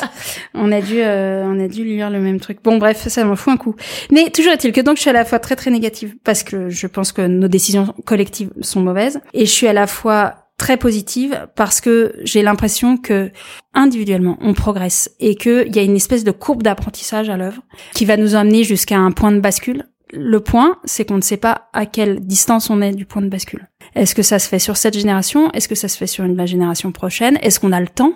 On 0.55 0.73
a 0.73 0.81
dû, 0.81 0.97
euh, 0.99 1.45
on 1.45 1.63
a 1.63 1.69
dû 1.69 1.85
lire 1.85 2.11
le 2.11 2.21
même 2.21 2.41
truc. 2.41 2.59
Bon, 2.63 2.79
bref, 2.79 3.07
ça 3.09 3.25
m'en 3.25 3.37
fout 3.37 3.53
un 3.53 3.57
coup. 3.57 3.77
Mais 4.11 4.31
toujours 4.31 4.53
est-il 4.53 4.73
que 4.73 4.81
donc 4.81 4.97
je 4.97 5.03
suis 5.03 5.11
à 5.11 5.15
la 5.15 5.25
fois 5.25 5.39
très 5.39 5.57
très 5.57 5.71
négative 5.71 6.17
parce 6.25 6.43
que 6.43 6.71
je 6.71 6.87
pense 6.87 7.13
que 7.13 7.23
nos 7.23 7.49
décisions 7.49 7.95
collectives 8.07 8.51
sont 8.63 8.81
mauvaises 8.81 9.21
et 9.35 9.47
je 9.47 9.51
suis 9.51 9.67
à 9.67 9.73
la 9.73 9.87
fois 9.87 10.50
très 10.61 10.77
positive 10.77 11.49
parce 11.57 11.81
que 11.81 12.13
j'ai 12.23 12.43
l'impression 12.43 12.99
que 12.99 13.31
individuellement 13.73 14.37
on 14.43 14.53
progresse 14.53 15.11
et 15.19 15.35
qu'il 15.35 15.75
y 15.75 15.79
a 15.79 15.83
une 15.83 15.97
espèce 15.97 16.23
de 16.23 16.33
courbe 16.33 16.63
d'apprentissage 16.63 17.31
à 17.31 17.39
l'œuvre 17.39 17.63
qui 17.95 18.05
va 18.05 18.19
nous 18.19 18.35
emmener 18.35 18.63
jusqu'à 18.63 18.99
un 18.99 19.11
point 19.11 19.33
de 19.33 19.41
bascule 19.41 19.87
le 20.13 20.41
point, 20.41 20.77
c'est 20.85 21.05
qu'on 21.05 21.17
ne 21.17 21.23
sait 21.23 21.37
pas 21.37 21.69
à 21.73 21.87
quelle 21.87 22.21
distance 22.21 22.69
on 22.69 22.83
est 22.83 22.93
du 22.93 23.07
point 23.07 23.23
de 23.23 23.29
bascule. 23.29 23.69
Est-ce 23.95 24.15
que 24.15 24.23
ça 24.23 24.39
se 24.39 24.49
fait 24.49 24.59
sur 24.59 24.77
cette 24.77 24.95
génération? 24.95 25.51
Est-ce 25.53 25.69
que 25.69 25.77
ça 25.77 25.89
se 25.89 25.97
fait 25.97 26.09
sur 26.09 26.27
la 26.27 26.47
génération 26.47 26.93
prochaine? 26.93 27.39
Est-ce 27.43 27.61
qu'on 27.61 27.73
a 27.73 27.81
le 27.81 27.87
temps? 27.87 28.15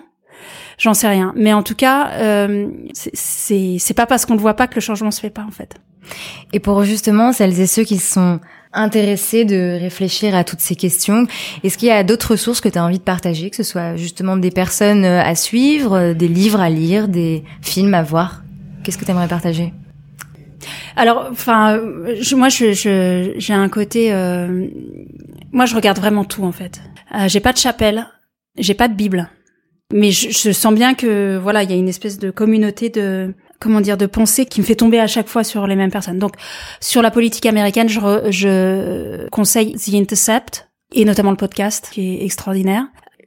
J'en 0.77 0.93
sais 0.93 1.07
rien. 1.07 1.33
Mais 1.37 1.53
en 1.53 1.63
tout 1.63 1.73
cas, 1.73 2.11
euh, 2.15 2.67
c'est 3.13 3.93
pas 3.95 4.05
parce 4.05 4.25
qu'on 4.25 4.35
le 4.35 4.41
voit 4.41 4.55
pas 4.55 4.67
que 4.67 4.75
le 4.75 4.81
changement 4.81 5.11
se 5.11 5.21
fait 5.21 5.29
pas 5.29 5.45
en 5.47 5.51
fait. 5.51 5.75
Et 6.53 6.59
pour 6.59 6.83
justement 6.83 7.31
celles 7.31 7.59
et 7.59 7.65
ceux 7.65 7.83
qui 7.83 7.97
sont 7.97 8.39
intéressés 8.75 9.45
de 9.45 9.79
réfléchir 9.79 10.35
à 10.35 10.43
toutes 10.43 10.59
ces 10.59 10.75
questions, 10.75 11.27
est-ce 11.63 11.77
qu'il 11.77 11.87
y 11.87 11.91
a 11.91 12.03
d'autres 12.03 12.31
ressources 12.31 12.61
que 12.61 12.69
tu 12.69 12.77
as 12.77 12.83
envie 12.83 12.99
de 12.99 13.03
partager, 13.03 13.49
que 13.49 13.55
ce 13.55 13.63
soit 13.63 13.95
justement 13.95 14.37
des 14.37 14.51
personnes 14.51 15.05
à 15.05 15.33
suivre, 15.35 16.13
des 16.13 16.27
livres 16.27 16.59
à 16.61 16.69
lire, 16.69 17.07
des 17.07 17.43
films 17.61 17.93
à 17.93 18.03
voir? 18.03 18.43
Qu'est-ce 18.83 18.97
que 18.97 19.05
tu 19.05 19.11
aimerais 19.11 19.27
partager? 19.27 19.73
Alors, 20.95 21.27
enfin, 21.31 21.79
moi, 22.35 22.49
je, 22.49 22.73
je, 22.73 23.33
j'ai 23.37 23.53
un 23.53 23.69
côté. 23.69 24.13
Euh, 24.13 24.67
moi, 25.51 25.65
je 25.65 25.75
regarde 25.75 25.97
vraiment 25.97 26.23
tout 26.23 26.43
en 26.43 26.51
fait. 26.51 26.81
Euh, 27.13 27.27
j'ai 27.27 27.39
pas 27.39 27.53
de 27.53 27.57
chapelle, 27.57 28.07
j'ai 28.57 28.73
pas 28.73 28.87
de 28.87 28.93
Bible, 28.93 29.29
mais 29.93 30.11
je, 30.11 30.29
je 30.29 30.51
sens 30.51 30.73
bien 30.73 30.93
que 30.93 31.37
voilà, 31.37 31.63
il 31.63 31.69
y 31.69 31.73
a 31.73 31.77
une 31.77 31.89
espèce 31.89 32.17
de 32.17 32.31
communauté 32.31 32.89
de 32.89 33.33
comment 33.65 33.81
dire 33.81 33.97
de 33.97 34.05
pensée 34.05 34.45
qui 34.45 34.61
me 34.61 34.65
fait 34.65 34.75
tomber 34.75 34.99
à 34.99 35.07
chaque 35.07 35.27
fois 35.27 35.43
sur 35.43 35.67
les 35.67 35.75
mêmes 35.75 35.91
personnes. 35.91 36.19
Donc, 36.19 36.35
sur 36.79 37.01
la 37.01 37.11
politique 37.11 37.45
américaine, 37.45 37.89
je, 37.89 37.99
je 38.29 39.27
conseille 39.29 39.75
The 39.75 39.95
Intercept 39.95 40.69
et 40.93 41.03
notamment 41.03 41.31
le 41.31 41.37
podcast 41.37 41.89
qui 41.91 42.15
est 42.15 42.23
extraordinaire 42.23 42.85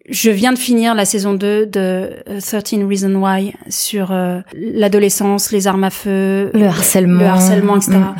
je 0.09 0.31
viens 0.31 0.53
de 0.53 0.59
finir 0.59 0.95
la 0.95 1.05
saison 1.05 1.35
2 1.35 1.67
de 1.67 2.11
13 2.27 2.55
euh, 2.55 2.87
Reasons 2.87 3.15
Why 3.15 3.55
sur 3.69 4.11
euh, 4.11 4.41
l'adolescence, 4.55 5.53
les 5.53 5.67
armes 5.67 5.85
à 5.85 5.91
feu, 5.91 6.51
le 6.55 6.65
harcèlement, 6.65 7.21
le 7.21 7.27
harcèlement, 7.27 7.77
etc. 7.77 7.99
Mm. 7.99 8.15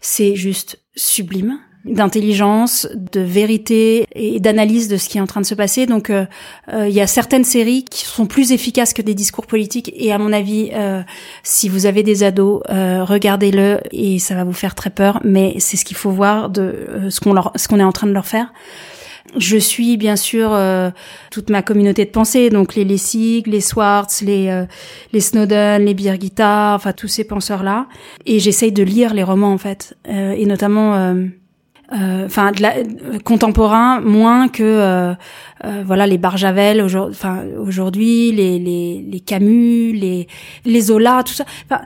C'est 0.00 0.36
juste 0.36 0.78
sublime 0.94 1.58
d'intelligence, 1.84 2.88
de 2.94 3.20
vérité 3.20 4.06
et 4.14 4.40
d'analyse 4.40 4.88
de 4.88 4.96
ce 4.96 5.08
qui 5.08 5.18
est 5.18 5.20
en 5.20 5.26
train 5.26 5.40
de 5.40 5.46
se 5.46 5.54
passer. 5.54 5.86
Donc 5.86 6.10
euh, 6.10 6.26
il 6.72 6.92
y 6.92 7.00
a 7.00 7.06
certaines 7.06 7.44
séries 7.44 7.84
qui 7.84 8.04
sont 8.04 8.26
plus 8.26 8.52
efficaces 8.52 8.92
que 8.94 9.02
des 9.02 9.14
discours 9.14 9.46
politiques 9.46 9.92
et 9.96 10.12
à 10.12 10.18
mon 10.18 10.32
avis, 10.32 10.70
si 11.42 11.68
vous 11.68 11.86
avez 11.86 12.02
des 12.02 12.22
ados, 12.22 12.62
regardez-le 12.68 13.80
et 13.90 14.18
ça 14.18 14.34
va 14.34 14.44
vous 14.44 14.52
faire 14.52 14.74
très 14.74 14.90
peur. 14.90 15.20
Mais 15.24 15.54
c'est 15.58 15.76
ce 15.76 15.84
qu'il 15.84 15.96
faut 15.96 16.10
voir 16.10 16.50
de 16.50 17.08
ce 17.10 17.20
qu'on 17.20 17.32
leur, 17.32 17.52
ce 17.56 17.68
qu'on 17.68 17.80
est 17.80 17.84
en 17.84 17.92
train 17.92 18.06
de 18.06 18.12
leur 18.12 18.26
faire. 18.26 18.52
Je 19.36 19.56
suis 19.56 19.96
bien 19.96 20.16
sûr 20.16 20.52
euh, 20.52 20.90
toute 21.30 21.48
ma 21.48 21.62
communauté 21.62 22.04
de 22.04 22.10
pensée, 22.10 22.50
donc 22.50 22.74
les 22.74 22.84
Lessig, 22.84 23.46
les 23.46 23.60
Swartz, 23.60 24.20
les 24.20 24.48
euh, 24.48 24.66
les 25.12 25.20
Snowden, 25.20 25.84
les 25.84 25.94
Birgitta, 25.94 26.74
enfin 26.74 26.92
tous 26.92 27.08
ces 27.08 27.24
penseurs 27.24 27.62
là, 27.62 27.86
et 28.26 28.40
j'essaye 28.40 28.72
de 28.72 28.82
lire 28.82 29.14
les 29.14 29.22
romans 29.22 29.52
en 29.52 29.58
fait, 29.58 29.96
euh, 30.08 30.32
et 30.32 30.44
notamment 30.44 31.14
enfin 31.92 32.52
contemporains 33.24 34.00
moins 34.00 34.48
que 34.48 35.14
voilà 35.84 36.06
les 36.06 36.18
Barjavel 36.18 36.80
aujourd'hui 36.80 37.16
enfin 37.16 37.42
aujourd'hui 37.58 38.32
les, 38.32 38.58
les 38.58 39.04
les 39.08 39.20
Camus 39.20 39.92
les 39.92 40.26
les 40.64 40.80
Zola 40.80 41.22
tout 41.24 41.34
ça 41.34 41.44
enfin 41.66 41.82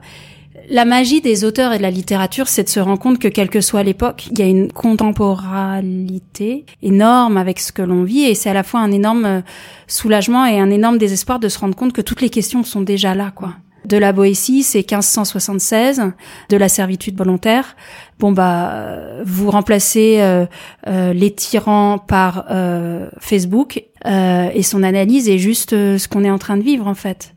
la 0.68 0.84
magie 0.84 1.20
des 1.20 1.44
auteurs 1.44 1.72
et 1.72 1.78
de 1.78 1.82
la 1.82 1.90
littérature, 1.90 2.48
c'est 2.48 2.64
de 2.64 2.68
se 2.68 2.80
rendre 2.80 2.98
compte 2.98 3.18
que 3.18 3.28
quelle 3.28 3.50
que 3.50 3.60
soit 3.60 3.82
l'époque, 3.82 4.28
il 4.30 4.38
y 4.38 4.42
a 4.42 4.46
une 4.46 4.72
contemporalité 4.72 6.64
énorme 6.82 7.36
avec 7.36 7.60
ce 7.60 7.72
que 7.72 7.82
l'on 7.82 8.04
vit 8.04 8.24
et 8.24 8.34
c'est 8.34 8.50
à 8.50 8.54
la 8.54 8.62
fois 8.62 8.80
un 8.80 8.92
énorme 8.92 9.24
euh, 9.24 9.40
soulagement 9.86 10.46
et 10.46 10.58
un 10.58 10.70
énorme 10.70 10.98
désespoir 10.98 11.38
de 11.38 11.48
se 11.48 11.58
rendre 11.58 11.76
compte 11.76 11.92
que 11.92 12.00
toutes 12.00 12.20
les 12.20 12.30
questions 12.30 12.64
sont 12.64 12.80
déjà 12.80 13.14
là, 13.14 13.30
quoi. 13.34 13.54
De 13.87 13.96
la 13.96 14.12
Boétie, 14.12 14.62
c'est 14.62 14.81
1576, 14.81 16.03
de 16.49 16.57
la 16.57 16.68
servitude 16.68 17.16
volontaire. 17.16 17.77
Bon 18.18 18.33
bah, 18.33 18.72
euh, 18.72 19.22
vous 19.25 19.51
remplacez 19.51 20.18
euh, 20.20 20.46
les 21.12 21.33
tyrans 21.33 21.99
par 21.99 22.46
Facebook 23.20 23.85
et 24.05 24.62
son 24.62 24.83
analyse 24.83 25.29
est 25.29 25.38
juste 25.38 25.70
ce 25.70 26.09
qu'on 26.09 26.25
est 26.25 26.31
en 26.31 26.38
train 26.38 26.57
de 26.57 26.62
vivre 26.62 26.87
en 26.87 26.94
fait. 26.94 27.35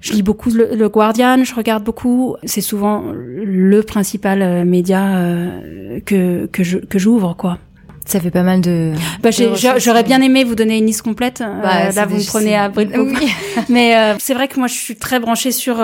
Je 0.00 0.12
lis 0.12 0.22
beaucoup 0.22 0.50
le, 0.50 0.88
Guardian, 0.88 1.44
je 1.44 1.54
regarde 1.54 1.84
beaucoup. 1.84 2.36
C'est 2.42 2.60
souvent 2.60 3.04
le 3.14 3.82
principal 3.82 4.42
euh, 4.42 4.64
média 4.64 5.16
euh, 5.16 6.00
que 6.00 6.46
que 6.46 6.64
je 6.64 6.78
que 6.78 6.98
j'ouvre 6.98 7.36
quoi. 7.36 7.58
Ça 8.04 8.20
fait 8.20 8.30
pas 8.30 8.42
mal 8.42 8.60
de. 8.60 8.92
Bah, 9.22 9.30
j'aurais 9.30 10.02
bien 10.02 10.20
aimé 10.20 10.44
vous 10.44 10.54
donner 10.54 10.78
une 10.78 10.86
liste 10.86 11.02
complète. 11.02 11.40
Euh, 11.40 11.62
bah, 11.62 11.90
là, 11.94 12.06
vous 12.06 12.16
me 12.16 12.26
prenez 12.26 12.56
à 12.56 12.68
brûle 12.68 12.90
oui. 12.96 13.28
Mais 13.68 14.14
c'est 14.18 14.34
vrai 14.34 14.48
que 14.48 14.58
moi, 14.58 14.68
je 14.68 14.74
suis 14.74 14.96
très 14.96 15.20
branchée 15.20 15.52
sur 15.52 15.82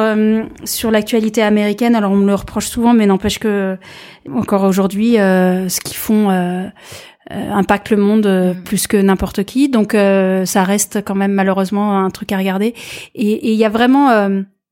sur 0.64 0.90
l'actualité 0.90 1.42
américaine. 1.42 1.94
Alors, 1.94 2.12
on 2.12 2.16
me 2.16 2.26
le 2.26 2.34
reproche 2.34 2.66
souvent, 2.66 2.92
mais 2.92 3.06
n'empêche 3.06 3.38
que 3.38 3.76
encore 4.34 4.64
aujourd'hui, 4.64 5.14
ce 5.14 5.80
qu'ils 5.80 5.96
font 5.96 6.30
euh, 7.30 7.50
impacte 7.50 7.90
le 7.90 7.98
monde 7.98 8.24
euh, 8.24 8.54
mm. 8.54 8.62
plus 8.62 8.86
que 8.86 8.96
n'importe 8.96 9.44
qui. 9.44 9.68
Donc 9.68 9.94
euh, 9.94 10.46
ça 10.46 10.64
reste 10.64 11.04
quand 11.04 11.14
même 11.14 11.32
malheureusement 11.32 12.02
un 12.02 12.08
truc 12.08 12.32
à 12.32 12.38
regarder. 12.38 12.74
Et 13.14 13.52
il 13.52 13.58
y 13.58 13.66
a 13.66 13.68
vraiment 13.68 14.08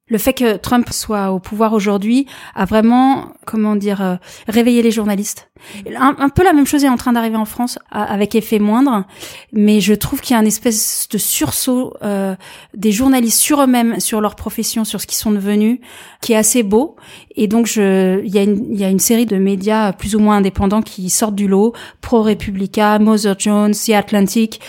le 0.09 0.19
fait 0.19 0.35
que 0.35 0.57
Trump 0.57 0.89
soit 0.93 1.33
au 1.33 1.41
pouvoir 1.41 1.73
aujourd'hui 1.73 2.27
a 2.55 2.65
vraiment, 2.65 3.33
comment 3.45 3.75
dire, 3.75 4.01
euh, 4.01 4.17
réveillé 4.47 4.83
les 4.83 4.93
journalistes. 4.93 5.51
Un, 5.99 6.29
peu 6.29 6.45
la 6.45 6.53
même 6.53 6.67
chose 6.67 6.85
est 6.85 6.89
en 6.89 6.97
train 6.97 7.13
d'arriver 7.13 7.37
en 7.37 7.45
France, 7.45 7.79
avec 7.91 8.35
effet 8.35 8.59
moindre, 8.59 9.05
mais 9.53 9.81
je 9.81 9.95
trouve 9.95 10.21
qu'il 10.21 10.35
y 10.35 10.37
a 10.37 10.41
une 10.41 10.47
espèce 10.47 11.09
de 11.11 11.19
sursaut 11.19 11.95
euh, 12.03 12.37
des 12.75 12.93
journalistes 12.93 13.41
sur 13.41 13.63
eux-mêmes, 13.63 13.99
sur 13.99 14.21
leur 14.21 14.37
profession, 14.37 14.85
sur 14.85 15.01
ce 15.01 15.07
qu'ils 15.07 15.17
sont 15.17 15.33
devenus, 15.33 15.81
qui 16.21 16.35
est 16.35 16.37
assez 16.37 16.63
beau. 16.63 16.97
Et 17.35 17.49
donc, 17.49 17.75
il 17.75 18.29
y 18.29 18.39
a 18.39 18.43
une, 18.43 18.77
y 18.77 18.85
a 18.85 18.89
une 18.89 19.01
série 19.01 19.27
de 19.27 19.37
médias 19.37 19.93
plus 19.93 20.15
ou 20.15 20.21
moins 20.21 20.37
indépendants 20.37 20.83
qui 20.83 21.11
sortent 21.11 21.35
du 21.35 21.49
lot, 21.49 21.73
Pro 22.01 22.23
Republica, 22.23 22.99
Mother 22.99 23.35
Jones, 23.39 23.73
The 23.73 23.91
Atlantic. 23.91 24.61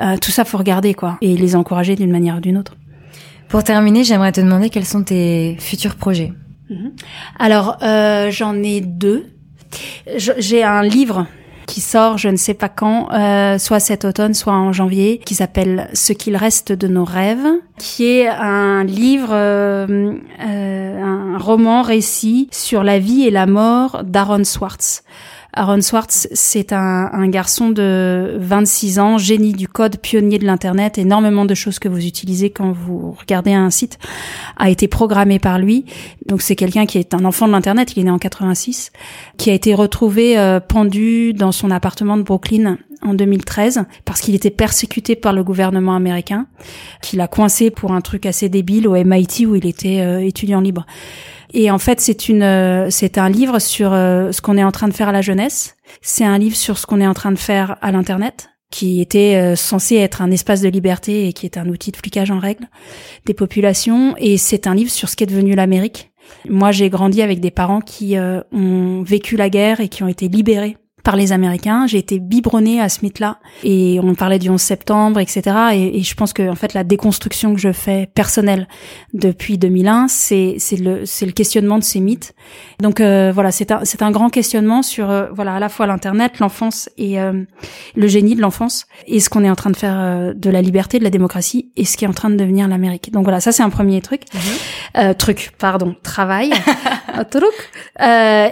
Euh, 0.00 0.16
tout 0.20 0.30
ça, 0.30 0.44
faut 0.44 0.58
regarder 0.58 0.94
quoi, 0.94 1.18
et 1.20 1.36
les 1.36 1.56
encourager 1.56 1.94
d'une 1.94 2.10
manière 2.10 2.36
ou 2.36 2.40
d'une 2.40 2.58
autre. 2.58 2.74
Pour 3.54 3.62
terminer, 3.62 4.02
j'aimerais 4.02 4.32
te 4.32 4.40
demander 4.40 4.68
quels 4.68 4.84
sont 4.84 5.04
tes 5.04 5.56
futurs 5.60 5.94
projets. 5.94 6.32
Mhm. 6.70 6.90
Alors, 7.38 7.76
euh, 7.84 8.28
j'en 8.32 8.60
ai 8.64 8.80
deux. 8.80 9.26
J'ai 10.16 10.64
un 10.64 10.82
livre 10.82 11.28
qui 11.68 11.80
sort, 11.80 12.18
je 12.18 12.28
ne 12.30 12.36
sais 12.36 12.54
pas 12.54 12.68
quand, 12.68 13.12
euh, 13.12 13.58
soit 13.58 13.78
cet 13.78 14.04
automne, 14.04 14.34
soit 14.34 14.54
en 14.54 14.72
janvier, 14.72 15.20
qui 15.24 15.36
s'appelle 15.36 15.88
Ce 15.92 16.12
qu'il 16.12 16.34
reste 16.34 16.72
de 16.72 16.88
nos 16.88 17.04
rêves, 17.04 17.46
qui 17.78 18.06
est 18.06 18.26
un 18.26 18.82
livre, 18.82 19.30
euh, 19.30 20.18
un 20.40 21.38
roman 21.38 21.82
récit 21.82 22.48
sur 22.50 22.82
la 22.82 22.98
vie 22.98 23.22
et 23.22 23.30
la 23.30 23.46
mort 23.46 24.02
d'Aaron 24.02 24.42
Swartz. 24.42 25.04
Aaron 25.56 25.80
Swartz, 25.80 26.28
c'est 26.32 26.72
un, 26.72 27.10
un, 27.12 27.28
garçon 27.28 27.70
de 27.70 28.36
26 28.38 28.98
ans, 28.98 29.18
génie 29.18 29.52
du 29.52 29.68
code, 29.68 29.98
pionnier 29.98 30.38
de 30.38 30.44
l'Internet. 30.44 30.98
Énormément 30.98 31.44
de 31.44 31.54
choses 31.54 31.78
que 31.78 31.88
vous 31.88 32.04
utilisez 32.04 32.50
quand 32.50 32.72
vous 32.72 33.16
regardez 33.18 33.52
un 33.52 33.70
site 33.70 33.98
a 34.56 34.70
été 34.70 34.88
programmé 34.88 35.38
par 35.38 35.58
lui. 35.58 35.84
Donc 36.26 36.42
c'est 36.42 36.56
quelqu'un 36.56 36.86
qui 36.86 36.98
est 36.98 37.14
un 37.14 37.24
enfant 37.24 37.46
de 37.46 37.52
l'Internet, 37.52 37.92
il 37.96 38.00
est 38.00 38.04
né 38.04 38.10
en 38.10 38.18
86, 38.18 38.90
qui 39.36 39.50
a 39.50 39.54
été 39.54 39.74
retrouvé 39.74 40.38
euh, 40.38 40.60
pendu 40.60 41.32
dans 41.32 41.52
son 41.52 41.70
appartement 41.70 42.16
de 42.16 42.22
Brooklyn 42.22 42.78
en 43.02 43.14
2013 43.14 43.84
parce 44.04 44.20
qu'il 44.20 44.34
était 44.34 44.50
persécuté 44.50 45.14
par 45.14 45.32
le 45.32 45.44
gouvernement 45.44 45.94
américain, 45.94 46.46
qu'il 47.02 47.20
a 47.20 47.28
coincé 47.28 47.70
pour 47.70 47.92
un 47.92 48.00
truc 48.00 48.26
assez 48.26 48.48
débile 48.48 48.88
au 48.88 48.94
MIT 48.94 49.46
où 49.46 49.54
il 49.54 49.66
était 49.66 50.00
euh, 50.00 50.18
étudiant 50.20 50.60
libre. 50.60 50.86
Et 51.54 51.70
en 51.70 51.78
fait, 51.78 52.00
c'est 52.00 52.28
une, 52.28 52.42
euh, 52.42 52.88
c'est 52.90 53.16
un 53.16 53.28
livre 53.28 53.60
sur 53.60 53.92
euh, 53.92 54.32
ce 54.32 54.42
qu'on 54.42 54.58
est 54.58 54.64
en 54.64 54.72
train 54.72 54.88
de 54.88 54.92
faire 54.92 55.08
à 55.08 55.12
la 55.12 55.22
jeunesse. 55.22 55.76
C'est 56.02 56.24
un 56.24 56.36
livre 56.36 56.56
sur 56.56 56.78
ce 56.78 56.84
qu'on 56.84 57.00
est 57.00 57.06
en 57.06 57.14
train 57.14 57.30
de 57.30 57.38
faire 57.38 57.76
à 57.80 57.92
l'internet, 57.92 58.50
qui 58.70 59.00
était 59.00 59.36
euh, 59.36 59.54
censé 59.54 59.94
être 59.94 60.20
un 60.20 60.32
espace 60.32 60.62
de 60.62 60.68
liberté 60.68 61.28
et 61.28 61.32
qui 61.32 61.46
est 61.46 61.56
un 61.56 61.68
outil 61.68 61.92
de 61.92 61.96
flicage 61.96 62.32
en 62.32 62.40
règle 62.40 62.66
des 63.24 63.34
populations. 63.34 64.16
Et 64.18 64.36
c'est 64.36 64.66
un 64.66 64.74
livre 64.74 64.90
sur 64.90 65.08
ce 65.08 65.14
qu'est 65.14 65.26
devenu 65.26 65.54
l'Amérique. 65.54 66.10
Moi, 66.50 66.72
j'ai 66.72 66.90
grandi 66.90 67.22
avec 67.22 67.38
des 67.38 67.52
parents 67.52 67.80
qui 67.80 68.16
ont 68.18 69.02
vécu 69.02 69.36
la 69.36 69.50
guerre 69.50 69.80
et 69.80 69.88
qui 69.88 70.02
ont 70.02 70.08
été 70.08 70.26
libérés 70.26 70.78
par 71.04 71.16
les 71.16 71.32
Américains. 71.32 71.86
J'ai 71.86 71.98
été 71.98 72.18
biberonnée 72.18 72.80
à 72.80 72.88
ce 72.88 73.00
mythe-là. 73.02 73.38
Et 73.62 74.00
on 74.02 74.14
parlait 74.14 74.38
du 74.38 74.48
11 74.48 74.60
septembre, 74.60 75.20
etc. 75.20 75.42
Et, 75.74 76.02
je 76.02 76.14
pense 76.14 76.32
que 76.32 76.48
en 76.48 76.54
fait 76.56 76.74
la 76.74 76.82
déconstruction 76.82 77.54
que 77.54 77.60
je 77.60 77.72
fais 77.72 78.08
personnelle 78.14 78.66
depuis 79.12 79.58
2001, 79.58 80.08
c'est 80.08 80.56
c'est 80.58 80.76
le 80.76 81.06
c'est 81.06 81.26
le 81.26 81.32
questionnement 81.32 81.78
de 81.78 81.84
ces 81.84 82.00
mythes. 82.00 82.34
Donc 82.84 83.00
euh, 83.00 83.32
voilà, 83.32 83.50
c'est 83.50 83.72
un 83.72 83.80
c'est 83.84 84.02
un 84.02 84.10
grand 84.10 84.28
questionnement 84.28 84.82
sur 84.82 85.10
euh, 85.10 85.28
voilà 85.32 85.54
à 85.54 85.58
la 85.58 85.70
fois 85.70 85.86
l'internet, 85.86 86.38
l'enfance 86.38 86.90
et 86.98 87.18
euh, 87.18 87.42
le 87.96 88.06
génie 88.08 88.36
de 88.36 88.42
l'enfance 88.42 88.84
et 89.06 89.20
ce 89.20 89.30
qu'on 89.30 89.42
est 89.42 89.48
en 89.48 89.54
train 89.54 89.70
de 89.70 89.76
faire 89.76 90.34
de 90.34 90.50
la 90.50 90.60
liberté, 90.60 90.98
de 90.98 91.04
la 91.04 91.08
démocratie 91.08 91.72
et 91.76 91.86
ce 91.86 91.96
qui 91.96 92.04
est 92.04 92.08
en 92.08 92.12
train 92.12 92.28
de 92.28 92.36
devenir 92.36 92.68
l'Amérique. 92.68 93.10
Donc 93.10 93.22
voilà, 93.22 93.40
ça 93.40 93.52
c'est 93.52 93.62
un 93.62 93.70
premier 93.70 94.02
truc. 94.02 94.24
Mhm. 94.34 95.14
truc, 95.14 95.52
pardon, 95.58 95.96
travail. 96.02 96.50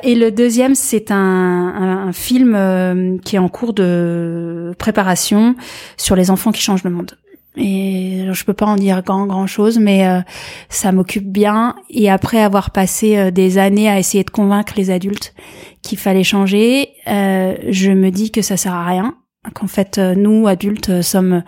et 0.02 0.14
le 0.14 0.30
deuxième, 0.30 0.74
c'est 0.74 1.10
un, 1.10 1.16
un, 1.16 2.08
un 2.08 2.12
film 2.14 2.54
euh, 2.54 3.18
qui 3.24 3.36
est 3.36 3.38
en 3.38 3.50
cours 3.50 3.74
de 3.74 4.74
préparation 4.78 5.56
sur 5.98 6.16
les 6.16 6.30
enfants 6.30 6.52
qui 6.52 6.62
changent 6.62 6.84
le 6.84 6.90
monde. 6.90 7.18
Et 7.56 8.26
je 8.32 8.44
peux 8.44 8.54
pas 8.54 8.66
en 8.66 8.76
dire 8.76 9.02
grand 9.02 9.26
grand 9.26 9.46
chose, 9.46 9.78
mais 9.78 10.06
euh, 10.06 10.20
ça 10.68 10.90
m'occupe 10.90 11.30
bien. 11.30 11.76
Et 11.90 12.10
après 12.10 12.40
avoir 12.40 12.70
passé 12.70 13.16
euh, 13.18 13.30
des 13.30 13.58
années 13.58 13.88
à 13.88 13.98
essayer 13.98 14.24
de 14.24 14.30
convaincre 14.30 14.72
les 14.76 14.90
adultes 14.90 15.34
qu'il 15.82 15.98
fallait 15.98 16.24
changer, 16.24 16.88
euh, 17.08 17.54
je 17.68 17.90
me 17.90 18.10
dis 18.10 18.30
que 18.30 18.40
ça 18.40 18.56
sert 18.56 18.74
à 18.74 18.86
rien. 18.86 19.14
Qu'en 19.54 19.66
fait, 19.66 19.98
nous 19.98 20.46
adultes 20.46 21.02
sommes 21.02 21.42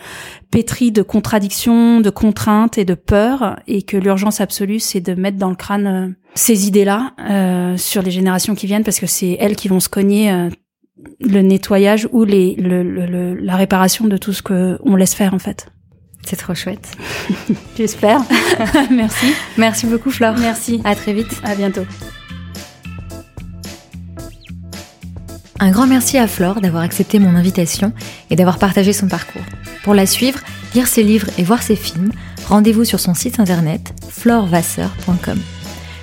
pétris 0.51 0.91
de 0.91 1.03
contradictions, 1.03 2.01
de 2.01 2.11
contraintes 2.11 2.77
et 2.77 2.85
de 2.85 2.95
peurs, 2.95 3.61
et 3.69 3.83
que 3.83 3.97
l'urgence 3.97 4.41
absolue, 4.41 4.81
c'est 4.81 5.01
de 5.01 5.15
mettre 5.15 5.39
dans 5.39 5.49
le 5.49 5.55
crâne 5.55 6.17
ces 6.35 6.67
idées-là 6.67 7.13
sur 7.77 8.03
les 8.03 8.11
générations 8.11 8.57
qui 8.57 8.67
viennent, 8.67 8.83
parce 8.83 8.99
que 8.99 9.07
c'est 9.07 9.37
elles 9.39 9.55
qui 9.55 9.69
vont 9.69 9.79
se 9.79 9.89
cogner 9.89 10.49
le 11.21 11.43
nettoyage 11.43 12.09
ou 12.11 12.25
les, 12.25 12.57
le, 12.57 13.35
la 13.35 13.55
réparation 13.55 14.07
de 14.07 14.17
tout 14.17 14.33
ce 14.33 14.43
que 14.43 14.77
on 14.83 14.97
laisse 14.97 15.15
faire 15.15 15.33
en 15.33 15.39
fait. 15.39 15.69
C'est 16.25 16.37
trop 16.37 16.55
chouette. 16.55 16.91
J'espère. 17.77 18.21
Merci. 18.91 19.27
Merci 19.57 19.87
beaucoup 19.87 20.11
Flore. 20.11 20.35
Merci. 20.39 20.81
À 20.85 20.95
très 20.95 21.13
vite. 21.13 21.41
À 21.45 21.55
bientôt. 21.55 21.85
Un 25.61 25.71
grand 25.71 25.87
merci 25.87 26.19
à 26.19 26.27
Flore 26.27 26.61
d'avoir 26.61 26.83
accepté 26.83 27.19
mon 27.19 27.37
invitation 27.37 27.93
et 28.29 28.37
d'avoir 28.37 28.59
partagé 28.59 28.93
son 28.93 29.09
parcours. 29.09 29.45
Pour 29.83 29.95
la 29.95 30.05
suivre, 30.05 30.41
lire 30.75 30.87
ses 30.87 31.03
livres 31.03 31.29
et 31.39 31.45
voir 31.45 31.63
ses 31.63 31.77
films, 31.77 32.11
rendez-vous 32.47 32.85
sur 32.85 33.01
son 33.01 33.15
site 33.15 33.39
internet 33.41 33.95
florvasseur.com. 34.11 35.39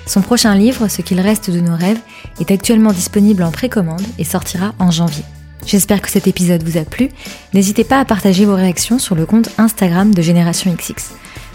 Son 0.06 0.20
prochain 0.20 0.54
livre, 0.54 0.88
Ce 0.88 1.02
qu'il 1.02 1.20
reste 1.20 1.50
de 1.50 1.60
nos 1.60 1.76
rêves, 1.76 2.00
est 2.40 2.50
actuellement 2.50 2.92
disponible 2.92 3.42
en 3.42 3.52
précommande 3.52 4.02
et 4.18 4.24
sortira 4.24 4.74
en 4.78 4.90
janvier. 4.90 5.24
J'espère 5.66 6.02
que 6.02 6.10
cet 6.10 6.26
épisode 6.26 6.62
vous 6.62 6.78
a 6.78 6.84
plu. 6.84 7.08
N'hésitez 7.54 7.84
pas 7.84 8.00
à 8.00 8.04
partager 8.04 8.44
vos 8.44 8.56
réactions 8.56 8.98
sur 8.98 9.14
le 9.14 9.26
compte 9.26 9.48
Instagram 9.58 10.14
de 10.14 10.22
Génération 10.22 10.74
XX. 10.74 11.12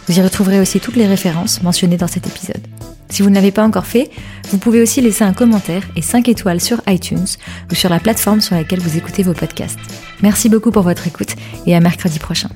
Vous 0.08 0.18
y 0.18 0.22
retrouverez 0.22 0.60
aussi 0.60 0.80
toutes 0.80 0.96
les 0.96 1.08
références 1.08 1.62
mentionnées 1.62 1.98
dans 1.98 2.08
cet 2.08 2.28
épisode. 2.28 2.66
Si 3.10 3.22
vous 3.22 3.30
ne 3.30 3.36
l'avez 3.36 3.52
pas 3.52 3.66
encore 3.66 3.86
fait, 3.86 4.10
vous 4.50 4.58
pouvez 4.58 4.82
aussi 4.82 5.02
laisser 5.02 5.24
un 5.24 5.34
commentaire 5.34 5.84
et 5.96 6.02
5 6.02 6.30
étoiles 6.30 6.62
sur 6.62 6.82
iTunes 6.88 7.28
ou 7.72 7.76
sur 7.76 7.90
la 7.90 8.00
plateforme 8.00 8.42
sur 8.42 8.56
laquelle 8.56 8.80
vous 8.80 8.98
écoutez 8.98 9.24
vos 9.24 9.34
podcasts. 9.34 9.80
Merci 10.22 10.50
beaucoup 10.50 10.72
pour 10.72 10.84
votre 10.84 11.08
écoute 11.08 11.36
et 11.66 11.76
à 11.76 11.80
mercredi 11.80 12.20
prochain. 12.20 12.50